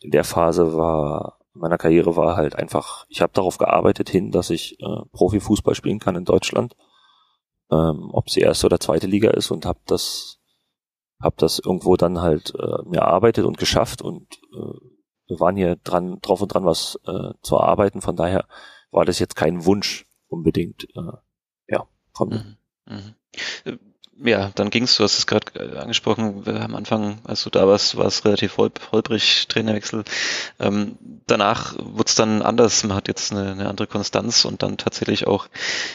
in 0.00 0.10
der 0.10 0.24
Phase 0.24 0.74
war 0.74 1.39
meiner 1.52 1.78
Karriere 1.78 2.16
war 2.16 2.36
halt 2.36 2.56
einfach, 2.56 3.06
ich 3.08 3.20
habe 3.20 3.32
darauf 3.32 3.58
gearbeitet 3.58 4.08
hin, 4.08 4.30
dass 4.30 4.50
ich 4.50 4.80
äh, 4.80 5.04
Profifußball 5.12 5.74
spielen 5.74 5.98
kann 5.98 6.16
in 6.16 6.24
Deutschland, 6.24 6.76
ähm, 7.70 8.10
ob 8.12 8.30
sie 8.30 8.40
erste 8.40 8.66
oder 8.66 8.80
zweite 8.80 9.06
Liga 9.06 9.30
ist 9.30 9.50
und 9.50 9.66
habe 9.66 9.80
das 9.86 10.38
hab 11.20 11.36
das 11.36 11.58
irgendwo 11.58 11.96
dann 11.96 12.20
halt 12.20 12.54
äh, 12.58 12.82
mir 12.88 13.00
erarbeitet 13.00 13.44
und 13.44 13.58
geschafft 13.58 14.00
und 14.00 14.26
äh, 14.54 14.90
wir 15.30 15.38
waren 15.38 15.56
hier 15.56 15.76
dran, 15.76 16.18
drauf 16.22 16.42
und 16.42 16.52
dran, 16.52 16.64
was 16.64 16.98
äh, 17.06 17.34
zu 17.42 17.56
erarbeiten. 17.56 18.00
Von 18.00 18.16
daher 18.16 18.46
war 18.90 19.04
das 19.04 19.20
jetzt 19.20 19.36
kein 19.36 19.64
Wunsch 19.64 20.06
unbedingt, 20.28 20.88
äh, 20.96 21.12
ja, 21.68 21.86
von. 22.12 22.58
Mhm. 22.86 23.14
Mhm. 23.64 23.78
Äh, 24.22 24.30
ja, 24.30 24.50
dann 24.54 24.70
ging's, 24.70 24.96
du 24.96 25.04
hast 25.04 25.18
es 25.18 25.26
gerade 25.26 25.46
äh, 25.54 25.78
angesprochen, 25.78 26.44
am 26.46 26.74
Anfang, 26.74 27.18
als 27.24 27.42
du 27.44 27.50
da 27.50 27.66
warst, 27.66 27.96
war 27.96 28.06
es 28.06 28.24
relativ 28.24 28.56
holp 28.56 28.80
holprig, 28.92 29.46
Trainerwechsel. 29.48 30.04
Ähm, 30.58 30.96
danach 31.26 31.74
wurde 31.78 32.12
dann 32.16 32.42
anders, 32.42 32.84
man 32.84 32.96
hat 32.96 33.08
jetzt 33.08 33.32
eine, 33.32 33.52
eine, 33.52 33.68
andere 33.68 33.86
Konstanz 33.86 34.44
und 34.44 34.62
dann 34.62 34.76
tatsächlich 34.76 35.26
auch, 35.26 35.48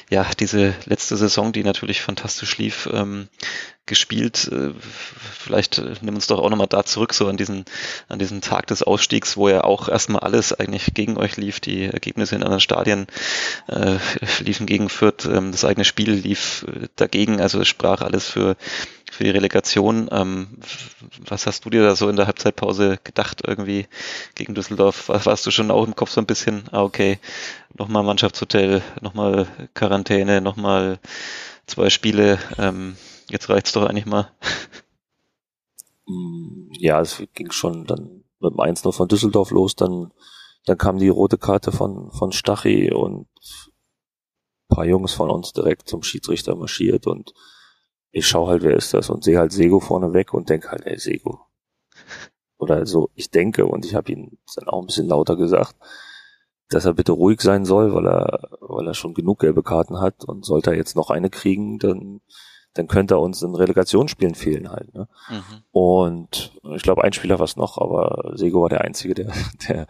ja, 0.09 0.25
diese 0.39 0.73
letzte 0.85 1.17
Saison, 1.17 1.51
die 1.51 1.63
natürlich 1.63 2.01
fantastisch 2.01 2.57
lief, 2.57 2.89
ähm, 2.91 3.27
gespielt. 3.85 4.49
Äh, 4.51 4.71
vielleicht 5.37 5.77
äh, 5.77 5.93
nimm 6.01 6.15
uns 6.15 6.27
doch 6.27 6.39
auch 6.39 6.49
nochmal 6.49 6.67
da 6.67 6.83
zurück, 6.83 7.13
so 7.13 7.27
an 7.27 7.37
diesen, 7.37 7.65
an 8.07 8.19
diesen 8.19 8.41
Tag 8.41 8.67
des 8.67 8.83
Ausstiegs, 8.83 9.37
wo 9.37 9.49
ja 9.49 9.63
auch 9.63 9.89
erstmal 9.89 10.21
alles 10.21 10.53
eigentlich 10.53 10.93
gegen 10.93 11.17
euch 11.17 11.37
lief. 11.37 11.59
Die 11.59 11.85
Ergebnisse 11.85 12.35
in 12.35 12.43
anderen 12.43 12.61
Stadien 12.61 13.07
äh, 13.67 13.97
liefen 14.39 14.65
gegen 14.65 14.89
Fürth, 14.89 15.25
ähm, 15.25 15.51
das 15.51 15.65
eigene 15.65 15.85
Spiel 15.85 16.11
lief 16.11 16.65
äh, 16.67 16.87
dagegen, 16.95 17.39
also 17.39 17.59
es 17.61 17.67
sprach 17.67 18.01
alles 18.01 18.27
für, 18.27 18.55
für 19.11 19.23
die 19.23 19.29
Relegation. 19.29 20.09
Ähm, 20.11 20.47
was 21.19 21.45
hast 21.45 21.65
du 21.65 21.69
dir 21.69 21.83
da 21.83 21.95
so 21.95 22.09
in 22.09 22.15
der 22.15 22.27
Halbzeitpause 22.27 22.99
gedacht 23.03 23.43
irgendwie 23.45 23.87
gegen 24.35 24.55
Düsseldorf? 24.55 25.09
Warst 25.09 25.45
du 25.45 25.51
schon 25.51 25.71
auch 25.71 25.85
im 25.85 25.95
Kopf 25.95 26.11
so 26.11 26.21
ein 26.21 26.27
bisschen, 26.27 26.63
ah 26.71 26.81
okay, 26.81 27.19
nochmal 27.77 28.03
Mannschaftshotel, 28.03 28.81
nochmal 29.01 29.47
Quarantäne, 29.73 30.41
nochmal 30.41 30.99
zwei 31.67 31.89
Spiele, 31.89 32.39
ähm, 32.57 32.95
jetzt 33.29 33.49
reicht's 33.49 33.71
doch 33.71 33.83
eigentlich 33.83 34.05
mal. 34.05 34.31
Mm, 36.07 36.69
ja, 36.73 37.01
es 37.01 37.23
ging 37.33 37.51
schon 37.51 37.85
dann 37.85 38.23
mit 38.39 38.53
dem 38.53 38.59
1 38.59 38.81
von 38.81 39.07
Düsseldorf 39.07 39.51
los, 39.51 39.75
dann, 39.75 40.11
dann 40.65 40.77
kam 40.77 40.97
die 40.97 41.09
rote 41.09 41.37
Karte 41.37 41.71
von, 41.71 42.11
von 42.11 42.31
Stachy 42.31 42.93
und 42.93 43.27
ein 44.69 44.75
paar 44.75 44.85
Jungs 44.85 45.13
von 45.13 45.29
uns 45.29 45.53
direkt 45.53 45.87
zum 45.89 46.03
Schiedsrichter 46.03 46.55
marschiert 46.55 47.07
und 47.07 47.33
ich 48.11 48.27
schau 48.27 48.47
halt, 48.47 48.63
wer 48.63 48.75
ist 48.75 48.93
das 48.93 49.09
und 49.09 49.23
sehe 49.23 49.37
halt 49.37 49.51
Sego 49.51 49.79
vorne 49.79 50.13
weg 50.13 50.33
und 50.33 50.49
denk 50.49 50.71
halt, 50.71 50.85
ey, 50.85 50.97
Sego. 50.97 51.41
Oder 52.57 52.85
so, 52.85 53.09
ich 53.15 53.29
denke 53.29 53.65
und 53.65 53.85
ich 53.85 53.95
habe 53.95 54.11
ihm 54.11 54.37
dann 54.55 54.69
auch 54.69 54.79
ein 54.79 54.85
bisschen 54.87 55.07
lauter 55.07 55.35
gesagt, 55.35 55.75
dass 56.69 56.85
er 56.85 56.93
bitte 56.93 57.11
ruhig 57.11 57.41
sein 57.41 57.65
soll, 57.65 57.93
weil 57.93 58.07
er, 58.07 58.57
weil 58.61 58.87
er 58.87 58.93
schon 58.93 59.13
genug 59.13 59.39
gelbe 59.39 59.63
Karten 59.63 59.99
hat 59.99 60.23
und 60.23 60.45
sollte 60.45 60.71
er 60.71 60.77
jetzt 60.77 60.95
noch 60.95 61.09
eine 61.09 61.29
kriegen, 61.29 61.77
dann 61.77 62.21
dann 62.75 62.87
könnte 62.87 63.15
er 63.15 63.21
uns 63.21 63.41
in 63.41 63.55
Relegationsspielen 63.55 64.35
fehlen 64.35 64.69
halt. 64.69 64.93
Ne? 64.93 65.07
Mhm. 65.29 65.63
Und 65.71 66.51
ich 66.75 66.83
glaube, 66.83 67.03
ein 67.03 67.13
Spieler 67.13 67.39
war 67.39 67.45
es 67.45 67.55
noch, 67.55 67.77
aber 67.77 68.33
Sego 68.35 68.61
war 68.61 68.69
der 68.69 68.81
Einzige, 68.81 69.15
der, 69.15 69.31
der, 69.67 69.87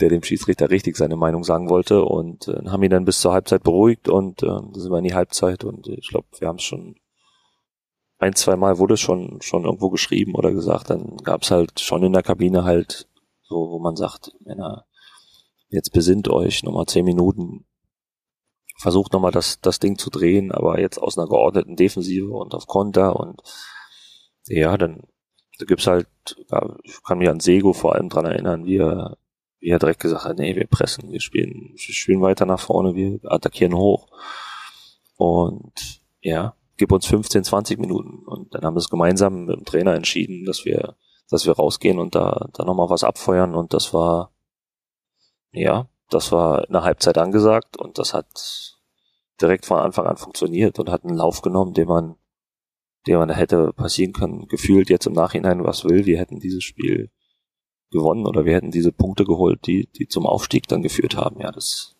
der 0.00 0.08
dem 0.10 0.22
Schiedsrichter 0.22 0.70
richtig 0.70 0.96
seine 0.96 1.16
Meinung 1.16 1.42
sagen 1.42 1.70
wollte 1.70 2.04
und 2.04 2.48
äh, 2.48 2.68
haben 2.68 2.82
ihn 2.82 2.90
dann 2.90 3.06
bis 3.06 3.20
zur 3.20 3.32
Halbzeit 3.32 3.62
beruhigt 3.62 4.08
und 4.08 4.42
äh, 4.42 4.46
da 4.46 4.62
sind 4.74 4.92
wir 4.92 4.98
in 4.98 5.04
die 5.04 5.14
Halbzeit 5.14 5.64
und 5.64 5.88
ich 5.88 6.08
glaube, 6.08 6.26
wir 6.38 6.48
haben 6.48 6.56
es 6.56 6.64
schon 6.64 6.96
ein, 8.18 8.34
zwei 8.34 8.56
Mal 8.56 8.78
wurde 8.78 8.94
es 8.94 9.00
schon, 9.00 9.40
schon 9.42 9.64
irgendwo 9.64 9.90
geschrieben 9.90 10.36
oder 10.36 10.52
gesagt, 10.52 10.90
dann 10.90 11.16
gab 11.24 11.42
es 11.42 11.50
halt 11.50 11.80
schon 11.80 12.04
in 12.04 12.12
der 12.12 12.22
Kabine 12.22 12.62
halt 12.62 13.08
so, 13.42 13.70
wo 13.70 13.78
man 13.80 13.96
sagt, 13.96 14.32
Männer, 14.40 14.84
jetzt 15.70 15.92
besinnt 15.92 16.28
euch 16.28 16.62
nochmal 16.62 16.86
zehn 16.86 17.04
Minuten, 17.04 17.64
versucht 18.82 19.12
nochmal 19.12 19.32
das, 19.32 19.60
das 19.60 19.78
Ding 19.78 19.96
zu 19.96 20.10
drehen, 20.10 20.52
aber 20.52 20.80
jetzt 20.80 20.98
aus 20.98 21.16
einer 21.16 21.28
geordneten 21.28 21.76
Defensive 21.76 22.32
und 22.32 22.54
auf 22.54 22.66
Konter 22.66 23.16
und 23.18 23.42
ja, 24.48 24.76
dann 24.76 25.04
da 25.58 25.66
gibt's 25.66 25.86
halt, 25.86 26.08
ja, 26.50 26.76
ich 26.82 27.02
kann 27.04 27.18
mich 27.18 27.28
an 27.28 27.40
Sego 27.40 27.72
vor 27.72 27.94
allem 27.94 28.08
dran 28.08 28.24
erinnern, 28.24 28.64
wie 28.64 28.78
er, 28.78 29.16
wie 29.60 29.68
er 29.68 29.78
direkt 29.78 30.00
gesagt 30.00 30.24
hat, 30.24 30.38
nee, 30.38 30.56
wir 30.56 30.66
pressen, 30.66 31.12
wir 31.12 31.20
spielen, 31.20 31.74
wir 31.74 31.94
spielen 31.94 32.20
weiter 32.20 32.46
nach 32.46 32.60
vorne, 32.60 32.96
wir 32.96 33.20
attackieren 33.24 33.74
hoch. 33.74 34.08
Und 35.16 36.00
ja, 36.20 36.56
gib 36.76 36.90
uns 36.90 37.06
15, 37.06 37.44
20 37.44 37.78
Minuten. 37.78 38.24
Und 38.26 38.54
dann 38.54 38.64
haben 38.64 38.74
wir 38.74 38.80
es 38.80 38.88
gemeinsam 38.88 39.44
mit 39.44 39.56
dem 39.56 39.64
Trainer 39.64 39.94
entschieden, 39.94 40.44
dass 40.44 40.64
wir, 40.64 40.96
dass 41.30 41.46
wir 41.46 41.52
rausgehen 41.52 42.00
und 42.00 42.16
da, 42.16 42.48
da 42.54 42.64
nochmal 42.64 42.90
was 42.90 43.04
abfeuern. 43.04 43.54
Und 43.54 43.72
das 43.72 43.94
war, 43.94 44.32
ja, 45.52 45.86
das 46.10 46.32
war 46.32 46.66
in 46.66 46.72
der 46.72 46.82
Halbzeit 46.82 47.18
angesagt 47.18 47.76
und 47.76 47.98
das 47.98 48.14
hat 48.14 48.71
direkt 49.42 49.66
von 49.66 49.78
Anfang 49.78 50.06
an 50.06 50.16
funktioniert 50.16 50.78
und 50.78 50.90
hat 50.90 51.04
einen 51.04 51.16
Lauf 51.16 51.42
genommen, 51.42 51.74
den 51.74 51.88
man, 51.88 52.16
den 53.06 53.18
man 53.18 53.30
hätte 53.30 53.72
passieren 53.72 54.12
können, 54.12 54.46
gefühlt 54.46 54.88
jetzt 54.88 55.06
im 55.06 55.12
Nachhinein 55.12 55.64
was 55.64 55.84
will. 55.84 56.06
Wir 56.06 56.18
hätten 56.18 56.38
dieses 56.38 56.64
Spiel 56.64 57.10
gewonnen 57.90 58.26
oder 58.26 58.44
wir 58.44 58.54
hätten 58.54 58.70
diese 58.70 58.92
Punkte 58.92 59.24
geholt, 59.24 59.66
die, 59.66 59.88
die 59.92 60.08
zum 60.08 60.26
Aufstieg 60.26 60.66
dann 60.68 60.82
geführt 60.82 61.16
haben. 61.16 61.40
Ja, 61.40 61.52
das, 61.52 61.96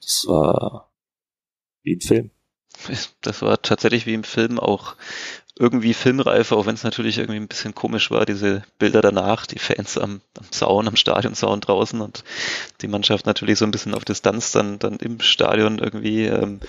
das 0.00 0.24
war 0.28 0.92
wie 1.82 1.96
ein 1.96 2.00
Film. 2.00 2.30
Das 3.22 3.42
war 3.42 3.60
tatsächlich 3.62 4.06
wie 4.06 4.14
im 4.14 4.24
Film 4.24 4.58
auch 4.58 4.96
irgendwie 5.56 5.94
filmreif, 5.94 6.50
auch 6.50 6.66
wenn 6.66 6.74
es 6.74 6.82
natürlich 6.82 7.18
irgendwie 7.18 7.38
ein 7.38 7.48
bisschen 7.48 7.74
komisch 7.74 8.10
war, 8.10 8.26
diese 8.26 8.64
Bilder 8.78 9.00
danach, 9.02 9.46
die 9.46 9.60
Fans 9.60 9.96
am, 9.96 10.20
am 10.36 10.50
Zaun, 10.50 10.88
am 10.88 10.96
Stadionzaun 10.96 11.60
draußen 11.60 12.00
und 12.00 12.24
die 12.80 12.88
Mannschaft 12.88 13.26
natürlich 13.26 13.58
so 13.58 13.64
ein 13.64 13.70
bisschen 13.70 13.94
auf 13.94 14.04
Distanz 14.04 14.50
dann, 14.50 14.80
dann 14.80 14.96
im 14.96 15.20
Stadion 15.20 15.78
irgendwie. 15.78 16.24
Ähm, 16.26 16.60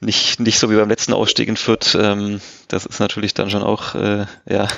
nicht, 0.00 0.40
nicht 0.40 0.58
so 0.58 0.70
wie 0.70 0.76
beim 0.76 0.90
letzten 0.90 1.14
Aufstieg 1.14 1.48
in 1.48 1.56
Fürth. 1.56 1.96
Ähm, 1.98 2.40
das 2.68 2.84
ist 2.84 3.00
natürlich 3.00 3.32
dann 3.32 3.50
schon 3.50 3.62
auch 3.62 3.94
äh, 3.94 4.26
ja 4.46 4.68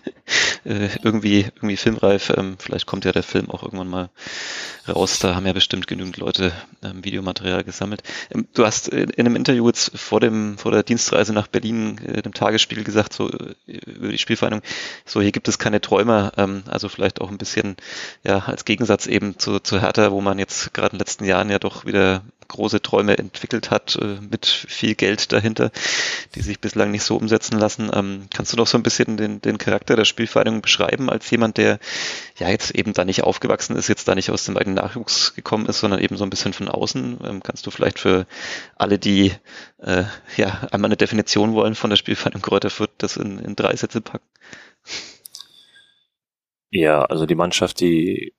äh, 0.64 0.88
irgendwie 1.02 1.46
irgendwie 1.56 1.76
filmreif. 1.76 2.30
Ähm, 2.36 2.56
vielleicht 2.58 2.86
kommt 2.86 3.06
ja 3.06 3.12
der 3.12 3.22
Film 3.22 3.50
auch 3.50 3.62
irgendwann 3.62 3.88
mal 3.88 4.10
raus. 4.86 5.20
Da 5.20 5.34
haben 5.34 5.46
ja 5.46 5.54
bestimmt 5.54 5.86
genügend 5.86 6.18
Leute 6.18 6.52
ähm, 6.82 7.02
Videomaterial 7.02 7.64
gesammelt. 7.64 8.02
Ähm, 8.30 8.46
du 8.52 8.66
hast 8.66 8.88
in, 8.88 9.08
in 9.10 9.26
einem 9.26 9.36
Interview 9.36 9.66
jetzt 9.68 9.96
vor 9.98 10.20
dem 10.20 10.58
vor 10.58 10.72
der 10.72 10.82
Dienstreise 10.82 11.32
nach 11.32 11.46
Berlin 11.46 11.98
äh, 12.04 12.20
dem 12.20 12.34
Tagesspiegel 12.34 12.84
gesagt 12.84 13.14
so 13.14 13.30
äh, 13.30 13.54
über 13.66 14.08
die 14.08 14.18
Spielvereinigung. 14.18 14.62
So 15.06 15.22
hier 15.22 15.32
gibt 15.32 15.48
es 15.48 15.58
keine 15.58 15.80
Träumer. 15.80 16.32
Ähm, 16.36 16.62
also 16.68 16.90
vielleicht 16.90 17.22
auch 17.22 17.30
ein 17.30 17.38
bisschen 17.38 17.76
ja 18.22 18.40
als 18.40 18.66
Gegensatz 18.66 19.06
eben 19.06 19.38
zu, 19.38 19.60
zu 19.60 19.80
Hertha, 19.80 20.10
wo 20.12 20.20
man 20.20 20.38
jetzt 20.38 20.74
gerade 20.74 20.88
in 20.88 20.98
den 20.98 21.00
letzten 21.00 21.24
Jahren 21.24 21.48
ja 21.48 21.58
doch 21.58 21.86
wieder 21.86 22.22
große 22.48 22.82
Träume 22.82 23.18
entwickelt 23.18 23.70
hat, 23.70 23.96
äh, 23.96 24.18
mit 24.20 24.46
viel 24.46 24.94
Geld 24.94 25.32
dahinter, 25.32 25.70
die 26.34 26.40
sich 26.40 26.60
bislang 26.60 26.90
nicht 26.90 27.04
so 27.04 27.16
umsetzen 27.16 27.58
lassen. 27.58 27.90
Ähm, 27.92 28.28
kannst 28.34 28.52
du 28.52 28.56
noch 28.56 28.66
so 28.66 28.78
ein 28.78 28.82
bisschen 28.82 29.16
den, 29.16 29.40
den 29.40 29.58
Charakter 29.58 29.96
der 29.96 30.04
Spielvereinigung 30.04 30.62
beschreiben, 30.62 31.10
als 31.10 31.30
jemand, 31.30 31.58
der 31.58 31.78
ja 32.38 32.48
jetzt 32.48 32.72
eben 32.72 32.94
da 32.94 33.04
nicht 33.04 33.22
aufgewachsen 33.22 33.76
ist, 33.76 33.88
jetzt 33.88 34.08
da 34.08 34.14
nicht 34.14 34.30
aus 34.30 34.44
dem 34.44 34.56
eigenen 34.56 34.76
Nachwuchs 34.76 35.34
gekommen 35.34 35.66
ist, 35.66 35.80
sondern 35.80 36.00
eben 36.00 36.16
so 36.16 36.24
ein 36.24 36.30
bisschen 36.30 36.52
von 36.54 36.68
außen? 36.68 37.18
Ähm, 37.24 37.42
kannst 37.42 37.66
du 37.66 37.70
vielleicht 37.70 37.98
für 37.98 38.26
alle, 38.76 38.98
die 38.98 39.32
äh, 39.78 40.04
ja 40.36 40.66
einmal 40.70 40.88
eine 40.88 40.96
Definition 40.96 41.54
wollen 41.54 41.74
von 41.74 41.90
der 41.90 41.96
Spielvereinigung 41.96 42.42
Kräuter 42.42 42.70
Fürth, 42.70 42.90
das 42.98 43.16
in, 43.16 43.38
in 43.38 43.56
drei 43.56 43.76
Sätze 43.76 44.00
packen? 44.00 44.26
Ja, 46.70 47.04
also 47.04 47.26
die 47.26 47.34
Mannschaft, 47.34 47.80
die 47.80 48.34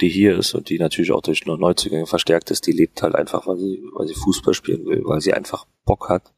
die 0.00 0.08
hier 0.08 0.36
ist 0.36 0.54
und 0.54 0.68
die 0.68 0.78
natürlich 0.78 1.12
auch 1.12 1.22
durch 1.22 1.44
Neuzugänge 1.44 2.06
verstärkt 2.06 2.50
ist, 2.50 2.66
die 2.66 2.72
lebt 2.72 3.02
halt 3.02 3.14
einfach, 3.14 3.46
weil 3.46 3.56
sie, 3.56 3.82
weil 3.94 4.06
sie 4.06 4.14
Fußball 4.14 4.54
spielen 4.54 4.84
will, 4.86 5.02
weil 5.04 5.20
sie 5.20 5.34
einfach 5.34 5.66
Bock 5.84 6.08
hat, 6.08 6.32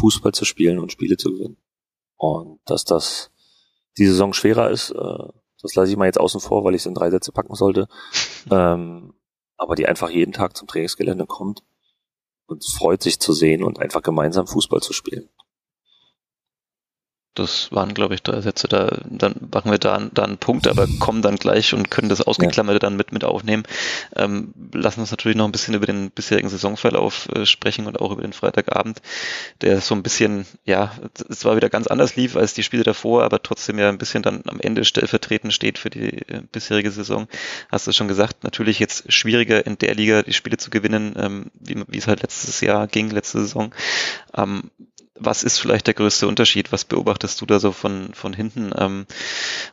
Fußball 0.00 0.32
zu 0.32 0.44
spielen 0.44 0.78
und 0.78 0.92
Spiele 0.92 1.16
zu 1.16 1.32
gewinnen. 1.32 1.56
Und 2.16 2.60
dass 2.64 2.84
das 2.84 3.30
die 3.96 4.06
Saison 4.06 4.32
schwerer 4.32 4.70
ist, 4.70 4.90
äh, 4.90 5.28
das 5.62 5.74
lasse 5.74 5.90
ich 5.90 5.96
mal 5.96 6.06
jetzt 6.06 6.20
außen 6.20 6.40
vor, 6.40 6.64
weil 6.64 6.74
ich 6.74 6.82
es 6.82 6.86
in 6.86 6.94
drei 6.94 7.10
Sätze 7.10 7.32
packen 7.32 7.54
sollte. 7.54 7.88
ähm, 8.50 9.14
aber 9.56 9.74
die 9.74 9.86
einfach 9.86 10.10
jeden 10.10 10.32
Tag 10.32 10.56
zum 10.56 10.66
Trainingsgelände 10.66 11.26
kommt 11.26 11.62
und 12.46 12.64
freut 12.64 13.02
sich 13.02 13.20
zu 13.20 13.32
sehen 13.32 13.62
und 13.62 13.78
einfach 13.78 14.02
gemeinsam 14.02 14.46
Fußball 14.46 14.80
zu 14.80 14.92
spielen. 14.92 15.28
Das 17.34 17.70
waren, 17.70 17.94
glaube 17.94 18.14
ich, 18.14 18.22
drei 18.24 18.40
Sätze. 18.40 18.66
Da, 18.66 18.98
dann 19.08 19.48
machen 19.52 19.70
wir 19.70 19.78
da, 19.78 20.00
da 20.12 20.24
einen 20.24 20.38
Punkt, 20.38 20.66
aber 20.66 20.88
kommen 20.98 21.22
dann 21.22 21.36
gleich 21.36 21.72
und 21.74 21.88
können 21.88 22.08
das 22.08 22.20
Ausgeklammerte 22.20 22.76
ja. 22.76 22.80
dann 22.80 22.96
mit, 22.96 23.12
mit 23.12 23.24
aufnehmen. 23.24 23.62
Ähm, 24.16 24.52
lassen 24.72 25.00
uns 25.00 25.12
natürlich 25.12 25.36
noch 25.36 25.44
ein 25.44 25.52
bisschen 25.52 25.74
über 25.74 25.86
den 25.86 26.10
bisherigen 26.10 26.48
Saisonverlauf 26.48 27.28
äh, 27.28 27.46
sprechen 27.46 27.86
und 27.86 28.00
auch 28.00 28.10
über 28.10 28.22
den 28.22 28.32
Freitagabend, 28.32 29.00
der 29.60 29.80
so 29.80 29.94
ein 29.94 30.02
bisschen, 30.02 30.44
ja, 30.64 30.92
es 31.28 31.38
zwar 31.38 31.54
wieder 31.54 31.70
ganz 31.70 31.86
anders 31.86 32.16
lief 32.16 32.36
als 32.36 32.52
die 32.52 32.64
Spiele 32.64 32.82
davor, 32.82 33.22
aber 33.22 33.40
trotzdem 33.40 33.78
ja 33.78 33.88
ein 33.88 33.98
bisschen 33.98 34.24
dann 34.24 34.42
am 34.48 34.58
Ende 34.58 34.84
stellvertretend 34.84 35.52
steht 35.52 35.78
für 35.78 35.90
die 35.90 36.26
äh, 36.26 36.42
bisherige 36.50 36.90
Saison. 36.90 37.28
Hast 37.70 37.86
du 37.86 37.92
schon 37.92 38.08
gesagt, 38.08 38.42
natürlich 38.42 38.80
jetzt 38.80 39.12
schwieriger 39.12 39.64
in 39.64 39.78
der 39.78 39.94
Liga 39.94 40.24
die 40.24 40.32
Spiele 40.32 40.56
zu 40.56 40.70
gewinnen, 40.70 41.14
ähm, 41.16 41.50
wie, 41.54 41.80
wie 41.86 41.98
es 41.98 42.08
halt 42.08 42.22
letztes 42.22 42.60
Jahr 42.60 42.88
ging, 42.88 43.10
letzte 43.10 43.38
Saison. 43.40 43.72
Ähm, 44.36 44.70
was 45.14 45.42
ist 45.42 45.58
vielleicht 45.58 45.86
der 45.86 45.94
größte 45.94 46.26
Unterschied? 46.26 46.72
Was 46.72 46.84
beobachtest 46.84 47.40
du 47.40 47.46
da 47.46 47.58
so 47.58 47.72
von, 47.72 48.14
von 48.14 48.32
hinten 48.32 48.72
ähm, 48.76 49.06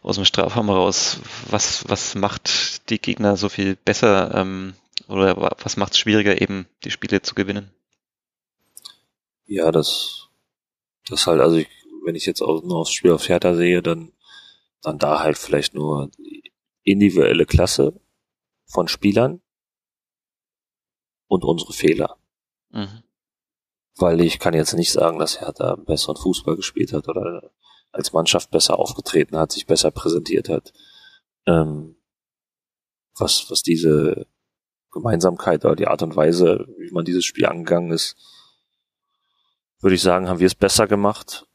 aus 0.01 0.15
dem 0.15 0.25
Strafraum 0.25 0.69
raus? 0.69 1.19
Was, 1.49 1.88
was 1.88 2.15
macht 2.15 2.89
die 2.89 2.99
Gegner 2.99 3.38
so 3.38 3.49
viel 3.49 3.75
besser 3.75 4.33
ähm, 4.35 4.73
oder 5.07 5.55
was 5.59 5.77
macht 5.77 5.93
es 5.93 5.99
schwieriger, 5.99 6.41
eben 6.41 6.67
die 6.83 6.91
Spiele 6.91 7.21
zu 7.21 7.35
gewinnen? 7.35 7.71
Ja, 9.45 9.71
das, 9.71 10.27
das 11.07 11.27
halt, 11.27 11.39
also 11.39 11.57
ich, 11.57 11.69
wenn 12.03 12.15
ich 12.15 12.25
jetzt 12.25 12.41
auch 12.41 12.63
nur 12.63 12.79
aufs 12.79 12.91
Spiel 12.91 13.11
auf 13.11 13.29
Hertha 13.29 13.55
sehe, 13.55 13.81
dann, 13.81 14.11
dann 14.81 14.97
da 14.97 15.19
halt 15.19 15.38
vielleicht 15.38 15.73
nur 15.73 16.09
die 16.17 16.51
individuelle 16.83 17.45
Klasse 17.45 17.93
von 18.65 18.88
Spielern 18.88 19.41
und 21.27 21.45
unsere 21.45 21.71
Fehler. 21.73 22.17
Mhm 22.71 23.03
weil 24.00 24.22
ich 24.22 24.39
kann 24.39 24.54
jetzt 24.54 24.74
nicht 24.74 24.91
sagen, 24.91 25.20
dass 25.20 25.41
Hertha 25.41 25.76
besseren 25.76 26.18
Fußball 26.18 26.56
gespielt 26.56 26.93
hat 26.93 27.08
oder 27.08 27.52
als 27.91 28.14
Mannschaft 28.14 28.52
besser 28.52 28.78
aufgetreten 28.78 29.38
hat, 29.38 29.52
sich 29.52 29.66
besser 29.66 29.91
präsentiert 29.91 30.50
hat. 30.50 30.74
Ähm, 31.45 31.95
was, 33.18 33.50
was 33.50 33.64
diese 33.64 34.28
Gemeinsamkeit 34.91 35.66
oder 35.66 35.76
die 35.76 35.88
Art 35.88 36.04
und 36.04 36.16
Weise, 36.16 36.68
wie 36.78 36.91
man 36.91 37.06
dieses 37.06 37.26
Spiel 37.26 37.45
angegangen 37.45 37.91
ist, 37.91 38.16
würde 39.80 39.95
ich 39.95 40.02
sagen, 40.02 40.28
haben 40.28 40.39
wir 40.39 40.48
es 40.48 40.56
besser 40.56 40.88
gemacht. 40.88 41.48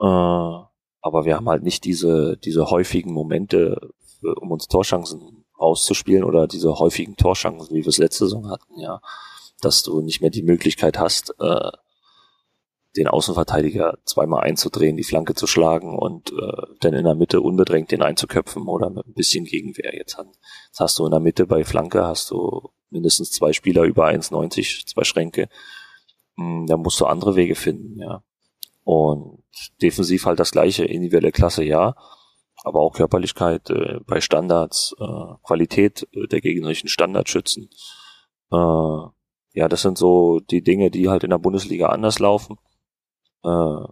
Äh, 0.00 0.04
aber 0.04 1.24
wir 1.24 1.36
haben 1.36 1.48
halt 1.48 1.62
nicht 1.62 1.84
diese, 1.84 2.36
diese 2.36 2.70
häufigen 2.70 3.12
Momente, 3.12 3.92
um 4.22 4.50
uns 4.50 4.66
Torschancen 4.66 5.44
rauszuspielen 5.60 6.24
oder 6.24 6.46
diese 6.46 6.78
häufigen 6.78 7.16
Torschancen, 7.16 7.74
wie 7.74 7.82
wir 7.82 7.88
es 7.88 7.98
letzte 7.98 8.24
Saison 8.24 8.50
hatten, 8.50 8.80
ja 8.80 9.00
dass 9.60 9.82
du 9.82 10.00
nicht 10.00 10.20
mehr 10.20 10.30
die 10.30 10.42
Möglichkeit 10.42 10.98
hast, 10.98 11.34
äh, 11.40 11.70
den 12.96 13.06
Außenverteidiger 13.06 13.98
zweimal 14.04 14.42
einzudrehen, 14.42 14.96
die 14.96 15.04
Flanke 15.04 15.34
zu 15.34 15.46
schlagen 15.46 15.98
und 15.98 16.32
äh, 16.32 16.62
dann 16.80 16.94
in 16.94 17.04
der 17.04 17.14
Mitte 17.14 17.40
unbedrängt 17.40 17.92
den 17.92 18.02
einzuköpfen 18.02 18.66
oder 18.66 18.90
mit 18.90 19.06
ein 19.06 19.14
bisschen 19.14 19.44
Gegenwehr. 19.44 19.94
Jetzt, 19.94 20.16
jetzt 20.18 20.80
hast 20.80 20.98
du 20.98 21.04
in 21.04 21.10
der 21.10 21.20
Mitte 21.20 21.46
bei 21.46 21.64
Flanke 21.64 22.04
hast 22.04 22.30
du 22.30 22.70
mindestens 22.90 23.30
zwei 23.30 23.52
Spieler 23.52 23.84
über 23.84 24.06
1,90, 24.06 24.86
zwei 24.86 25.04
Schränke. 25.04 25.48
Hm, 26.36 26.66
da 26.66 26.76
musst 26.76 27.00
du 27.00 27.06
andere 27.06 27.36
Wege 27.36 27.54
finden, 27.54 28.00
ja. 28.00 28.22
Und 28.84 29.42
defensiv 29.82 30.24
halt 30.24 30.40
das 30.40 30.52
gleiche, 30.52 30.84
individuelle 30.84 31.32
Klasse, 31.32 31.62
ja. 31.62 31.94
Aber 32.64 32.80
auch 32.80 32.94
Körperlichkeit 32.94 33.70
äh, 33.70 34.00
bei 34.06 34.20
Standards, 34.20 34.94
äh, 34.98 35.34
Qualität 35.42 36.08
äh, 36.12 36.26
der 36.26 36.40
gegnerischen 36.40 36.88
Standardschützen. 36.88 37.68
Äh, 38.50 39.17
ja, 39.58 39.68
das 39.68 39.82
sind 39.82 39.98
so 39.98 40.38
die 40.38 40.62
Dinge, 40.62 40.90
die 40.90 41.08
halt 41.08 41.24
in 41.24 41.30
der 41.30 41.38
Bundesliga 41.38 41.88
anders 41.88 42.20
laufen 42.20 42.58
äh, 43.44 43.84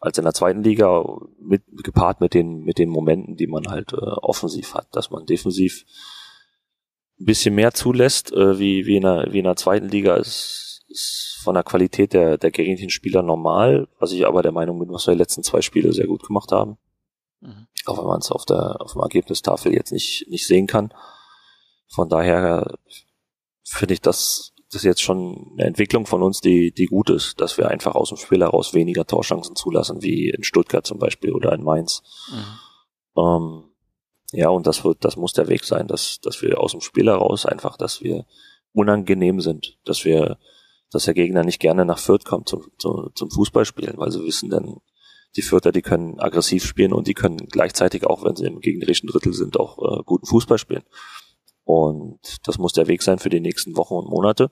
als 0.00 0.18
in 0.18 0.24
der 0.24 0.32
zweiten 0.32 0.62
Liga, 0.62 1.04
mit, 1.38 1.62
gepaart 1.82 2.20
mit 2.20 2.34
den 2.34 2.62
mit 2.62 2.78
den 2.78 2.88
Momenten, 2.88 3.36
die 3.36 3.46
man 3.46 3.68
halt 3.68 3.92
äh, 3.92 3.96
offensiv 3.96 4.74
hat, 4.74 4.88
dass 4.92 5.10
man 5.10 5.26
defensiv 5.26 5.84
ein 7.20 7.26
bisschen 7.26 7.54
mehr 7.54 7.72
zulässt, 7.72 8.32
äh, 8.32 8.58
wie 8.58 8.86
wie 8.86 8.96
in 8.96 9.02
der 9.02 9.28
wie 9.30 9.38
in 9.38 9.44
der 9.44 9.56
zweiten 9.56 9.88
Liga 9.88 10.16
ist, 10.16 10.82
ist 10.88 11.38
von 11.42 11.54
der 11.54 11.62
Qualität 11.62 12.12
der 12.14 12.38
der 12.38 12.50
gegnerischen 12.50 12.90
Spieler 12.90 13.22
normal, 13.22 13.88
was 13.98 14.12
ich 14.12 14.26
aber 14.26 14.42
der 14.42 14.52
Meinung 14.52 14.78
bin, 14.78 14.92
was 14.92 15.06
wir 15.06 15.12
die 15.12 15.18
letzten 15.18 15.42
zwei 15.42 15.60
Spiele 15.60 15.92
sehr 15.92 16.06
gut 16.06 16.26
gemacht 16.26 16.52
haben. 16.52 16.78
Mhm. 17.40 17.66
Auch 17.86 17.98
wenn 17.98 18.06
man 18.06 18.20
es 18.20 18.30
auf 18.30 18.44
der 18.46 18.80
auf 18.80 18.92
dem 18.92 19.02
Ergebnistafel 19.02 19.74
jetzt 19.74 19.92
nicht 19.92 20.26
nicht 20.28 20.46
sehen 20.46 20.66
kann. 20.66 20.92
Von 21.86 22.08
daher 22.08 22.78
finde 23.62 23.94
ich 23.94 24.00
das 24.00 24.53
das 24.74 24.82
ist 24.82 24.86
jetzt 24.86 25.02
schon 25.02 25.52
eine 25.52 25.68
Entwicklung 25.68 26.04
von 26.04 26.20
uns, 26.20 26.40
die, 26.40 26.72
die 26.72 26.86
gut 26.86 27.08
ist, 27.08 27.40
dass 27.40 27.58
wir 27.58 27.68
einfach 27.68 27.94
aus 27.94 28.08
dem 28.08 28.18
Spiel 28.18 28.40
heraus 28.40 28.74
weniger 28.74 29.06
Torchancen 29.06 29.54
zulassen, 29.54 30.02
wie 30.02 30.30
in 30.30 30.42
Stuttgart 30.42 30.84
zum 30.84 30.98
Beispiel 30.98 31.32
oder 31.32 31.52
in 31.52 31.62
Mainz. 31.62 32.02
Mhm. 32.32 33.22
Ähm, 33.22 33.64
ja, 34.32 34.48
und 34.48 34.66
das 34.66 34.84
wird, 34.84 35.04
das 35.04 35.16
muss 35.16 35.32
der 35.32 35.46
Weg 35.46 35.62
sein, 35.62 35.86
dass, 35.86 36.18
dass 36.20 36.42
wir 36.42 36.60
aus 36.60 36.72
dem 36.72 36.80
Spiel 36.80 37.06
heraus 37.06 37.46
einfach, 37.46 37.76
dass 37.76 38.02
wir 38.02 38.26
unangenehm 38.72 39.40
sind, 39.40 39.78
dass 39.84 40.04
wir, 40.04 40.38
dass 40.90 41.04
der 41.04 41.14
Gegner 41.14 41.44
nicht 41.44 41.60
gerne 41.60 41.84
nach 41.84 42.00
Fürth 42.00 42.24
kommt 42.24 42.48
zum, 42.48 42.66
zum, 42.76 43.12
zum 43.14 43.30
Fußballspielen, 43.30 43.96
weil 43.96 44.10
sie 44.10 44.24
wissen 44.24 44.50
dann, 44.50 44.80
die 45.36 45.42
Fürther, 45.42 45.70
die 45.70 45.82
können 45.82 46.18
aggressiv 46.18 46.64
spielen 46.64 46.92
und 46.92 47.06
die 47.06 47.14
können 47.14 47.46
gleichzeitig 47.46 48.06
auch, 48.06 48.24
wenn 48.24 48.34
sie 48.34 48.46
im 48.46 48.58
gegnerischen 48.58 49.08
Drittel 49.08 49.34
sind, 49.34 49.56
auch 49.56 49.78
äh, 49.78 50.02
guten 50.04 50.26
Fußball 50.26 50.58
spielen. 50.58 50.82
Und 51.62 52.18
das 52.44 52.58
muss 52.58 52.72
der 52.72 52.88
Weg 52.88 53.02
sein 53.02 53.20
für 53.20 53.30
die 53.30 53.40
nächsten 53.40 53.76
Wochen 53.76 53.94
und 53.94 54.08
Monate 54.08 54.50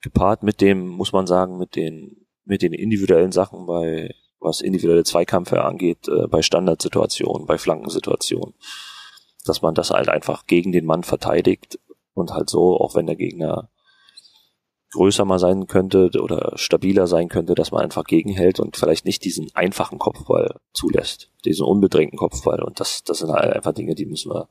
gepaart 0.00 0.42
mit 0.42 0.60
dem, 0.60 0.88
muss 0.88 1.12
man 1.12 1.26
sagen, 1.26 1.58
mit 1.58 1.76
den, 1.76 2.26
mit 2.44 2.62
den 2.62 2.72
individuellen 2.72 3.32
Sachen 3.32 3.66
bei, 3.66 4.14
was 4.40 4.60
individuelle 4.60 5.04
Zweikämpfe 5.04 5.64
angeht, 5.64 6.08
äh, 6.08 6.26
bei 6.28 6.42
Standardsituationen, 6.42 7.46
bei 7.46 7.58
Flankensituationen, 7.58 8.54
dass 9.44 9.62
man 9.62 9.74
das 9.74 9.90
halt 9.90 10.08
einfach 10.08 10.46
gegen 10.46 10.72
den 10.72 10.86
Mann 10.86 11.02
verteidigt 11.02 11.78
und 12.14 12.32
halt 12.32 12.50
so, 12.50 12.78
auch 12.78 12.94
wenn 12.94 13.06
der 13.06 13.16
Gegner 13.16 13.70
größer 14.92 15.24
mal 15.24 15.38
sein 15.38 15.66
könnte 15.66 16.10
oder 16.20 16.52
stabiler 16.56 17.06
sein 17.06 17.28
könnte, 17.28 17.54
dass 17.54 17.72
man 17.72 17.82
einfach 17.82 18.04
gegenhält 18.04 18.58
und 18.58 18.76
vielleicht 18.76 19.04
nicht 19.04 19.24
diesen 19.24 19.50
einfachen 19.54 19.98
Kopfball 19.98 20.60
zulässt, 20.72 21.30
diesen 21.44 21.66
unbedrängten 21.66 22.18
Kopfball. 22.18 22.62
Und 22.62 22.80
das, 22.80 23.02
das 23.04 23.18
sind 23.18 23.30
halt 23.30 23.52
einfach 23.52 23.72
Dinge, 23.72 23.94
die 23.94 24.06
müssen 24.06 24.32
wir 24.32 24.48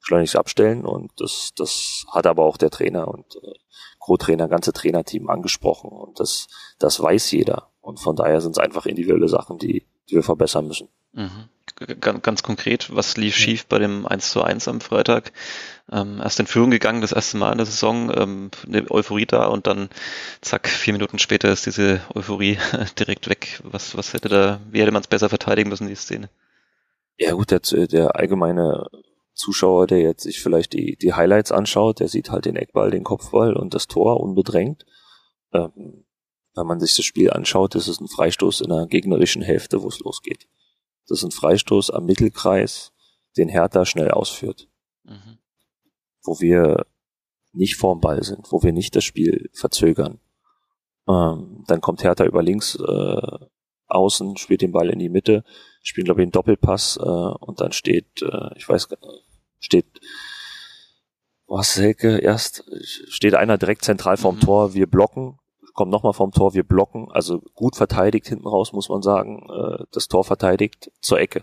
schleunigst 0.00 0.36
abstellen 0.36 0.86
und 0.86 1.10
das, 1.16 1.50
das 1.56 2.04
hat 2.10 2.26
aber 2.26 2.44
auch 2.44 2.56
der 2.56 2.70
Trainer 2.70 3.08
und 3.08 3.36
äh, 3.36 3.52
Co-Trainer, 4.00 4.48
ganze 4.48 4.72
Trainerteam 4.72 5.30
angesprochen 5.30 5.90
und 5.90 6.18
das, 6.18 6.48
das 6.78 7.00
weiß 7.00 7.30
jeder. 7.30 7.68
Und 7.80 8.00
von 8.00 8.16
daher 8.16 8.40
sind 8.40 8.52
es 8.52 8.58
einfach 8.58 8.86
individuelle 8.86 9.28
Sachen, 9.28 9.58
die, 9.58 9.86
die 10.08 10.16
wir 10.16 10.22
verbessern 10.22 10.66
müssen. 10.66 10.88
Mhm. 11.12 11.48
Ganz, 12.00 12.22
ganz 12.22 12.42
konkret, 12.42 12.94
was 12.94 13.16
lief 13.16 13.36
schief 13.36 13.66
bei 13.66 13.78
dem 13.78 14.06
1 14.06 14.32
zu 14.32 14.42
1 14.42 14.68
am 14.68 14.80
Freitag? 14.80 15.32
Ähm, 15.90 16.20
erst 16.22 16.38
in 16.40 16.46
Führung 16.46 16.70
gegangen, 16.70 17.00
das 17.00 17.12
erste 17.12 17.36
Mal 17.36 17.52
in 17.52 17.58
der 17.58 17.66
Saison, 17.66 18.12
ähm, 18.14 18.50
eine 18.66 18.90
Euphorie 18.90 19.24
da 19.24 19.46
und 19.46 19.66
dann 19.66 19.88
zack, 20.40 20.68
vier 20.68 20.92
Minuten 20.92 21.18
später 21.18 21.50
ist 21.50 21.66
diese 21.66 22.00
Euphorie 22.14 22.58
direkt 22.98 23.28
weg. 23.28 23.60
Was, 23.64 23.96
was 23.96 24.12
hätte 24.12 24.28
da, 24.28 24.60
wie 24.70 24.80
hätte 24.80 24.92
man 24.92 25.02
es 25.02 25.08
besser 25.08 25.28
verteidigen 25.28 25.70
müssen, 25.70 25.88
die 25.88 25.94
Szene? 25.94 26.28
Ja 27.16 27.32
gut, 27.32 27.50
der, 27.50 27.60
der 27.60 28.16
allgemeine 28.16 28.86
Zuschauer, 29.34 29.86
der 29.86 30.00
jetzt 30.00 30.22
sich 30.22 30.40
vielleicht 30.40 30.72
die, 30.72 30.96
die 30.96 31.14
Highlights 31.14 31.52
anschaut, 31.52 32.00
der 32.00 32.08
sieht 32.08 32.30
halt 32.30 32.44
den 32.44 32.56
Eckball, 32.56 32.90
den 32.90 33.04
Kopfball 33.04 33.56
und 33.56 33.74
das 33.74 33.86
Tor 33.86 34.20
unbedrängt. 34.20 34.84
Ähm, 35.52 36.04
wenn 36.54 36.66
man 36.66 36.80
sich 36.80 36.96
das 36.96 37.04
Spiel 37.04 37.30
anschaut, 37.30 37.74
ist 37.74 37.88
es 37.88 38.00
ein 38.00 38.08
Freistoß 38.08 38.60
in 38.62 38.70
der 38.70 38.86
gegnerischen 38.86 39.42
Hälfte, 39.42 39.82
wo 39.82 39.88
es 39.88 40.00
losgeht. 40.00 40.48
Das 41.06 41.18
ist 41.18 41.24
ein 41.24 41.30
Freistoß 41.30 41.90
am 41.90 42.04
Mittelkreis, 42.04 42.92
den 43.36 43.48
Hertha 43.48 43.84
schnell 43.84 44.10
ausführt. 44.10 44.68
Mhm. 45.04 45.38
Wo 46.22 46.40
wir 46.40 46.86
nicht 47.52 47.76
vorm 47.76 48.00
Ball 48.00 48.22
sind, 48.22 48.52
wo 48.52 48.62
wir 48.62 48.72
nicht 48.72 48.94
das 48.94 49.04
Spiel 49.04 49.50
verzögern. 49.52 50.20
Ähm, 51.08 51.64
dann 51.66 51.80
kommt 51.80 52.02
Hertha 52.02 52.24
über 52.24 52.42
links 52.42 52.76
äh, 52.76 53.38
außen, 53.86 54.36
spielt 54.36 54.62
den 54.62 54.72
Ball 54.72 54.90
in 54.90 54.98
die 54.98 55.08
Mitte, 55.08 55.44
spielt 55.82 56.06
glaube 56.06 56.20
ich 56.20 56.24
einen 56.24 56.32
Doppelpass 56.32 56.98
äh, 56.98 57.02
und 57.02 57.60
dann 57.60 57.72
steht, 57.72 58.22
äh, 58.22 58.56
ich 58.56 58.68
weiß, 58.68 58.88
steht 59.58 59.86
was 61.46 61.74
Selke 61.74 62.18
erst 62.18 62.64
steht 63.08 63.34
einer 63.34 63.58
direkt 63.58 63.84
zentral 63.84 64.16
vorm 64.16 64.36
mhm. 64.36 64.40
Tor, 64.40 64.74
wir 64.74 64.86
blocken, 64.86 65.38
kommt 65.74 65.90
nochmal 65.90 66.12
vom 66.12 66.30
Tor, 66.30 66.54
wir 66.54 66.62
blocken, 66.62 67.10
also 67.10 67.40
gut 67.54 67.74
verteidigt 67.76 68.28
hinten 68.28 68.46
raus, 68.46 68.72
muss 68.72 68.88
man 68.88 69.02
sagen, 69.02 69.48
äh, 69.50 69.84
das 69.92 70.08
Tor 70.08 70.24
verteidigt 70.24 70.92
zur 71.00 71.18
Ecke. 71.18 71.42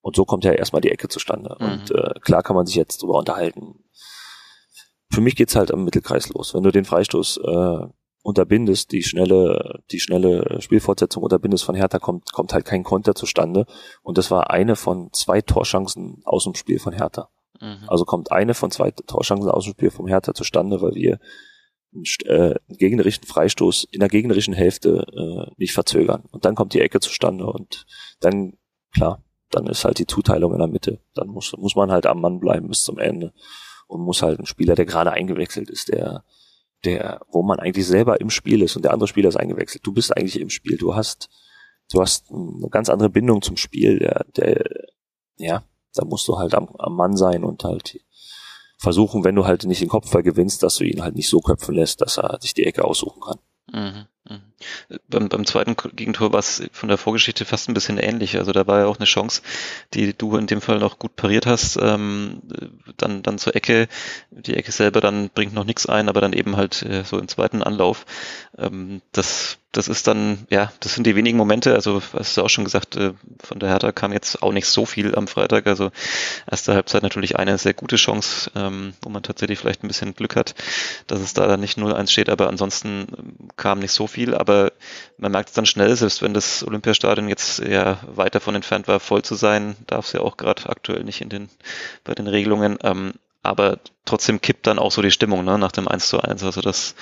Und 0.00 0.16
so 0.16 0.24
kommt 0.24 0.44
ja 0.44 0.52
erstmal 0.52 0.82
die 0.82 0.90
Ecke 0.90 1.08
zustande. 1.08 1.56
Mhm. 1.58 1.66
Und 1.66 1.90
äh, 1.90 2.20
klar 2.20 2.42
kann 2.42 2.56
man 2.56 2.66
sich 2.66 2.76
jetzt 2.76 3.02
drüber 3.02 3.18
unterhalten. 3.18 3.84
Für 5.10 5.20
mich 5.20 5.34
geht's 5.34 5.56
halt 5.56 5.72
am 5.72 5.84
Mittelkreis 5.84 6.28
los. 6.28 6.54
Wenn 6.54 6.62
du 6.62 6.70
den 6.70 6.84
Freistoß 6.84 7.38
äh, 7.38 7.86
unterbindest, 8.26 8.90
die 8.90 9.04
schnelle, 9.04 9.80
die 9.92 10.00
schnelle 10.00 10.60
Spielfortsetzung 10.60 11.22
unterbindest 11.22 11.62
von 11.62 11.76
Hertha, 11.76 12.00
kommt, 12.00 12.32
kommt 12.32 12.52
halt 12.52 12.64
kein 12.64 12.82
Konter 12.82 13.14
zustande. 13.14 13.66
Und 14.02 14.18
das 14.18 14.32
war 14.32 14.50
eine 14.50 14.74
von 14.74 15.12
zwei 15.12 15.40
Torchancen 15.40 16.22
aus 16.24 16.42
dem 16.42 16.56
Spiel 16.56 16.80
von 16.80 16.92
Hertha. 16.92 17.28
Mhm. 17.60 17.84
Also 17.86 18.04
kommt 18.04 18.32
eine 18.32 18.54
von 18.54 18.72
zwei 18.72 18.90
Torchancen 18.90 19.48
aus 19.48 19.64
dem 19.64 19.74
Spiel 19.74 19.92
vom 19.92 20.08
Hertha 20.08 20.34
zustande, 20.34 20.82
weil 20.82 20.96
wir 20.96 21.20
äh, 22.24 22.56
gegnerischen 22.68 23.24
Freistoß 23.24 23.86
in 23.92 24.00
der 24.00 24.08
gegnerischen 24.08 24.54
Hälfte 24.54 25.06
äh, 25.14 25.52
nicht 25.56 25.72
verzögern. 25.72 26.24
Und 26.32 26.44
dann 26.44 26.56
kommt 26.56 26.74
die 26.74 26.80
Ecke 26.80 26.98
zustande 26.98 27.46
und 27.46 27.86
dann, 28.18 28.54
klar, 28.92 29.22
dann 29.52 29.68
ist 29.68 29.84
halt 29.84 30.00
die 30.00 30.06
Zuteilung 30.06 30.52
in 30.52 30.58
der 30.58 30.66
Mitte. 30.66 30.98
Dann 31.14 31.28
muss, 31.28 31.54
muss 31.56 31.76
man 31.76 31.92
halt 31.92 32.06
am 32.06 32.20
Mann 32.20 32.40
bleiben 32.40 32.66
bis 32.66 32.82
zum 32.82 32.98
Ende 32.98 33.32
und 33.86 34.00
muss 34.00 34.22
halt 34.22 34.40
ein 34.40 34.46
Spieler, 34.46 34.74
der 34.74 34.84
gerade 34.84 35.12
eingewechselt 35.12 35.70
ist, 35.70 35.90
der, 35.92 36.24
der, 36.86 37.20
wo 37.30 37.42
man 37.42 37.58
eigentlich 37.60 37.86
selber 37.86 38.20
im 38.20 38.30
Spiel 38.30 38.62
ist 38.62 38.76
und 38.76 38.84
der 38.84 38.92
andere 38.92 39.08
Spieler 39.08 39.28
ist 39.28 39.36
eingewechselt. 39.36 39.86
Du 39.86 39.92
bist 39.92 40.16
eigentlich 40.16 40.40
im 40.40 40.50
Spiel. 40.50 40.76
Du 40.76 40.94
hast, 40.94 41.28
du 41.92 42.00
hast 42.00 42.30
eine 42.30 42.68
ganz 42.70 42.88
andere 42.88 43.10
Bindung 43.10 43.42
zum 43.42 43.56
Spiel. 43.56 43.98
Der, 43.98 44.24
der, 44.36 44.64
ja, 45.36 45.64
da 45.94 46.04
musst 46.04 46.28
du 46.28 46.38
halt 46.38 46.54
am, 46.54 46.68
am 46.78 46.96
Mann 46.96 47.16
sein 47.16 47.44
und 47.44 47.64
halt 47.64 48.00
versuchen, 48.78 49.24
wenn 49.24 49.34
du 49.34 49.46
halt 49.46 49.64
nicht 49.64 49.80
den 49.80 49.88
Kopfball 49.88 50.22
gewinnst, 50.22 50.62
dass 50.62 50.76
du 50.76 50.84
ihn 50.84 51.02
halt 51.02 51.16
nicht 51.16 51.28
so 51.28 51.40
köpfen 51.40 51.74
lässt, 51.74 52.00
dass 52.00 52.18
er 52.18 52.38
sich 52.40 52.54
die 52.54 52.64
Ecke 52.64 52.84
aussuchen 52.84 53.20
kann. 53.20 53.38
Mhm, 53.72 53.80
mh. 53.80 54.08
Beim, 55.08 55.28
beim 55.28 55.44
zweiten 55.44 55.76
Gegentor 55.94 56.32
war 56.32 56.40
es 56.40 56.62
von 56.72 56.88
der 56.88 56.98
Vorgeschichte 56.98 57.44
fast 57.44 57.68
ein 57.68 57.74
bisschen 57.74 57.98
ähnlich. 57.98 58.36
Also 58.38 58.52
da 58.52 58.66
war 58.66 58.80
ja 58.80 58.86
auch 58.86 58.96
eine 58.96 59.04
Chance, 59.06 59.42
die 59.94 60.14
du 60.16 60.36
in 60.36 60.46
dem 60.46 60.60
Fall 60.60 60.78
noch 60.78 60.98
gut 60.98 61.16
pariert 61.16 61.46
hast. 61.46 61.76
Ähm, 61.80 62.42
dann, 62.96 63.22
dann 63.22 63.38
zur 63.38 63.54
Ecke. 63.54 63.88
Die 64.30 64.54
Ecke 64.54 64.72
selber 64.72 65.00
dann 65.00 65.30
bringt 65.30 65.54
noch 65.54 65.64
nichts 65.64 65.86
ein, 65.86 66.08
aber 66.08 66.20
dann 66.20 66.32
eben 66.32 66.56
halt 66.56 66.82
äh, 66.82 67.04
so 67.04 67.18
im 67.18 67.28
zweiten 67.28 67.62
Anlauf. 67.62 68.06
Ähm, 68.58 69.02
das 69.12 69.58
das 69.76 69.88
ist 69.88 70.06
dann, 70.06 70.46
ja, 70.48 70.72
das 70.80 70.94
sind 70.94 71.06
die 71.06 71.16
wenigen 71.16 71.36
Momente, 71.36 71.74
also 71.74 72.02
hast 72.14 72.36
du 72.36 72.42
auch 72.42 72.48
schon 72.48 72.64
gesagt, 72.64 72.96
äh, 72.96 73.12
von 73.42 73.58
der 73.58 73.68
Hertha 73.68 73.92
kam 73.92 74.12
jetzt 74.12 74.42
auch 74.42 74.52
nicht 74.52 74.66
so 74.66 74.86
viel 74.86 75.14
am 75.14 75.28
Freitag, 75.28 75.66
also 75.66 75.90
erste 76.50 76.72
Halbzeit 76.72 77.02
natürlich 77.02 77.36
eine 77.36 77.58
sehr 77.58 77.74
gute 77.74 77.96
Chance, 77.96 78.50
ähm, 78.54 78.94
wo 79.02 79.10
man 79.10 79.22
tatsächlich 79.22 79.58
vielleicht 79.58 79.84
ein 79.84 79.88
bisschen 79.88 80.14
Glück 80.14 80.34
hat, 80.34 80.54
dass 81.06 81.20
es 81.20 81.34
da 81.34 81.46
dann 81.46 81.60
nicht 81.60 81.76
0-1 81.76 82.10
steht, 82.10 82.30
aber 82.30 82.48
ansonsten 82.48 83.06
ähm, 83.18 83.48
kam 83.56 83.80
nicht 83.80 83.92
so 83.92 84.06
viel, 84.06 84.15
aber 84.34 84.72
man 85.18 85.32
merkt 85.32 85.50
es 85.50 85.54
dann 85.54 85.66
schnell, 85.66 85.94
selbst 85.96 86.22
wenn 86.22 86.34
das 86.34 86.66
Olympiastadion 86.66 87.28
jetzt 87.28 87.58
ja 87.60 87.98
weit 88.06 88.34
davon 88.34 88.54
entfernt 88.54 88.88
war, 88.88 89.00
voll 89.00 89.22
zu 89.22 89.34
sein, 89.34 89.76
darf 89.86 90.06
es 90.06 90.12
ja 90.12 90.20
auch 90.20 90.36
gerade 90.36 90.68
aktuell 90.68 91.04
nicht 91.04 91.20
in 91.20 91.28
den, 91.28 91.48
bei 92.04 92.14
den 92.14 92.26
Regelungen, 92.26 92.78
ähm, 92.82 93.14
aber 93.42 93.78
trotzdem 94.04 94.40
kippt 94.40 94.66
dann 94.66 94.78
auch 94.78 94.90
so 94.90 95.02
die 95.02 95.10
Stimmung 95.10 95.44
ne, 95.44 95.58
nach 95.58 95.72
dem 95.72 95.86
1 95.86 96.08
zu 96.08 96.20
1. 96.20 96.42
Also 96.42 96.60
das 96.60 96.94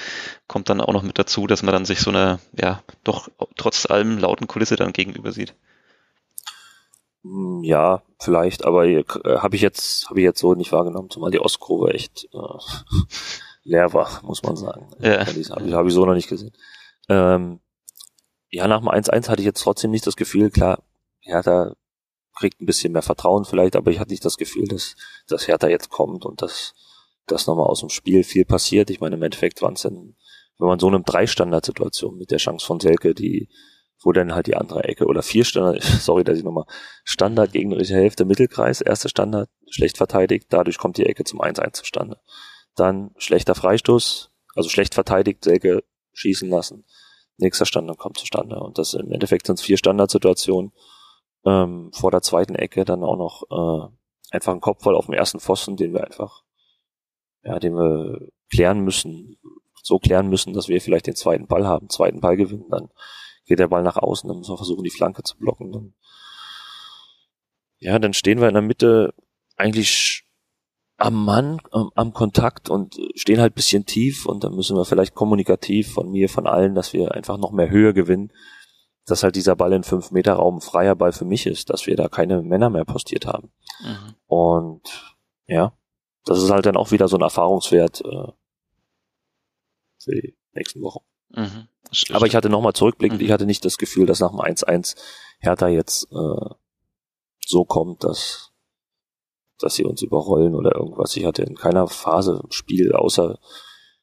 kommt 0.46 0.68
dann 0.68 0.80
auch 0.80 0.92
noch 0.92 1.02
mit 1.02 1.18
dazu, 1.18 1.46
dass 1.46 1.62
man 1.62 1.72
dann 1.72 1.86
sich 1.86 2.00
so 2.00 2.10
eine, 2.10 2.38
ja, 2.52 2.82
doch 3.02 3.28
trotz 3.56 3.86
allem 3.86 4.18
lauten 4.18 4.46
Kulisse 4.46 4.76
dann 4.76 4.92
gegenüber 4.92 5.32
sieht. 5.32 5.54
Hm, 7.22 7.62
ja, 7.64 8.02
vielleicht, 8.20 8.64
aber 8.66 8.86
äh, 8.86 9.04
habe 9.24 9.56
ich 9.56 9.62
jetzt 9.62 10.10
habe 10.10 10.20
ich 10.20 10.24
jetzt 10.24 10.38
so 10.38 10.54
nicht 10.54 10.72
wahrgenommen, 10.72 11.10
zumal 11.10 11.30
die 11.30 11.40
Ostkurve 11.40 11.94
echt 11.94 12.28
äh, 12.34 12.38
leer 13.64 13.92
war, 13.94 14.20
muss 14.22 14.42
man 14.42 14.56
sagen. 14.56 14.86
Ja. 15.00 15.26
Habe 15.26 15.38
ich, 15.38 15.50
hab 15.50 15.86
ich 15.86 15.94
so 15.94 16.04
noch 16.04 16.14
nicht 16.14 16.28
gesehen. 16.28 16.52
Ähm, 17.08 17.60
ja, 18.50 18.68
nach 18.68 18.80
dem 18.80 18.88
1-1 18.88 19.28
hatte 19.28 19.40
ich 19.40 19.46
jetzt 19.46 19.62
trotzdem 19.62 19.90
nicht 19.90 20.06
das 20.06 20.16
Gefühl, 20.16 20.50
klar, 20.50 20.82
da 21.42 21.74
kriegt 22.36 22.60
ein 22.60 22.66
bisschen 22.66 22.92
mehr 22.92 23.02
Vertrauen 23.02 23.44
vielleicht, 23.44 23.76
aber 23.76 23.90
ich 23.90 23.98
hatte 23.98 24.10
nicht 24.10 24.24
das 24.24 24.36
Gefühl, 24.36 24.66
dass, 24.68 24.96
dass 25.26 25.48
Hertha 25.48 25.68
jetzt 25.68 25.90
kommt 25.90 26.24
und 26.24 26.42
dass, 26.42 26.74
dass 27.26 27.46
nochmal 27.46 27.66
aus 27.66 27.80
dem 27.80 27.90
Spiel 27.90 28.24
viel 28.24 28.44
passiert. 28.44 28.90
Ich 28.90 29.00
meine, 29.00 29.16
im 29.16 29.22
Endeffekt 29.22 29.62
waren 29.62 29.74
es 29.74 29.82
dann, 29.82 30.16
wenn 30.58 30.68
man 30.68 30.78
so 30.78 30.88
eine 30.88 31.00
Drei-Standard-Situation 31.00 32.16
mit 32.16 32.30
der 32.30 32.38
Chance 32.38 32.66
von 32.66 32.80
Selke, 32.80 33.14
die, 33.14 33.48
wo 34.02 34.12
dann 34.12 34.34
halt 34.34 34.46
die 34.46 34.56
andere 34.56 34.84
Ecke 34.84 35.06
oder 35.06 35.22
vier 35.22 35.44
Standard, 35.44 35.82
sorry, 36.00 36.24
dass 36.24 36.38
ich 36.38 36.44
nochmal, 36.44 36.66
Standard 37.04 37.52
gegnerische 37.52 37.94
Hälfte, 37.94 38.24
Mittelkreis, 38.24 38.80
erste 38.80 39.08
Standard, 39.08 39.48
schlecht 39.70 39.96
verteidigt, 39.96 40.46
dadurch 40.50 40.78
kommt 40.78 40.98
die 40.98 41.06
Ecke 41.06 41.24
zum 41.24 41.40
1-1 41.40 41.72
zustande. 41.72 42.20
Dann 42.74 43.12
schlechter 43.16 43.54
Freistoß, 43.54 44.30
also 44.54 44.68
schlecht 44.68 44.94
verteidigt, 44.94 45.44
Selke 45.44 45.84
schießen 46.12 46.48
lassen. 46.48 46.84
Nächster 47.36 47.66
Standard 47.66 47.98
kommt 47.98 48.18
zustande. 48.18 48.60
Und 48.60 48.78
das 48.78 48.94
im 48.94 49.10
Endeffekt 49.10 49.46
sind 49.46 49.60
vier 49.60 49.76
Standardsituationen 49.76 50.72
ähm, 51.44 51.90
vor 51.92 52.10
der 52.10 52.22
zweiten 52.22 52.54
Ecke 52.54 52.84
dann 52.84 53.02
auch 53.02 53.16
noch 53.16 53.42
äh, 53.50 54.34
einfach 54.34 54.52
ein 54.52 54.60
Kopfball 54.60 54.94
auf 54.94 55.06
dem 55.06 55.14
ersten 55.14 55.40
Pfosten, 55.40 55.76
den 55.76 55.92
wir 55.92 56.04
einfach, 56.04 56.42
ja, 57.42 57.58
den 57.58 57.74
wir 57.74 58.28
klären 58.50 58.80
müssen, 58.80 59.36
so 59.82 59.98
klären 59.98 60.28
müssen, 60.28 60.52
dass 60.54 60.68
wir 60.68 60.80
vielleicht 60.80 61.06
den 61.06 61.16
zweiten 61.16 61.46
Ball 61.46 61.66
haben, 61.66 61.90
zweiten 61.90 62.20
Ball 62.20 62.36
gewinnen, 62.36 62.70
dann 62.70 62.88
geht 63.46 63.58
der 63.58 63.68
Ball 63.68 63.82
nach 63.82 63.96
außen, 63.96 64.28
dann 64.28 64.38
müssen 64.38 64.52
wir 64.52 64.56
versuchen, 64.56 64.84
die 64.84 64.90
Flanke 64.90 65.22
zu 65.22 65.36
blocken. 65.36 65.72
Dann, 65.72 65.94
ja, 67.78 67.98
dann 67.98 68.14
stehen 68.14 68.40
wir 68.40 68.48
in 68.48 68.54
der 68.54 68.62
Mitte 68.62 69.14
eigentlich 69.56 70.23
am 71.04 71.22
Mann, 71.22 71.60
am, 71.70 71.90
am 71.94 72.14
Kontakt 72.14 72.70
und 72.70 72.98
stehen 73.14 73.38
halt 73.38 73.54
bisschen 73.54 73.84
tief 73.84 74.24
und 74.24 74.42
dann 74.42 74.54
müssen 74.54 74.74
wir 74.74 74.86
vielleicht 74.86 75.14
kommunikativ 75.14 75.92
von 75.92 76.10
mir, 76.10 76.30
von 76.30 76.46
allen, 76.46 76.74
dass 76.74 76.94
wir 76.94 77.12
einfach 77.12 77.36
noch 77.36 77.52
mehr 77.52 77.68
Höhe 77.68 77.92
gewinnen, 77.92 78.32
dass 79.04 79.22
halt 79.22 79.36
dieser 79.36 79.54
Ball 79.54 79.74
in 79.74 79.84
5 79.84 80.12
Meter 80.12 80.32
Raum 80.34 80.62
freier 80.62 80.96
Ball 80.96 81.12
für 81.12 81.26
mich 81.26 81.46
ist, 81.46 81.68
dass 81.68 81.86
wir 81.86 81.94
da 81.94 82.08
keine 82.08 82.40
Männer 82.40 82.70
mehr 82.70 82.86
postiert 82.86 83.26
haben. 83.26 83.52
Mhm. 83.82 84.14
Und 84.26 85.16
ja, 85.46 85.76
das 86.24 86.42
ist 86.42 86.50
halt 86.50 86.64
dann 86.64 86.78
auch 86.78 86.90
wieder 86.90 87.06
so 87.06 87.18
ein 87.18 87.22
Erfahrungswert 87.22 88.00
äh, 88.00 88.32
für 89.98 90.12
die 90.12 90.38
nächsten 90.54 90.80
Wochen. 90.80 91.04
Mhm. 91.28 91.68
Aber 92.14 92.26
ich 92.26 92.34
hatte 92.34 92.48
nochmal 92.48 92.72
zurückblickend, 92.72 93.20
mhm. 93.20 93.26
ich 93.26 93.30
hatte 93.30 93.44
nicht 93.44 93.66
das 93.66 93.76
Gefühl, 93.76 94.06
dass 94.06 94.20
nach 94.20 94.30
dem 94.30 94.40
1-1 94.40 94.96
Hertha 95.38 95.68
jetzt 95.68 96.10
äh, 96.12 96.54
so 97.46 97.66
kommt, 97.66 98.04
dass 98.04 98.53
dass 99.58 99.74
sie 99.74 99.84
uns 99.84 100.02
überrollen 100.02 100.54
oder 100.54 100.74
irgendwas. 100.74 101.16
Ich 101.16 101.24
hatte 101.24 101.42
in 101.42 101.54
keiner 101.54 101.86
Phase 101.88 102.40
im 102.42 102.50
Spiel, 102.50 102.92
außer 102.92 103.38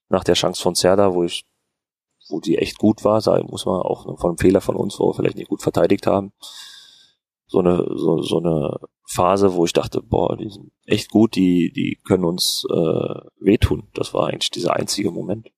nach 0.10 0.24
der 0.24 0.36
Chance 0.36 0.62
von 0.62 0.76
Zerda, 0.76 1.14
wo 1.14 1.24
ich 1.24 1.46
wo 2.32 2.40
die 2.40 2.58
echt 2.58 2.78
gut 2.78 3.04
war, 3.04 3.22
sagen, 3.22 3.48
muss 3.50 3.66
man 3.66 3.82
auch 3.82 4.04
von 4.20 4.32
einem 4.32 4.38
Fehler 4.38 4.62
von 4.62 4.76
uns, 4.76 5.00
wo 5.00 5.10
wir 5.10 5.14
vielleicht 5.14 5.38
nicht 5.38 5.50
gut 5.50 5.62
verteidigt 5.62 6.08
haben. 6.08 6.32
So 7.46 7.60
eine, 7.60 7.86
so, 7.96 8.22
so 8.22 8.40
eine 8.40 8.80
Phase, 9.06 9.54
wo 9.54 9.66
ich 9.66 9.74
dachte, 9.74 10.02
boah, 10.02 10.38
die 10.38 10.50
sind 10.50 10.72
echt 10.86 11.10
gut, 11.10 11.36
die, 11.36 11.72
die 11.74 12.00
können 12.06 12.24
uns 12.24 12.66
äh, 12.70 12.74
wehtun. 13.40 13.90
Das 13.94 14.14
war 14.14 14.28
eigentlich 14.28 14.52
dieser 14.52 14.76
einzige 14.76 15.12
Moment. 15.12 15.52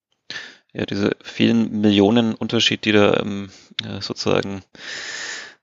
Ja, 0.73 0.87
diese 0.87 1.11
vielen 1.21 1.81
Millionen 1.81 2.33
Unterschied, 2.33 2.85
die 2.85 2.93
da 2.93 3.17
ähm, 3.17 3.51
sozusagen 3.99 4.63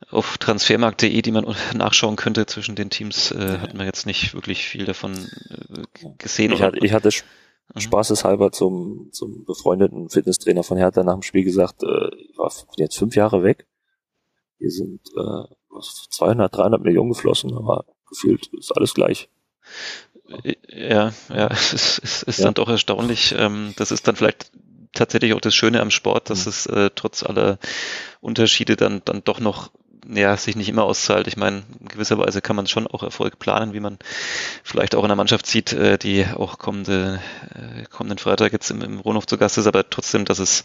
auf 0.09 0.39
transfermarkt.de, 0.39 1.23
die 1.23 1.31
man 1.31 1.55
nachschauen 1.75 2.17
könnte 2.17 2.47
zwischen 2.47 2.75
den 2.75 2.91
Teams, 2.91 3.31
äh, 3.33 3.59
hat 3.59 3.75
man 3.75 3.87
jetzt 3.87 4.07
nicht 4.07 4.35
wirklich 4.35 4.65
viel 4.65 4.85
davon 4.85 5.13
äh, 5.15 6.09
gesehen. 6.19 6.53
Ich 6.53 6.63
hatte, 6.63 6.79
ich 6.85 6.93
hatte 6.93 7.11
mhm. 7.75 7.81
spaßeshalber 7.81 8.51
zum, 8.53 9.11
zum 9.13 9.45
befreundeten 9.45 10.09
Fitnesstrainer 10.09 10.63
von 10.63 10.79
Hertha 10.79 11.03
nach 11.03 11.15
dem 11.15 11.23
Spiel 11.23 11.45
gesagt, 11.45 11.83
äh, 11.83 12.15
ich 12.17 12.37
war 12.39 12.51
jetzt 12.77 12.99
fünf 12.99 13.15
Jahre 13.15 13.43
weg. 13.43 13.67
Hier 14.59 14.71
sind 14.71 15.01
äh, 15.17 15.55
200, 16.11 16.55
300 16.55 16.83
Millionen 16.83 17.11
geflossen, 17.11 17.55
aber 17.57 17.85
gefühlt 18.09 18.51
ist 18.59 18.73
alles 18.77 18.95
gleich. 18.95 19.29
Ja, 20.69 21.13
ja, 21.29 21.47
es 21.51 21.73
ist, 21.73 22.01
es 22.03 22.23
ist 22.23 22.39
ja. 22.39 22.47
dann 22.47 22.55
doch 22.55 22.69
erstaunlich. 22.69 23.35
Ähm, 23.37 23.75
das 23.77 23.91
ist 23.91 24.09
dann 24.09 24.17
vielleicht 24.17 24.51
tatsächlich 24.93 25.35
auch 25.35 25.41
das 25.41 25.55
Schöne 25.55 25.81
am 25.81 25.91
Sport, 25.91 26.31
dass 26.31 26.47
mhm. 26.47 26.51
es 26.51 26.67
äh, 26.67 26.91
trotz 26.95 27.23
aller 27.23 27.59
Unterschiede 28.21 28.77
dann, 28.77 29.03
dann 29.05 29.23
doch 29.25 29.41
noch 29.41 29.71
ja, 30.13 30.37
sich 30.37 30.57
nicht 30.57 30.69
immer 30.69 30.85
auszahlt. 30.85 31.27
Ich 31.27 31.37
meine, 31.37 31.63
in 31.81 31.89
gewisser 31.89 32.19
Weise 32.19 32.41
kann 32.41 32.57
man 32.57 32.67
schon 32.67 32.87
auch 32.87 33.03
Erfolg 33.03 33.39
planen, 33.39 33.73
wie 33.73 33.81
man 33.81 33.99
vielleicht 34.63 34.95
auch 34.95 35.01
in 35.01 35.07
einer 35.07 35.17
Mannschaft 35.17 35.47
sieht, 35.47 35.73
äh, 35.73 35.99
die 35.99 36.27
auch 36.27 36.59
kommende, 36.59 37.21
äh, 37.55 37.85
kommenden 37.91 38.19
Freitag 38.19 38.53
jetzt 38.53 38.71
im, 38.71 38.83
im 38.83 39.01
Ronhof 39.01 39.27
zu 39.27 39.39
Gast 39.39 39.59
ist, 39.59 39.67
aber 39.67 39.89
trotzdem, 39.89 40.25
dass 40.25 40.39
es 40.39 40.65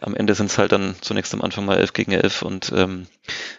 am 0.00 0.14
Ende 0.14 0.34
sind 0.34 0.50
es 0.50 0.58
halt 0.58 0.72
dann 0.72 0.94
zunächst 1.00 1.34
am 1.34 1.42
Anfang 1.42 1.64
mal 1.64 1.78
elf 1.78 1.92
gegen 1.92 2.12
elf 2.12 2.42
und 2.42 2.72
ähm, 2.74 3.06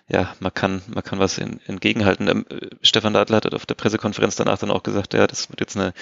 ja, 0.08 0.36
man 0.40 0.54
kann, 0.54 0.82
man 0.88 1.04
kann 1.04 1.20
was 1.20 1.38
in, 1.38 1.60
entgegenhalten. 1.68 2.28
Ähm, 2.28 2.46
Stefan 2.82 3.14
Dadler 3.14 3.38
hat 3.38 3.54
auf 3.54 3.66
der 3.66 3.76
Pressekonferenz 3.76 4.36
danach 4.36 4.58
dann 4.58 4.72
auch 4.72 4.84
gesagt, 4.84 5.14
ja, 5.14 5.28
das 5.28 5.50
wird 5.50 5.60
jetzt 5.60 5.78
eine, 5.78 5.94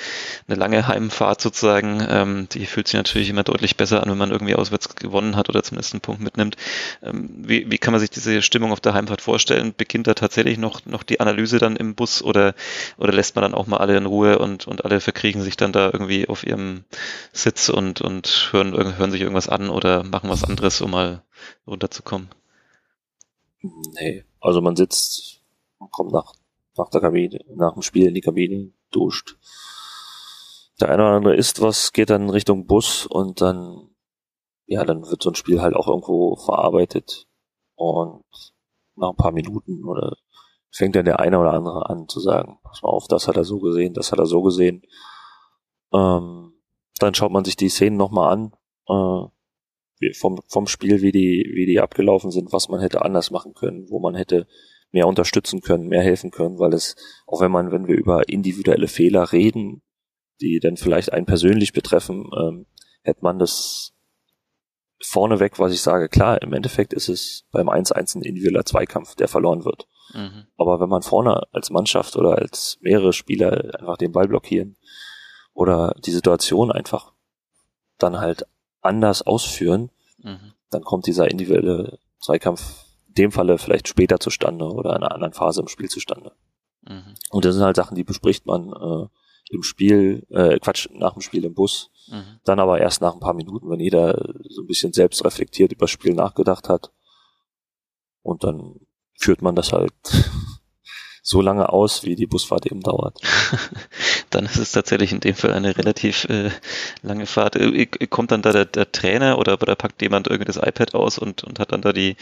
eine 0.47 0.57
lange 0.57 0.88
Heimfahrt 0.88 1.41
sozusagen. 1.41 2.05
Ähm, 2.09 2.47
die 2.51 2.65
fühlt 2.65 2.88
sich 2.88 2.95
natürlich 2.95 3.30
immer 3.30 3.43
deutlich 3.43 3.75
besser 3.75 4.01
an, 4.01 4.09
wenn 4.09 4.17
man 4.17 4.32
irgendwie 4.32 4.55
auswärts 4.55 4.95
gewonnen 4.95 5.36
hat 5.36 5.49
oder 5.49 5.61
zumindest 5.61 5.93
einen 5.93 6.01
Punkt 6.01 6.21
mitnimmt. 6.21 6.55
Ähm, 7.03 7.30
wie, 7.38 7.69
wie 7.69 7.78
kann 7.78 7.91
man 7.91 7.99
sich 7.99 8.09
diese 8.09 8.41
Stimmung 8.41 8.71
auf 8.71 8.80
der 8.80 8.93
Heimfahrt 8.93 9.16
vorstellen? 9.22 9.74
Beginnt 9.76 10.07
da 10.07 10.13
tatsächlich 10.13 10.57
noch, 10.57 10.86
noch 10.86 11.03
die 11.03 11.20
Analyse 11.20 11.59
dann 11.59 11.76
im 11.76 11.95
Bus 11.95 12.22
oder, 12.22 12.55
oder 12.97 13.13
lässt 13.13 13.36
man 13.36 13.43
dann 13.43 13.53
auch 13.53 13.68
mal 13.68 13.78
alle 13.78 13.97
in 13.97 14.05
Ruhe 14.05 14.39
und, 14.39 14.68
und 14.68 14.86
alle 14.86 14.99
verkriegen 14.99 15.41
sich 15.41 15.57
dann 15.57 15.72
da 15.72 15.89
irgendwie 15.91 16.28
auf 16.28 16.45
ihrem 16.45 16.84
Sitz 17.34 17.70
und, 17.70 18.01
und 18.01 18.49
hören, 18.51 18.74
hören 18.97 19.11
sich 19.11 19.22
irgendwas 19.22 19.49
an 19.49 19.70
oder 19.70 20.03
machen 20.03 20.30
was 20.30 20.43
anderes, 20.43 20.82
um 20.82 20.91
mal 20.91 21.24
runterzukommen? 21.65 22.30
Nee, 23.99 24.24
also 24.39 24.61
man 24.61 24.76
sitzt, 24.76 25.41
kommt 25.91 26.11
nach, 26.11 26.34
nach 26.78 26.89
der 26.89 27.01
Kabine, 27.01 27.39
nach 27.55 27.74
dem 27.74 27.82
Spiel 27.82 28.07
in 28.07 28.13
die 28.13 28.22
Kabine, 28.22 28.72
duscht. 28.91 29.38
Der 30.80 30.89
eine 30.89 31.03
oder 31.03 31.15
andere 31.15 31.36
isst 31.36 31.61
was, 31.61 31.91
geht 31.91 32.09
dann 32.09 32.30
Richtung 32.30 32.68
Bus 32.68 33.05
und 33.07 33.41
dann, 33.41 33.89
ja, 34.68 34.86
dann 34.86 35.09
wird 35.09 35.24
so 35.24 35.32
ein 35.32 35.36
Spiel 35.36 35.61
halt 35.61 35.76
auch 35.76 35.88
irgendwo 35.88 36.36
verarbeitet. 36.36 37.28
Und 37.76 38.24
nach 38.98 39.12
ein 39.12 39.16
paar 39.16 39.32
Minuten 39.32 39.86
oder 39.86 40.16
fängt 40.72 40.95
dann 40.95 41.06
der 41.06 41.20
eine 41.20 41.39
oder 41.39 41.54
andere 41.54 41.89
an 41.89 42.08
zu 42.08 42.20
sagen, 42.20 42.60
pass 42.64 42.82
mal 42.84 42.89
auf, 42.89 43.08
das 43.08 43.28
hat 43.28 43.38
er 43.38 43.43
so 43.43 43.60
gesehen, 43.60 43.93
das 43.93 44.12
hat 44.12 44.20
er 44.20 44.26
so 44.26 44.41
gesehen. 44.41 44.84
Ähm, 45.93 46.54
dann 47.00 47.14
schaut 47.14 47.32
man 47.32 47.45
sich 47.45 47.56
die 47.56 47.70
Szenen 47.70 47.98
nochmal 47.98 48.34
an. 48.34 48.52
Äh, 48.88 49.28
vom, 50.14 50.39
vom 50.48 50.68
Spiel, 50.68 51.02
wie 51.02 51.12
die, 51.12 51.52
wie 51.56 51.66
die 51.66 51.80
abgelaufen 51.80 52.32
sind, 52.32 52.54
was 52.54 52.70
man 52.70 52.80
hätte 52.80 53.02
anders 53.02 53.32
machen 53.32 53.54
können, 53.54 53.89
wo 53.89 54.00
man 54.00 54.16
hätte 54.16 54.48
mehr 54.91 55.08
unterstützen 55.08 55.62
können, 55.62 55.88
mehr 55.88 56.04
helfen 56.04 56.32
können, 56.32 56.60
weil 56.60 56.74
es, 56.74 56.95
auch 57.26 57.41
wenn 57.41 57.52
man, 57.52 57.72
wenn 57.72 57.88
wir 57.88 57.95
über 57.95 58.30
individuelle 58.30 58.88
Fehler 58.88 59.32
reden, 59.32 59.82
die 60.39 60.60
dann 60.60 60.78
vielleicht 60.78 61.12
einen 61.12 61.26
persönlich 61.26 61.74
betreffen, 61.74 62.30
ähm, 62.39 62.68
hätte 63.02 63.22
man 63.22 63.39
das 63.39 63.97
vorneweg, 65.02 65.60
was 65.60 65.74
ich 65.74 65.82
sage, 65.82 66.10
klar, 66.10 66.41
im 66.41 66.54
Endeffekt 66.54 66.93
ist 66.93 67.10
es 67.10 67.45
beim 67.52 67.70
1-1 67.70 68.18
ein 68.18 68.22
individueller 68.24 68.66
Zweikampf, 68.66 69.16
der 69.16 69.28
verloren 69.28 69.66
wird. 69.66 69.88
Mhm. 70.14 70.48
Aber 70.58 70.80
wenn 70.80 70.89
man 70.89 71.02
vorne 71.02 71.43
als 71.52 71.70
Mannschaft 71.70 72.16
oder 72.16 72.38
als 72.38 72.78
mehrere 72.82 73.14
Spieler 73.14 73.80
einfach 73.80 73.98
den 73.98 74.12
Ball 74.12 74.28
blockieren 74.28 74.78
oder 75.54 75.93
die 76.06 76.12
Situation 76.12 76.72
einfach 76.72 77.14
dann 77.98 78.20
halt 78.20 78.45
anders 78.82 79.22
ausführen, 79.22 79.91
mhm. 80.18 80.54
dann 80.70 80.84
kommt 80.84 81.08
dieser 81.08 81.30
individuelle 81.30 82.00
Zweikampf 82.20 82.86
in 83.08 83.14
dem 83.16 83.32
Falle 83.32 83.58
vielleicht 83.58 83.88
später 83.88 84.20
zustande 84.20 84.66
oder 84.66 84.91
in 84.91 85.04
einer 85.04 85.14
anderen 85.14 85.34
Phase 85.34 85.62
im 85.62 85.68
Spiel 85.68 85.89
zustande. 85.89 86.32
Mhm. 86.82 87.16
Und 87.30 87.45
das 87.45 87.56
sind 87.56 87.64
halt 87.64 87.76
Sachen, 87.76 87.95
die 87.95 88.04
bespricht 88.04 88.45
man 88.45 88.70
äh, 88.70 89.08
im 89.50 89.64
Spiel, 89.64 90.26
äh, 90.30 90.60
Quatsch, 90.60 90.89
nach 90.91 91.14
dem 91.14 91.22
Spiel 91.22 91.45
im 91.45 91.54
Bus. 91.54 91.89
Mhm. 92.08 92.39
Dann 92.43 92.60
aber 92.60 92.80
erst 92.80 93.02
nach 93.02 93.14
ein 93.14 93.20
paar 93.20 93.34
Minuten, 93.34 93.70
wenn 93.70 93.80
jeder 93.80 94.34
so 94.50 94.62
ein 94.62 94.68
bisschen 94.68 94.93
selbst 94.93 95.24
reflektiert 95.24 95.72
über 95.72 95.86
das 95.86 95.91
Spiel 95.91 96.14
nachgedacht 96.14 96.70
hat. 96.70 96.91
Und 98.22 98.43
dann 98.43 98.76
führt 99.18 99.41
man 99.41 99.56
das 99.56 99.72
halt 99.72 99.93
so 101.24 101.41
lange 101.41 101.70
aus, 101.70 102.04
wie 102.04 102.16
die 102.16 102.28
Busfahrt 102.28 102.66
eben 102.66 102.82
dauert. 102.82 103.20
dann 104.30 104.45
ist 104.45 104.58
es 104.58 104.72
tatsächlich 104.72 105.12
in 105.12 105.20
dem 105.20 105.36
Fall 105.36 105.54
eine 105.54 105.78
relativ 105.78 106.26
äh, 106.26 106.52
lange 107.02 107.26
Fahrt. 107.26 107.56
Äh, 107.56 107.86
kommt 108.10 108.32
dann 108.32 108.41
da 108.41 108.52
der, 108.52 108.66
der 108.66 108.91
Trainer 108.91 109.38
oder, 109.38 109.62
oder 109.62 109.76
packt 109.76 110.02
jemand 110.02 110.28
irgendwie 110.28 110.45
das 110.45 110.58
iPad 110.58 110.93
aus 110.93 111.18
und, 111.18 111.43
und 111.43 111.60
hat 111.60 111.72
dann 111.72 111.82
da 111.82 111.93
die, 111.93 112.16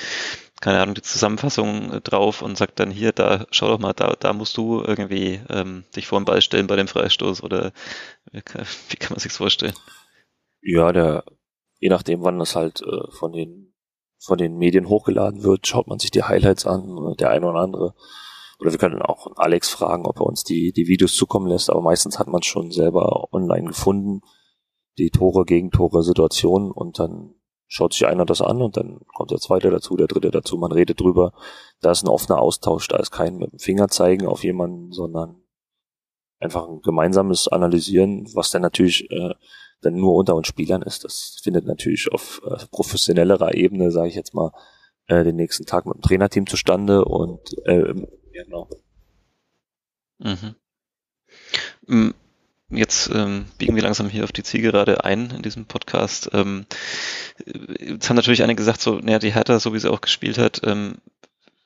keine 0.62 0.82
Ahnung, 0.82 0.96
die 0.96 1.02
Zusammenfassung 1.02 1.92
äh, 1.92 2.02
drauf 2.02 2.42
und 2.42 2.58
sagt 2.58 2.80
dann 2.80 2.92
hier, 2.92 3.12
da, 3.12 3.46
schau 3.52 3.68
doch 3.68 3.80
mal, 3.80 3.94
da, 3.94 4.16
da 4.20 4.34
musst 4.34 4.58
du 4.58 4.82
irgendwie 4.82 5.42
ähm, 5.50 5.84
dich 5.96 6.08
vor 6.08 6.20
den 6.20 6.26
Ball 6.26 6.42
stellen 6.42 6.68
bei 6.68 6.76
dem 6.76 6.88
Freistoß 6.88 7.44
oder 7.44 7.72
wie 8.32 8.42
kann, 8.42 8.66
wie 8.90 8.98
kann 8.98 9.12
man 9.12 9.20
sich's 9.20 9.38
vorstellen? 9.38 9.76
Ja, 10.62 10.92
der, 10.92 11.24
je 11.80 11.90
nachdem, 11.90 12.24
wann 12.24 12.40
das 12.40 12.56
halt 12.56 12.82
äh, 12.82 13.12
von 13.12 13.32
den 13.32 13.72
von 14.18 14.38
den 14.40 14.58
Medien 14.58 14.90
hochgeladen 14.90 15.44
wird, 15.44 15.68
schaut 15.68 15.88
man 15.88 16.00
sich 16.00 16.10
die 16.10 16.24
Highlights 16.24 16.66
an, 16.66 17.16
der 17.20 17.30
eine 17.30 17.48
oder 17.48 17.60
andere 17.60 17.94
oder 18.60 18.72
wir 18.72 18.78
können 18.78 19.02
auch 19.02 19.28
Alex 19.36 19.70
fragen, 19.70 20.06
ob 20.06 20.20
er 20.20 20.26
uns 20.26 20.44
die, 20.44 20.72
die 20.72 20.88
Videos 20.88 21.16
zukommen 21.16 21.48
lässt, 21.48 21.70
aber 21.70 21.82
meistens 21.82 22.20
hat 22.20 22.28
man 22.28 22.42
schon 22.42 22.72
selber 22.72 23.34
online 23.34 23.68
gefunden, 23.68 24.22
die 24.98 25.10
Tore, 25.10 25.46
Gegentore, 25.46 26.04
Situationen 26.04 26.72
und 26.72 27.00
dann 27.00 27.36
schaut 27.68 27.94
sich 27.94 28.06
einer 28.06 28.26
das 28.26 28.42
an 28.42 28.62
und 28.62 28.78
dann 28.78 29.02
kommt 29.14 29.32
der 29.32 29.40
zweite 29.40 29.70
dazu, 29.70 29.96
der 29.98 30.08
dritte 30.08 30.32
dazu, 30.32 30.58
man 30.58 30.72
redet 30.72 31.00
drüber. 31.00 31.34
Da 31.82 31.92
ist 31.92 32.04
ein 32.04 32.10
offener 32.10 32.40
Austausch, 32.40 32.88
da 32.88 32.98
ist 32.98 33.12
kein 33.12 33.38
mit 33.38 33.52
dem 33.52 33.60
Finger 33.60 33.88
zeigen 33.88 34.28
auf 34.28 34.44
jemanden, 34.44 34.92
sondern 34.92 35.42
einfach 36.40 36.68
ein 36.68 36.82
gemeinsames 36.82 37.48
Analysieren, 37.48 38.28
was 38.34 38.52
dann 38.52 38.62
natürlich 38.62 39.10
äh, 39.12 39.34
dann 39.82 39.96
nur 39.96 40.16
unter 40.16 40.36
uns 40.36 40.48
Spielern 40.48 40.82
ist. 40.82 41.04
Das 41.04 41.40
findet 41.44 41.66
natürlich 41.66 42.12
auf 42.12 42.42
äh, 42.46 42.58
professionellerer 42.72 43.54
Ebene, 43.56 43.92
sage 43.92 44.10
ich 44.10 44.16
jetzt 44.16 44.34
mal, 44.34 44.52
äh, 45.08 45.24
den 45.24 45.36
nächsten 45.36 45.66
Tag 45.66 45.86
mit 45.86 45.96
dem 45.96 46.02
Trainerteam 46.02 46.48
zustande 46.48 47.06
und 47.06 47.56
äh, 47.66 47.94
Genau. 48.36 48.70
Mhm. 51.88 52.16
Jetzt 52.70 53.12
ähm, 53.14 53.46
biegen 53.60 53.76
wir 53.76 53.84
langsam 53.84 54.10
hier 54.10 54.24
auf 54.24 54.32
die 54.32 54.44
Zielgerade 54.44 55.04
ein 55.04 55.30
in 55.30 55.44
diesem 55.44 55.66
Podcast. 55.66 56.30
Ähm, 56.34 56.66
jetzt 57.80 58.10
haben 58.10 58.16
natürlich 58.16 58.42
einige 58.42 58.58
gesagt, 58.58 58.82
so, 58.82 58.96
naja, 58.96 59.20
die 59.20 59.34
Hertha, 59.34 59.60
so 59.60 59.74
wie 59.74 59.80
sie 59.80 59.92
auch 59.92 60.02
gespielt 60.02 60.40
hat, 60.40 60.62
ähm, 60.64 60.96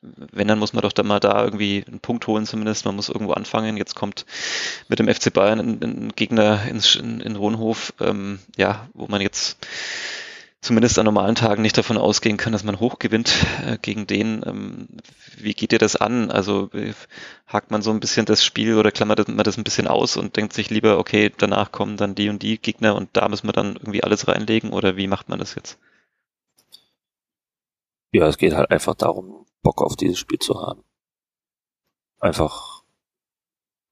wenn, 0.02 0.47
dann 0.47 0.60
muss 0.60 0.74
man 0.74 0.82
doch 0.82 0.93
da 0.93 1.04
mal 1.04 1.20
da 1.20 1.43
irgendwie 1.43 1.84
einen 1.88 2.00
Punkt 2.00 2.28
holen 2.28 2.45
zumindest. 2.45 2.86
Man 2.86 2.95
muss 2.95 3.10
irgendwo 3.10 3.34
anfangen. 3.34 3.78
Jetzt 3.78 3.95
kommt 3.95 4.26
mit 4.88 5.00
dem 5.00 5.14
FC 5.14 5.32
Bayern 5.32 5.60
ein, 5.60 5.82
ein 5.82 6.12
Gegner 6.16 6.66
ins, 6.68 6.95
in, 6.95 7.20
in 7.22 7.36
Ronhof, 7.36 7.93
ähm, 8.00 8.39
ja, 8.58 8.89
wo 8.93 9.08
man 9.08 9.22
jetzt 9.22 9.58
zumindest 10.62 10.99
an 10.99 11.05
normalen 11.05 11.36
Tagen 11.36 11.62
nicht 11.62 11.78
davon 11.78 11.97
ausgehen 11.97 12.38
kann, 12.38 12.51
dass 12.51 12.64
man 12.64 12.80
hoch 12.80 12.99
gewinnt 12.99 13.34
äh, 13.66 13.78
gegen 13.82 14.07
den. 14.07 14.43
Ähm, 14.45 14.88
wie 15.38 15.53
geht 15.53 15.72
ihr 15.72 15.80
das 15.80 15.95
an? 15.95 16.32
Also 16.32 16.70
äh, 16.74 16.93
hakt 17.47 17.72
man 17.72 17.82
so 17.82 17.91
ein 17.91 17.99
bisschen 17.99 18.26
das 18.26 18.43
Spiel 18.43 18.76
oder 18.76 18.91
klammert 18.91 19.28
man 19.28 19.43
das 19.43 19.57
ein 19.57 19.64
bisschen 19.64 19.88
aus 19.88 20.18
und 20.18 20.36
denkt 20.36 20.53
sich 20.53 20.70
lieber, 20.70 20.97
okay, 20.99 21.32
danach 21.38 21.72
kommen 21.72 21.97
dann 21.97 22.16
die 22.16 22.30
und 22.30 22.43
die 22.43 22.60
Gegner 22.60 22.95
und 22.95 23.10
da 23.14 23.30
müssen 23.30 23.47
wir 23.47 23.53
dann 23.53 23.76
irgendwie 23.76 24.03
alles 24.03 24.28
reinlegen 24.28 24.72
oder 24.72 24.97
wie 24.97 25.07
macht 25.07 25.30
man 25.30 25.39
das 25.39 25.55
jetzt? 25.55 25.80
Ja, 28.12 28.28
es 28.28 28.38
geht 28.38 28.53
halt 28.53 28.72
einfach 28.72 28.95
darum, 28.95 29.45
Bock 29.62 29.82
auf 29.82 29.95
dieses 29.95 30.18
Spiel 30.20 30.39
zu 30.39 30.60
haben. 30.60 30.84
Einfach, 32.20 32.84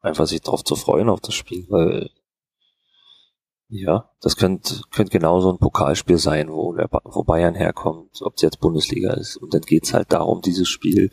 einfach 0.01 0.25
sich 0.25 0.41
drauf 0.41 0.63
zu 0.63 0.75
freuen 0.75 1.09
auf 1.09 1.21
das 1.21 1.35
Spiel, 1.35 1.65
weil 1.69 2.09
ja, 3.69 4.09
das 4.21 4.37
könnte, 4.37 4.81
könnte 4.91 5.11
genauso 5.11 5.51
ein 5.51 5.59
Pokalspiel 5.59 6.17
sein, 6.17 6.51
wo, 6.51 6.73
der, 6.73 6.89
wo 7.03 7.23
Bayern 7.23 7.55
herkommt, 7.55 8.21
ob 8.21 8.35
es 8.35 8.41
jetzt 8.41 8.61
Bundesliga 8.61 9.13
ist. 9.13 9.35
Und 9.37 9.53
dann 9.53 9.61
geht's 9.61 9.93
halt 9.93 10.13
darum, 10.13 10.41
dieses 10.41 10.69
Spiel 10.69 11.11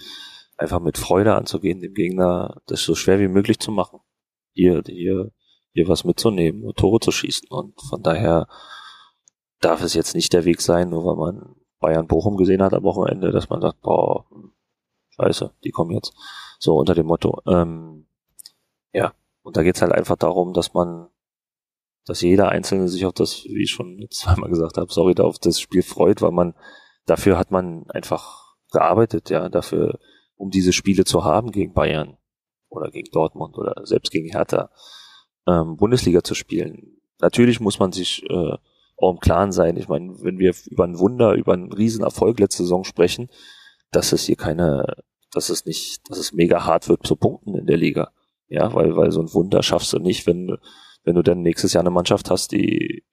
einfach 0.57 0.81
mit 0.81 0.97
Freude 0.97 1.35
anzugehen, 1.35 1.81
dem 1.81 1.95
Gegner 1.95 2.63
das 2.67 2.83
so 2.83 2.95
schwer 2.95 3.19
wie 3.19 3.29
möglich 3.29 3.59
zu 3.59 3.73
machen. 3.73 4.01
Hier, 4.53 4.83
hier, 4.87 5.33
hier 5.73 5.89
was 5.89 6.05
mitzunehmen, 6.05 6.73
Tore 6.77 7.01
zu 7.01 7.11
schießen. 7.11 7.49
Und 7.51 7.81
von 7.83 8.03
daher 8.03 8.47
darf 9.61 9.83
es 9.83 9.95
jetzt 9.95 10.15
nicht 10.15 10.33
der 10.33 10.45
Weg 10.45 10.61
sein, 10.61 10.91
nur 10.91 11.05
weil 11.05 11.17
man 11.17 11.57
Bayern 11.81 12.07
Bochum 12.07 12.37
gesehen 12.37 12.63
hat 12.63 12.73
am 12.73 12.85
Wochenende, 12.85 13.33
dass 13.33 13.49
man 13.49 13.61
sagt, 13.61 13.81
boah, 13.81 14.27
scheiße, 15.17 15.53
die 15.65 15.71
kommen 15.71 15.91
jetzt. 15.91 16.15
So 16.61 16.77
unter 16.77 16.95
dem 16.95 17.07
Motto. 17.07 17.41
Ähm, 17.49 18.07
ja, 18.93 19.13
und 19.43 19.57
da 19.57 19.65
geht's 19.65 19.83
halt 19.83 19.93
einfach 19.93 20.17
darum, 20.17 20.53
dass 20.53 20.73
man 20.73 21.09
dass 22.07 22.21
jeder 22.21 22.51
Einzelne 22.51 22.89
sich 22.89 23.07
auf 23.07 23.15
das, 23.15 23.45
wie 23.45 23.63
ich 23.63 23.71
schon 23.71 24.07
zweimal 24.11 24.51
gesagt 24.51 24.77
habe, 24.77 24.93
sorry, 24.93 25.15
da 25.15 25.25
auf 25.25 25.39
das 25.39 25.61
Spiel 25.61 25.83
freut, 25.83 26.23
weil 26.23 26.33
man, 26.33 26.55
dafür 27.07 27.39
hat 27.39 27.51
man 27.51 27.89
einfach 27.91 28.55
gearbeitet, 28.73 29.31
ja, 29.31 29.49
dafür, 29.49 29.99
um 30.37 30.51
diese 30.51 30.73
Spiele 30.73 31.05
zu 31.05 31.25
haben 31.25 31.51
gegen 31.53 31.73
Bayern 31.73 32.17
oder 32.69 32.91
gegen 32.91 33.11
Dortmund 33.13 33.57
oder 33.57 33.87
selbst 33.87 34.11
gegen 34.11 34.31
Hertha, 34.31 34.71
ähm, 35.47 35.77
Bundesliga 35.77 36.23
zu 36.23 36.35
spielen. 36.35 36.99
natürlich 37.21 37.61
muss 37.61 37.79
man 37.79 37.93
sich 37.93 38.25
äh, 38.29 38.57
auch 38.97 39.11
im 39.13 39.21
Klaren 39.21 39.53
sein. 39.53 39.77
Ich 39.77 39.89
meine, 39.89 40.23
wenn 40.23 40.39
wir 40.39 40.55
über 40.67 40.85
ein 40.85 40.99
Wunder, 40.99 41.35
über 41.35 41.53
einen 41.53 41.73
Riesenerfolg 41.73 42.39
letzte 42.39 42.63
Saison 42.63 42.85
sprechen, 42.85 43.29
dass 43.91 44.13
es 44.13 44.25
hier 44.25 44.37
keine, 44.37 44.87
dass 45.33 45.49
es 45.49 45.65
nicht, 45.67 46.09
dass 46.09 46.19
es 46.19 46.33
mega 46.33 46.65
hart 46.65 46.89
wird 46.89 47.07
zu 47.07 47.17
punkten 47.17 47.55
in 47.55 47.67
der 47.67 47.77
Liga. 47.77 48.13
Ja, 48.49 48.73
weil, 48.75 48.97
weil 48.97 49.11
so 49.11 49.21
ein 49.21 49.33
Wunder 49.33 49.63
schaffst 49.63 49.93
du 49.93 49.99
nicht, 49.99 50.27
wenn, 50.27 50.57
wenn 51.05 51.15
du 51.15 51.23
dann 51.23 51.43
nächstes 51.43 51.73
Jahr 51.73 51.83
eine 51.83 51.91
Mannschaft 51.91 52.31
hast, 52.31 52.53
die, 52.53 53.05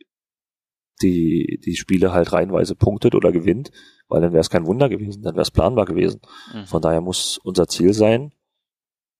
die, 1.02 1.60
die 1.64 1.76
Spiele 1.76 2.14
halt 2.14 2.34
reihenweise 2.34 2.76
punktet 2.76 3.16
oder 3.16 3.32
gewinnt, 3.32 3.72
weil 4.08 4.22
dann 4.22 4.32
wäre 4.32 4.42
es 4.42 4.50
kein 4.50 4.66
Wunder 4.66 4.89
gewesen, 4.89 5.22
dann 5.24 5.36
wäre 5.36 5.44
es 5.44 5.52
planbar 5.52 5.86
gewesen. 5.86 6.22
Mhm. 6.54 6.66
Von 6.66 6.82
daher 6.82 7.02
muss 7.02 7.38
unser 7.38 7.68
Ziel 7.68 7.94
sein, 7.94 8.34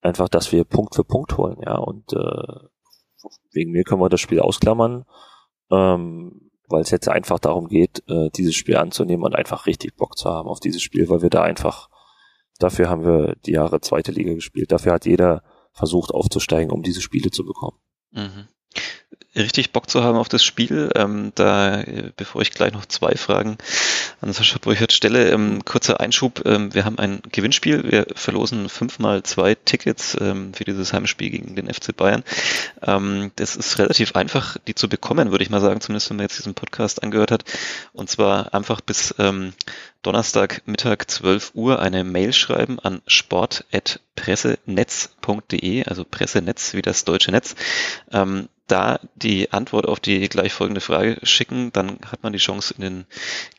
einfach, 0.02 0.30
dass 0.30 0.52
wir 0.52 0.64
Punkt 0.64 0.96
für 0.96 1.04
Punkt 1.04 1.38
holen, 1.38 1.58
ja, 1.64 1.76
und 1.78 2.14
äh, 2.14 2.68
wegen 3.52 3.72
mir 3.72 3.84
können 3.84 4.02
wir 4.02 4.10
das 4.10 4.22
Spiel 4.22 4.40
ausklammern, 4.40 5.06
ähm, 5.70 6.50
weil 6.68 6.82
es 6.82 6.92
jetzt 6.92 7.10
einfach 7.10 7.40
darum 7.40 7.68
geht, 7.68 8.04
äh, 8.08 8.30
dieses 8.32 8.56
Spiel 8.56 8.78
anzunehmen 8.78 9.26
und 9.26 9.36
einfach 9.36 9.66
richtig 9.66 9.96
Bock 9.98 10.18
zu 10.18 10.30
haben 10.30 10.48
auf 10.48 10.62
dieses 10.62 10.82
Spiel, 10.82 11.10
weil 11.10 11.22
wir 11.22 11.30
da 11.30 11.44
einfach, 11.44 11.90
dafür 12.58 12.90
haben 12.90 13.04
wir 13.04 13.36
die 13.46 13.52
Jahre 13.52 13.82
zweite 13.82 14.12
Liga 14.12 14.34
gespielt, 14.34 14.72
dafür 14.72 14.94
hat 14.94 15.06
jeder 15.06 15.44
versucht 15.74 16.12
aufzusteigen, 16.12 16.72
um 16.72 16.82
diese 16.82 17.02
Spiele 17.02 17.32
zu 17.32 17.46
bekommen. 17.46 17.78
Mhm 18.12 18.48
richtig 19.36 19.72
Bock 19.72 19.90
zu 19.90 20.04
haben 20.04 20.18
auf 20.18 20.30
das 20.30 20.44
Spiel. 20.44 20.92
Ähm, 20.96 21.32
da, 21.36 21.84
bevor 22.18 22.42
ich 22.42 22.52
gleich 22.52 22.74
noch 22.74 22.86
zwei 22.86 23.16
Fragen 23.16 23.58
an 24.20 24.34
Sascha 24.34 24.58
Brüchert 24.60 24.92
stelle, 24.92 25.30
ähm, 25.30 25.64
kurzer 25.64 26.00
Einschub. 26.00 26.42
Ähm, 26.46 26.74
wir 26.74 26.86
haben 26.86 26.98
ein 27.00 27.22
Gewinnspiel. 27.32 27.90
Wir 27.90 28.08
verlosen 28.14 28.70
fünfmal 28.70 29.24
zwei 29.24 29.56
Tickets 29.56 30.18
ähm, 30.20 30.54
für 30.54 30.66
dieses 30.66 30.94
Heimspiel 30.94 31.30
gegen 31.30 31.56
den 31.56 31.74
FC 31.74 31.96
Bayern. 31.96 32.24
Ähm, 32.82 33.32
das 33.38 33.56
ist 33.56 33.80
relativ 33.80 34.16
einfach, 34.16 34.58
die 34.68 34.76
zu 34.76 34.90
bekommen, 34.90 35.32
würde 35.32 35.44
ich 35.44 35.50
mal 35.50 35.62
sagen, 35.62 35.82
zumindest 35.82 36.10
wenn 36.10 36.18
man 36.18 36.26
jetzt 36.26 36.38
diesen 36.38 36.54
Podcast 36.54 37.04
angehört 37.04 37.32
hat. 37.32 37.46
Und 37.94 38.10
zwar 38.10 38.54
einfach 38.54 38.82
bis 38.82 39.16
ähm, 39.18 39.54
Donnerstag 40.02 40.64
Mittag 40.66 41.10
12 41.10 41.52
Uhr 41.54 41.80
eine 41.80 42.04
Mail 42.04 42.34
schreiben 42.34 42.80
an 42.80 43.02
sport.pressenetz.de, 43.08 45.86
also 45.86 46.04
Pressenetz 46.04 46.74
wie 46.74 46.82
das 46.82 47.06
deutsche 47.06 47.32
Netz. 47.32 47.56
Ähm, 48.12 48.50
da 48.72 49.00
die 49.16 49.52
Antwort 49.52 49.86
auf 49.86 50.00
die 50.00 50.30
gleich 50.30 50.54
folgende 50.54 50.82
Frage 50.82 51.18
schicken, 51.24 51.72
dann 51.74 52.00
hat 52.10 52.24
man 52.24 52.32
die 52.32 52.40
Chance, 52.40 52.74
in 52.78 52.82
den 52.82 53.06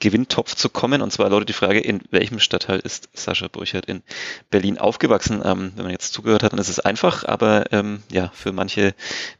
Gewinntopf 0.00 0.54
zu 0.54 0.70
kommen. 0.70 1.02
Und 1.02 1.12
zwar 1.12 1.28
lautet 1.28 1.50
die 1.50 1.54
Frage, 1.54 1.80
in 1.80 2.00
welchem 2.10 2.38
Stadtteil 2.38 2.80
ist 2.80 3.10
Sascha 3.12 3.48
Burchert 3.48 3.86
in 3.86 4.02
Berlin 4.50 4.78
aufgewachsen? 4.78 5.42
Ähm, 5.44 5.72
wenn 5.76 5.84
man 5.84 5.92
jetzt 5.92 6.14
zugehört 6.14 6.42
hat, 6.42 6.52
dann 6.52 6.60
ist 6.60 6.68
es 6.68 6.80
einfach, 6.80 7.24
aber 7.24 7.72
ähm, 7.72 8.02
ja, 8.10 8.30
für 8.34 8.52
manche, 8.52 8.94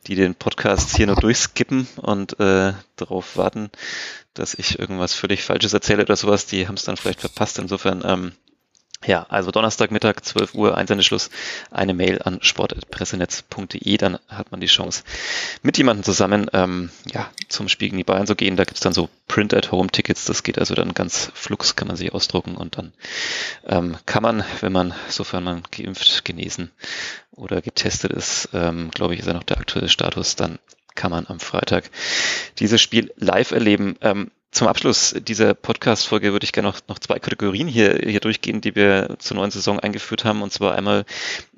die 0.07 0.15
den 0.15 0.35
Podcast 0.35 0.97
hier 0.97 1.07
nur 1.07 1.17
durchskippen 1.17 1.89
und 1.97 2.39
äh, 2.39 2.75
darauf 2.97 3.37
warten, 3.37 3.71
dass 4.35 4.55
ich 4.55 4.79
irgendwas 4.79 5.15
völlig 5.15 5.43
Falsches 5.43 5.73
erzähle 5.73 6.03
oder 6.03 6.17
sowas, 6.17 6.47
die 6.47 6.69
haben 6.69 6.77
es 6.77 6.85
dann 6.85 6.97
vielleicht 6.97 7.21
verpasst. 7.21 7.59
Insofern 7.59 8.03
ähm, 8.05 8.33
ja, 9.05 9.27
also 9.29 9.51
Donnerstagmittag, 9.51 10.21
12 10.23 10.55
Uhr, 10.55 10.77
Einsendeschluss, 10.77 11.31
eine 11.71 11.95
Mail 11.95 12.21
an 12.23 12.39
sport.pressenetz.de, 12.43 13.97
dann 13.97 14.19
hat 14.29 14.51
man 14.53 14.61
die 14.61 14.67
Chance, 14.67 15.03
mit 15.63 15.79
jemandem 15.79 16.05
zusammen 16.05 16.49
ähm, 16.53 16.91
ja, 17.13 17.31
zum 17.49 17.69
Spiel 17.69 17.89
gegen 17.89 17.99
die 17.99 18.05
Bayern 18.05 18.27
zu 18.27 18.37
gehen. 18.37 18.57
Da 18.57 18.65
gibt's 18.65 18.81
dann 18.81 18.93
so 18.93 19.09
Print-at-Home-Tickets, 19.29 20.25
das 20.27 20.43
geht 20.43 20.59
also 20.59 20.75
dann 20.75 20.95
ganz 20.95 21.31
flux, 21.35 21.77
kann 21.77 21.89
man 21.89 21.97
sich 21.97 22.13
ausdrucken 22.13 22.57
und 22.57 22.79
dann 22.79 22.93
ähm, 23.67 23.97
kann 24.07 24.23
man, 24.23 24.45
wenn 24.61 24.73
man, 24.73 24.95
sofern 25.09 25.45
man 25.45 25.63
geimpft, 25.71 26.25
genesen 26.25 26.71
oder 27.33 27.63
getestet 27.63 28.13
ist, 28.13 28.51
ähm, 28.53 28.91
glaube 28.93 29.15
ich, 29.15 29.21
ist 29.21 29.27
ja 29.27 29.33
noch 29.33 29.43
der 29.43 29.59
aktuelle 29.59 29.89
Status, 29.89 30.37
dann 30.37 30.59
kann 30.95 31.11
man 31.11 31.27
am 31.27 31.41
Freitag 31.41 31.91
dieses 32.59 32.81
Spiel 32.81 33.13
live 33.17 33.51
erleben. 33.53 33.97
Ähm, 34.03 34.31
zum 34.53 34.69
Abschluss 34.69 35.15
dieser 35.19 35.55
Podcast-Folge 35.55 36.33
würde 36.33 36.45
ich 36.45 36.53
gerne 36.53 36.69
noch, 36.69 36.81
noch 36.87 36.99
zwei 36.99 37.19
Kategorien 37.19 37.67
hier, 37.67 37.99
hier 38.05 38.21
durchgehen, 38.21 38.61
die 38.61 38.77
wir 38.77 39.17
zur 39.19 39.39
neuen 39.39 39.51
Saison 39.51 39.81
eingeführt 39.81 40.27
haben. 40.27 40.43
Und 40.43 40.53
zwar 40.53 40.75
einmal 40.75 41.07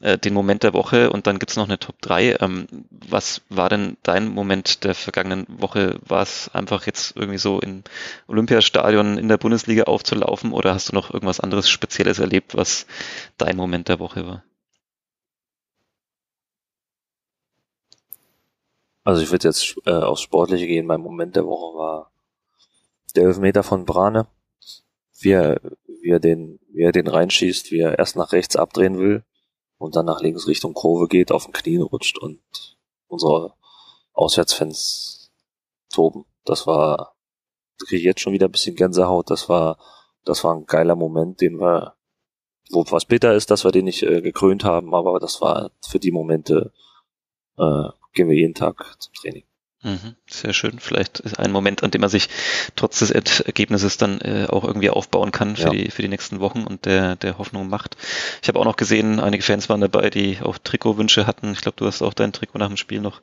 äh, 0.01 0.17
den 0.17 0.33
Moment 0.33 0.63
der 0.63 0.75
Woche 0.75 1.11
und 1.11 1.27
dann 1.27 1.41
gibt's 1.41 1.57
noch 1.57 1.65
eine 1.65 1.81
Top 1.81 2.01
3. 2.03 2.37
Ähm, 2.41 2.69
was 2.91 3.43
war 3.49 3.69
denn 3.69 3.97
dein 4.05 4.29
Moment 4.29 4.85
der 4.85 4.95
vergangenen 4.95 5.45
Woche? 5.49 5.99
War 6.07 6.23
es 6.23 6.49
einfach 6.55 6.87
jetzt 6.87 7.17
irgendwie 7.17 7.39
so 7.39 7.59
im 7.59 7.83
Olympiastadion 8.29 9.19
in 9.19 9.29
der 9.29 9.39
Bundesliga 9.39 9.85
aufzulaufen 9.85 10.53
oder 10.53 10.73
hast 10.73 10.91
du 10.91 10.95
noch 10.95 11.13
irgendwas 11.13 11.41
anderes 11.41 11.69
Spezielles 11.69 12.21
erlebt, 12.21 12.57
was 12.57 12.87
dein 13.39 13.57
Moment 13.57 13.89
der 13.89 13.99
Woche 13.99 14.25
war? 14.25 14.45
Also 19.03 19.21
ich 19.21 19.33
würde 19.33 19.49
jetzt 19.49 19.75
äh, 19.85 19.91
aufs 19.91 20.23
Sportliche 20.23 20.69
gehen. 20.69 20.87
Mein 20.87 21.01
Moment 21.01 21.35
der 21.35 21.45
Woche 21.45 21.77
war 21.77 22.14
der 23.15 23.25
Elfmeter 23.25 23.63
von 23.63 23.85
Brane, 23.85 24.27
wie 25.21 25.31
er, 25.31 25.61
wie 25.87 26.11
er 26.11 26.21
den, 26.21 26.61
wie 26.69 26.83
er 26.83 26.93
den 26.93 27.07
reinschießt, 27.07 27.71
wie 27.71 27.81
er 27.81 27.99
erst 27.99 28.17
nach 28.17 28.33
rechts 28.33 28.57
abdrehen 28.57 28.99
will 28.99 29.25
und 29.79 29.97
dann 29.97 30.07
nach 30.07 30.21
links 30.21 30.47
Richtung 30.47 30.75
Kurve 30.75 31.09
geht, 31.09 31.33
auf 31.33 31.45
den 31.45 31.53
Knien 31.53 31.83
rutscht 31.83 32.19
und 32.19 32.43
unsere 33.07 33.55
Auswärtsfans 34.13 35.33
toben. 35.93 36.25
Das 36.45 36.67
war, 36.67 37.17
da 37.79 37.87
kriege 37.87 37.99
ich 38.01 38.05
jetzt 38.05 38.21
schon 38.21 38.33
wieder 38.33 38.49
ein 38.49 38.53
bisschen 38.53 38.77
Gänsehaut. 38.77 39.31
Das 39.31 39.49
war, 39.49 39.79
das 40.25 40.45
war 40.45 40.55
ein 40.55 40.67
geiler 40.67 40.97
Moment, 40.97 41.41
den 41.41 41.61
wir, 41.61 41.97
wo 42.71 42.85
was 42.91 43.05
bitter 43.05 43.35
ist, 43.35 43.51
dass 43.51 43.65
wir 43.65 43.73
den 43.73 43.85
nicht 43.85 44.03
äh, 44.03 44.21
gekrönt 44.23 44.65
haben, 44.65 44.95
aber 44.95 45.19
das 45.21 45.41
war 45.41 45.71
für 45.87 45.99
die 45.99 46.13
Momente, 46.13 46.73
äh, 47.59 47.89
gehen 48.13 48.29
wir 48.29 48.37
jeden 48.37 48.55
Tag 48.55 48.97
zum 49.01 49.13
Training. 49.15 49.45
Mhm, 49.85 50.17
sehr 50.27 50.55
schön. 50.55 50.79
Vielleicht 50.79 51.21
ist 51.21 51.39
ein 51.39 51.53
Moment, 51.53 51.83
an 51.83 51.91
dem 51.91 52.01
man 52.01 52.09
sich 52.09 52.31
trotz 52.75 53.01
des 53.01 53.11
Ergebnisses 53.11 53.99
dann 53.99 54.19
äh, 54.23 54.47
auch 54.49 54.65
irgendwie 54.65 54.89
aufbauen 54.89 55.31
kann 55.31 55.57
für, 55.57 55.65
ja. 55.65 55.71
die, 55.71 55.91
für 55.91 56.01
die 56.01 56.09
nächsten 56.09 56.41
Wochen 56.41 56.65
und 56.65 56.87
der, 56.87 57.17
der 57.17 57.37
Hoffnung 57.37 57.69
macht. 57.69 57.99
Ich 58.41 58.49
habe 58.49 58.59
auch 58.59 58.65
noch 58.65 58.77
gesehen, 58.77 59.21
einige 59.21 59.43
Fans 59.43 59.69
waren 59.69 59.83
dabei, 59.83 60.09
die 60.09 60.39
auch 60.41 60.57
Trikotwünsche 60.57 61.27
hatten. 61.27 61.53
Ich 61.53 61.61
glaube, 61.61 61.77
du 61.77 61.87
hast 61.87 62.01
auch 62.01 62.15
dein 62.15 62.33
Trikot 62.33 62.59
nach 62.59 62.69
dem 62.69 62.79
Spiel 62.79 63.03
noch 63.03 63.21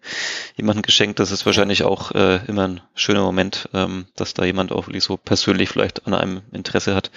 jemandem 0.56 0.84
geschenkt. 0.84 1.20
Das 1.20 1.32
ist 1.32 1.48
wahrscheinlich 1.48 1.82
auch 1.82 2.12
äh, 2.12 2.46
immer 2.46 2.68
ein 2.68 2.82
schöner 2.94 3.24
Moment, 3.24 3.68
ähm, 3.74 4.06
dass 4.16 4.36
da 4.36 4.46
jemand 4.46 4.72
auch 4.72 4.86
wirklich 4.86 5.04
so 5.04 5.18
persönlich 5.18 5.70
vielleicht 5.70 6.06
an 6.06 6.14
einem 6.14 6.44
Interesse 6.52 6.94
hat. 6.94 7.10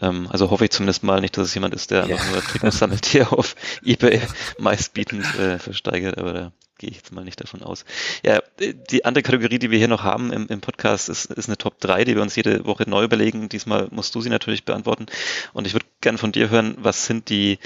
Ähm, 0.00 0.26
also 0.30 0.50
hoffe 0.50 0.64
ich 0.64 0.70
zumindest 0.70 1.02
mal 1.02 1.20
nicht, 1.20 1.36
dass 1.36 1.48
es 1.48 1.54
jemand 1.54 1.74
ist, 1.74 1.90
der 1.90 2.06
ja. 2.06 2.16
nur 2.30 2.42
Trikots 2.42 2.78
sammelt, 2.78 3.12
die 3.12 3.18
er 3.18 3.34
auf 3.34 3.56
Ebay 3.84 4.22
meistbietend 4.58 5.26
äh, 5.38 5.58
versteigert, 5.58 6.16
aber 6.16 6.32
da 6.32 6.52
gehe 6.80 6.90
ich 6.90 6.96
jetzt 6.96 7.12
mal 7.12 7.24
nicht 7.24 7.40
davon 7.40 7.62
aus. 7.62 7.84
Ja, 8.24 8.40
die 8.58 9.04
andere 9.04 9.22
Kategorie, 9.22 9.58
die 9.58 9.70
wir 9.70 9.78
hier 9.78 9.86
noch 9.86 10.02
haben 10.02 10.32
im, 10.32 10.48
im 10.48 10.62
Podcast, 10.62 11.10
ist, 11.10 11.26
ist 11.26 11.48
eine 11.48 11.58
Top 11.58 11.78
3, 11.78 12.04
die 12.04 12.14
wir 12.14 12.22
uns 12.22 12.34
jede 12.36 12.64
Woche 12.64 12.88
neu 12.88 13.04
überlegen. 13.04 13.50
Diesmal 13.50 13.88
musst 13.90 14.14
du 14.14 14.22
sie 14.22 14.30
natürlich 14.30 14.64
beantworten. 14.64 15.06
Und 15.52 15.66
ich 15.66 15.74
würde 15.74 15.84
gerne 16.00 16.16
von 16.16 16.32
dir 16.32 16.48
hören, 16.48 16.76
was 16.78 17.04
sind 17.04 17.28
die 17.28 17.58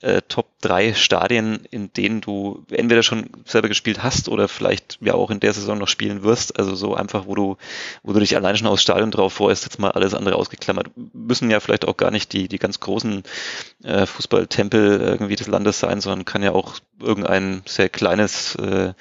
äh, 0.00 0.22
Top 0.28 0.48
3 0.62 0.94
Stadien, 0.94 1.64
in 1.70 1.92
denen 1.92 2.20
du 2.20 2.64
entweder 2.70 3.02
schon 3.02 3.30
selber 3.44 3.68
gespielt 3.68 4.02
hast 4.02 4.28
oder 4.28 4.48
vielleicht 4.48 4.98
ja 5.00 5.14
auch 5.14 5.30
in 5.30 5.40
der 5.40 5.52
Saison 5.52 5.78
noch 5.78 5.88
spielen 5.88 6.22
wirst. 6.22 6.58
Also 6.58 6.74
so 6.74 6.94
einfach, 6.94 7.26
wo 7.26 7.34
du, 7.34 7.56
wo 8.02 8.12
du 8.12 8.20
dich 8.20 8.36
allein 8.36 8.56
schon 8.56 8.66
aus 8.66 8.82
Stadion 8.82 9.10
drauf 9.10 9.34
freust, 9.34 9.64
jetzt 9.64 9.78
mal 9.78 9.90
alles 9.90 10.14
andere 10.14 10.36
ausgeklammert. 10.36 10.90
Müssen 11.12 11.50
ja 11.50 11.60
vielleicht 11.60 11.86
auch 11.86 11.96
gar 11.96 12.10
nicht 12.10 12.32
die, 12.32 12.48
die 12.48 12.58
ganz 12.58 12.80
großen 12.80 13.22
äh, 13.84 14.06
Fußballtempel 14.06 15.00
irgendwie 15.00 15.36
des 15.36 15.48
Landes 15.48 15.80
sein, 15.80 16.00
sondern 16.00 16.24
kann 16.24 16.42
ja 16.42 16.52
auch 16.52 16.76
irgendein 16.98 17.62
sehr 17.66 17.88
kleines, 17.88 18.54
äh, 18.56 18.94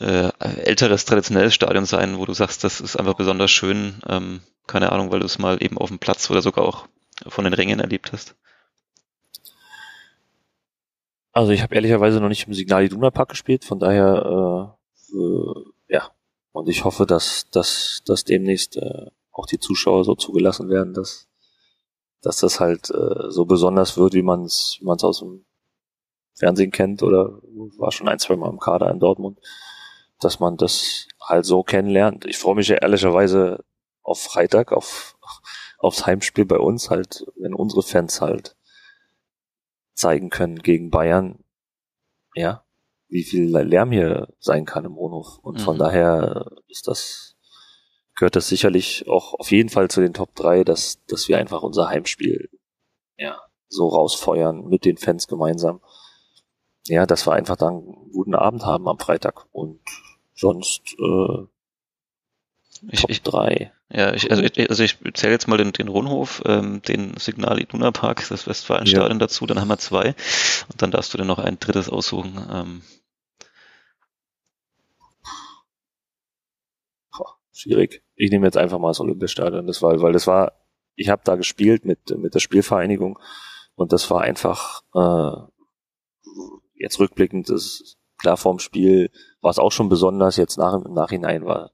äh, 0.00 0.30
älteres, 0.38 1.04
traditionelles 1.04 1.54
Stadion 1.54 1.86
sein, 1.86 2.18
wo 2.18 2.26
du 2.26 2.34
sagst, 2.34 2.64
das 2.64 2.80
ist 2.80 2.96
einfach 2.96 3.14
besonders 3.14 3.50
schön. 3.50 3.96
Ähm, 4.08 4.40
keine 4.66 4.90
Ahnung, 4.90 5.12
weil 5.12 5.20
du 5.20 5.26
es 5.26 5.38
mal 5.38 5.62
eben 5.62 5.78
auf 5.78 5.88
dem 5.88 6.00
Platz 6.00 6.28
oder 6.30 6.42
sogar 6.42 6.64
auch 6.64 6.88
von 7.28 7.44
den 7.44 7.54
Ringen 7.54 7.78
erlebt 7.78 8.12
hast. 8.12 8.34
Also 11.36 11.52
ich 11.52 11.62
habe 11.62 11.74
ehrlicherweise 11.74 12.18
noch 12.18 12.30
nicht 12.30 12.46
im 12.46 12.54
Signal 12.54 12.84
Iduna 12.84 13.10
Park 13.10 13.28
gespielt, 13.28 13.66
von 13.66 13.78
daher 13.78 14.74
äh, 15.12 15.18
äh, 15.18 15.64
ja. 15.88 16.10
Und 16.52 16.66
ich 16.66 16.86
hoffe, 16.86 17.04
dass, 17.04 17.50
dass, 17.50 18.00
dass 18.06 18.24
demnächst 18.24 18.78
äh, 18.78 19.10
auch 19.32 19.44
die 19.44 19.58
Zuschauer 19.58 20.04
so 20.04 20.14
zugelassen 20.14 20.70
werden, 20.70 20.94
dass, 20.94 21.28
dass 22.22 22.38
das 22.38 22.58
halt 22.58 22.88
äh, 22.88 23.30
so 23.30 23.44
besonders 23.44 23.98
wird, 23.98 24.14
wie 24.14 24.22
man 24.22 24.44
es 24.44 24.78
wie 24.80 24.86
man's 24.86 25.04
aus 25.04 25.18
dem 25.18 25.44
Fernsehen 26.32 26.70
kennt 26.70 27.02
oder 27.02 27.38
war 27.76 27.92
schon 27.92 28.08
ein, 28.08 28.18
zwei 28.18 28.36
Mal 28.36 28.48
im 28.48 28.58
Kader 28.58 28.90
in 28.90 28.98
Dortmund, 28.98 29.38
dass 30.20 30.40
man 30.40 30.56
das 30.56 31.06
halt 31.20 31.44
so 31.44 31.62
kennenlernt. 31.62 32.24
Ich 32.24 32.38
freue 32.38 32.54
mich 32.54 32.68
ja 32.68 32.76
ehrlicherweise 32.76 33.62
auf 34.02 34.22
Freitag, 34.22 34.72
auf, 34.72 35.18
aufs 35.76 36.06
Heimspiel 36.06 36.46
bei 36.46 36.58
uns 36.58 36.88
halt, 36.88 37.26
wenn 37.36 37.52
unsere 37.52 37.82
Fans 37.82 38.22
halt 38.22 38.56
zeigen 39.96 40.30
können 40.30 40.58
gegen 40.60 40.90
Bayern, 40.90 41.42
ja, 42.34 42.64
wie 43.08 43.24
viel 43.24 43.48
Lärm 43.48 43.90
hier 43.90 44.28
sein 44.38 44.64
kann 44.64 44.84
im 44.84 44.94
Wohnhof. 44.94 45.38
Und 45.42 45.58
mhm. 45.58 45.62
von 45.64 45.78
daher 45.78 46.50
ist 46.68 46.86
das, 46.86 47.36
gehört 48.14 48.36
das 48.36 48.48
sicherlich 48.48 49.08
auch 49.08 49.34
auf 49.34 49.50
jeden 49.50 49.70
Fall 49.70 49.88
zu 49.88 50.00
den 50.00 50.14
Top 50.14 50.34
3, 50.34 50.64
dass, 50.64 51.04
dass 51.06 51.28
wir 51.28 51.38
einfach 51.38 51.62
unser 51.62 51.88
Heimspiel, 51.88 52.50
ja, 53.16 53.40
so 53.68 53.88
rausfeuern 53.88 54.68
mit 54.68 54.84
den 54.84 54.96
Fans 54.96 55.26
gemeinsam. 55.26 55.80
Ja, 56.86 57.04
dass 57.04 57.26
wir 57.26 57.32
einfach 57.32 57.56
dann 57.56 57.74
einen 57.74 58.12
guten 58.12 58.34
Abend 58.34 58.64
haben 58.64 58.86
am 58.86 58.98
Freitag. 58.98 59.46
Und 59.50 59.80
sonst 60.34 60.94
äh, 61.00 61.46
ich, 62.90 63.00
Top 63.00 63.10
ich, 63.10 63.22
3. 63.22 63.72
Ja, 63.88 64.12
ich, 64.14 64.30
also 64.30 64.42
ich, 64.42 64.68
also 64.68 64.82
ich 64.82 64.98
zähle 65.14 65.32
jetzt 65.32 65.46
mal 65.46 65.58
den, 65.58 65.72
den 65.72 65.86
Rundhof, 65.86 66.42
ähm, 66.44 66.82
den 66.82 67.16
Signal 67.18 67.60
Iduna 67.60 67.92
Park, 67.92 68.26
das 68.28 68.46
Westfalenstadion 68.46 69.12
ja. 69.12 69.18
dazu, 69.18 69.46
dann 69.46 69.60
haben 69.60 69.68
wir 69.68 69.78
zwei 69.78 70.08
und 70.70 70.82
dann 70.82 70.90
darfst 70.90 71.14
du 71.14 71.18
dir 71.18 71.24
noch 71.24 71.38
ein 71.38 71.58
drittes 71.58 71.88
aussuchen. 71.88 72.36
Ähm. 72.50 72.82
schwierig. 77.52 78.02
Ich 78.16 78.30
nehme 78.30 78.46
jetzt 78.46 78.56
einfach 78.56 78.78
mal 78.78 78.90
das 78.90 79.00
Olympiastadion, 79.00 79.66
das 79.66 79.80
war, 79.80 80.00
weil 80.02 80.12
das 80.12 80.26
war, 80.26 80.52
ich 80.94 81.08
habe 81.08 81.22
da 81.24 81.36
gespielt 81.36 81.84
mit 81.84 82.10
mit 82.18 82.34
der 82.34 82.40
Spielvereinigung 82.40 83.18
und 83.76 83.92
das 83.92 84.10
war 84.10 84.20
einfach 84.22 84.82
äh, 84.94 85.70
jetzt 86.74 86.98
rückblickend, 86.98 87.48
das 87.48 87.96
klar 88.18 88.36
vorm 88.36 88.58
Spiel 88.58 89.10
war 89.40 89.50
es 89.50 89.58
auch 89.58 89.72
schon 89.72 89.88
besonders, 89.88 90.36
jetzt 90.36 90.58
nach, 90.58 90.74
im 90.74 90.92
Nachhinein 90.92 91.44
war 91.44 91.70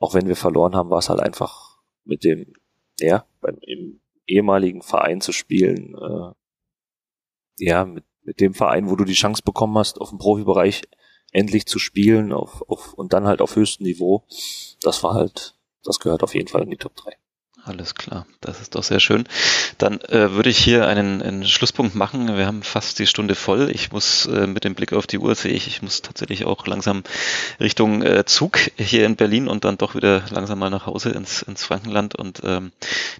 auch 0.00 0.14
wenn 0.14 0.26
wir 0.26 0.36
verloren 0.36 0.74
haben, 0.74 0.90
war 0.90 0.98
es 0.98 1.08
halt 1.08 1.20
einfach 1.20 1.78
mit 2.04 2.24
dem, 2.24 2.54
ja, 2.98 3.24
beim 3.40 3.58
im 3.60 4.00
ehemaligen 4.26 4.82
Verein 4.82 5.20
zu 5.20 5.32
spielen, 5.32 5.94
äh, 5.94 6.32
ja, 7.58 7.84
mit, 7.84 8.04
mit 8.22 8.40
dem 8.40 8.54
Verein, 8.54 8.90
wo 8.90 8.96
du 8.96 9.04
die 9.04 9.12
Chance 9.12 9.42
bekommen 9.44 9.76
hast, 9.78 10.00
auf 10.00 10.08
dem 10.08 10.18
Profibereich 10.18 10.82
endlich 11.32 11.66
zu 11.66 11.78
spielen 11.78 12.32
auf, 12.32 12.62
auf, 12.68 12.94
und 12.94 13.12
dann 13.12 13.26
halt 13.26 13.40
auf 13.40 13.56
höchstem 13.56 13.86
Niveau, 13.86 14.24
das 14.80 15.02
war 15.04 15.14
halt, 15.14 15.54
das 15.84 16.00
gehört 16.00 16.22
auf 16.22 16.34
jeden 16.34 16.48
Fall 16.48 16.62
in 16.62 16.70
die 16.70 16.76
Top 16.76 16.96
3. 16.96 17.16
Alles 17.64 17.94
klar, 17.94 18.26
das 18.40 18.60
ist 18.60 18.74
doch 18.74 18.82
sehr 18.82 19.00
schön. 19.00 19.24
Dann 19.76 20.00
äh, 20.02 20.32
würde 20.32 20.48
ich 20.48 20.56
hier 20.56 20.86
einen, 20.86 21.20
einen, 21.20 21.46
Schlusspunkt 21.46 21.94
machen. 21.94 22.36
Wir 22.36 22.46
haben 22.46 22.62
fast 22.62 22.98
die 22.98 23.06
Stunde 23.06 23.34
voll. 23.34 23.70
Ich 23.70 23.92
muss 23.92 24.24
äh, 24.26 24.46
mit 24.46 24.64
dem 24.64 24.74
Blick 24.74 24.94
auf 24.94 25.06
die 25.06 25.18
Uhr 25.18 25.34
sehe 25.34 25.52
ich, 25.52 25.66
ich 25.66 25.82
muss 25.82 26.00
tatsächlich 26.00 26.46
auch 26.46 26.66
langsam 26.66 27.02
Richtung 27.60 28.02
äh, 28.02 28.24
Zug 28.24 28.58
hier 28.76 29.04
in 29.04 29.16
Berlin 29.16 29.46
und 29.46 29.64
dann 29.64 29.76
doch 29.76 29.94
wieder 29.94 30.22
langsam 30.30 30.58
mal 30.58 30.70
nach 30.70 30.86
Hause 30.86 31.10
ins, 31.10 31.42
ins 31.42 31.64
Frankenland. 31.64 32.14
Und 32.14 32.40
ähm, 32.44 32.72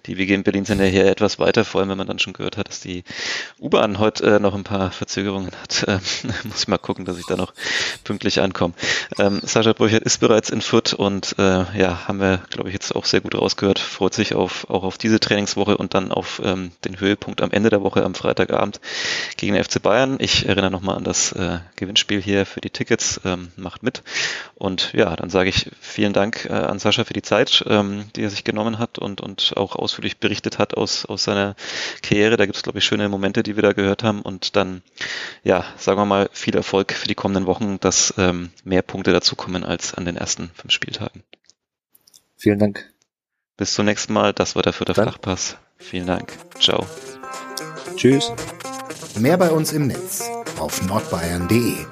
die 0.07 0.17
Wege 0.17 0.33
in 0.33 0.43
Berlin 0.43 0.65
sind 0.65 0.79
ja 0.79 0.85
hier 0.85 1.05
etwas 1.05 1.37
weiter, 1.37 1.63
vor 1.63 1.81
allem 1.81 1.89
wenn 1.91 1.97
man 1.97 2.07
dann 2.07 2.19
schon 2.19 2.33
gehört 2.33 2.57
hat, 2.57 2.67
dass 2.67 2.79
die 2.79 3.03
U-Bahn 3.59 3.99
heute 3.99 4.37
äh, 4.37 4.39
noch 4.39 4.55
ein 4.55 4.63
paar 4.63 4.91
Verzögerungen 4.91 5.51
hat. 5.61 5.85
Ähm, 5.91 5.99
muss 6.43 6.61
ich 6.61 6.67
mal 6.67 6.77
gucken, 6.77 7.05
dass 7.05 7.17
ich 7.17 7.25
da 7.25 7.35
noch 7.35 7.53
pünktlich 8.03 8.39
ankomme. 8.39 8.73
Ähm, 9.17 9.41
Sascha 9.43 9.73
Brüchert 9.73 10.03
ist 10.03 10.19
bereits 10.19 10.49
in 10.49 10.61
Fürth 10.61 10.93
und 10.93 11.35
äh, 11.39 11.65
ja, 11.77 12.07
haben 12.07 12.19
wir, 12.19 12.39
glaube 12.49 12.69
ich, 12.69 12.73
jetzt 12.73 12.95
auch 12.95 13.05
sehr 13.05 13.19
gut 13.19 13.35
rausgehört. 13.35 13.79
Freut 13.79 14.13
sich 14.13 14.30
auf, 14.33 14.69
auch 14.69 14.83
auf 14.83 14.97
diese 14.97 15.19
Trainingswoche 15.19 15.77
und 15.77 15.93
dann 15.93 16.11
auf 16.11 16.41
ähm, 16.43 16.71
den 16.85 16.99
Höhepunkt 16.99 17.41
am 17.41 17.51
Ende 17.51 17.69
der 17.69 17.83
Woche 17.83 18.03
am 18.03 18.15
Freitagabend 18.15 18.79
gegen 19.37 19.53
den 19.53 19.63
FC 19.63 19.81
Bayern. 19.81 20.17
Ich 20.19 20.47
erinnere 20.47 20.71
nochmal 20.71 20.97
an 20.97 21.03
das 21.03 21.31
äh, 21.33 21.59
Gewinnspiel 21.75 22.21
hier 22.21 22.45
für 22.45 22.61
die 22.61 22.69
Tickets. 22.69 23.21
Ähm, 23.25 23.51
macht 23.55 23.83
mit. 23.83 24.03
Und 24.55 24.93
ja, 24.93 25.15
dann 25.15 25.29
sage 25.29 25.49
ich 25.49 25.71
vielen 25.79 26.13
Dank 26.13 26.45
äh, 26.45 26.53
an 26.53 26.79
Sascha 26.79 27.03
für 27.03 27.13
die 27.13 27.21
Zeit, 27.21 27.63
ähm, 27.67 28.05
die 28.15 28.23
er 28.23 28.29
sich 28.29 28.43
genommen 28.43 28.79
hat 28.79 28.99
und, 28.99 29.21
und 29.21 29.53
auch 29.55 29.75
ausführlich 29.75 30.17
berichtet 30.17 30.59
hat 30.59 30.75
aus, 30.75 31.05
aus 31.05 31.23
seiner 31.23 31.55
Karriere. 32.01 32.37
Da 32.37 32.45
gibt 32.45 32.57
es, 32.57 32.63
glaube 32.63 32.79
ich, 32.79 32.85
schöne 32.85 33.09
Momente, 33.09 33.43
die 33.43 33.55
wir 33.55 33.63
da 33.63 33.73
gehört 33.73 34.03
haben. 34.03 34.21
Und 34.21 34.55
dann, 34.55 34.81
ja, 35.43 35.65
sagen 35.77 35.97
wir 35.99 36.05
mal, 36.05 36.29
viel 36.33 36.55
Erfolg 36.55 36.93
für 36.93 37.07
die 37.07 37.15
kommenden 37.15 37.45
Wochen, 37.45 37.79
dass 37.79 38.13
ähm, 38.17 38.51
mehr 38.63 38.81
Punkte 38.81 39.11
dazukommen 39.11 39.63
als 39.63 39.93
an 39.93 40.05
den 40.05 40.17
ersten 40.17 40.51
fünf 40.55 40.73
Spieltagen. 40.73 41.23
Vielen 42.37 42.59
Dank. 42.59 42.91
Bis 43.61 43.75
zum 43.75 43.85
nächsten 43.85 44.13
Mal. 44.13 44.33
Das 44.33 44.55
war 44.55 44.63
der 44.63 44.73
vierte 44.73 44.93
Dann. 44.93 45.03
Flachpass. 45.03 45.55
Vielen 45.77 46.07
Dank. 46.07 46.33
Ciao. 46.59 46.87
Tschüss. 47.95 48.31
Mehr 49.19 49.37
bei 49.37 49.51
uns 49.51 49.71
im 49.71 49.85
Netz 49.85 50.31
auf 50.57 50.81
nordbayern.de 50.81 51.85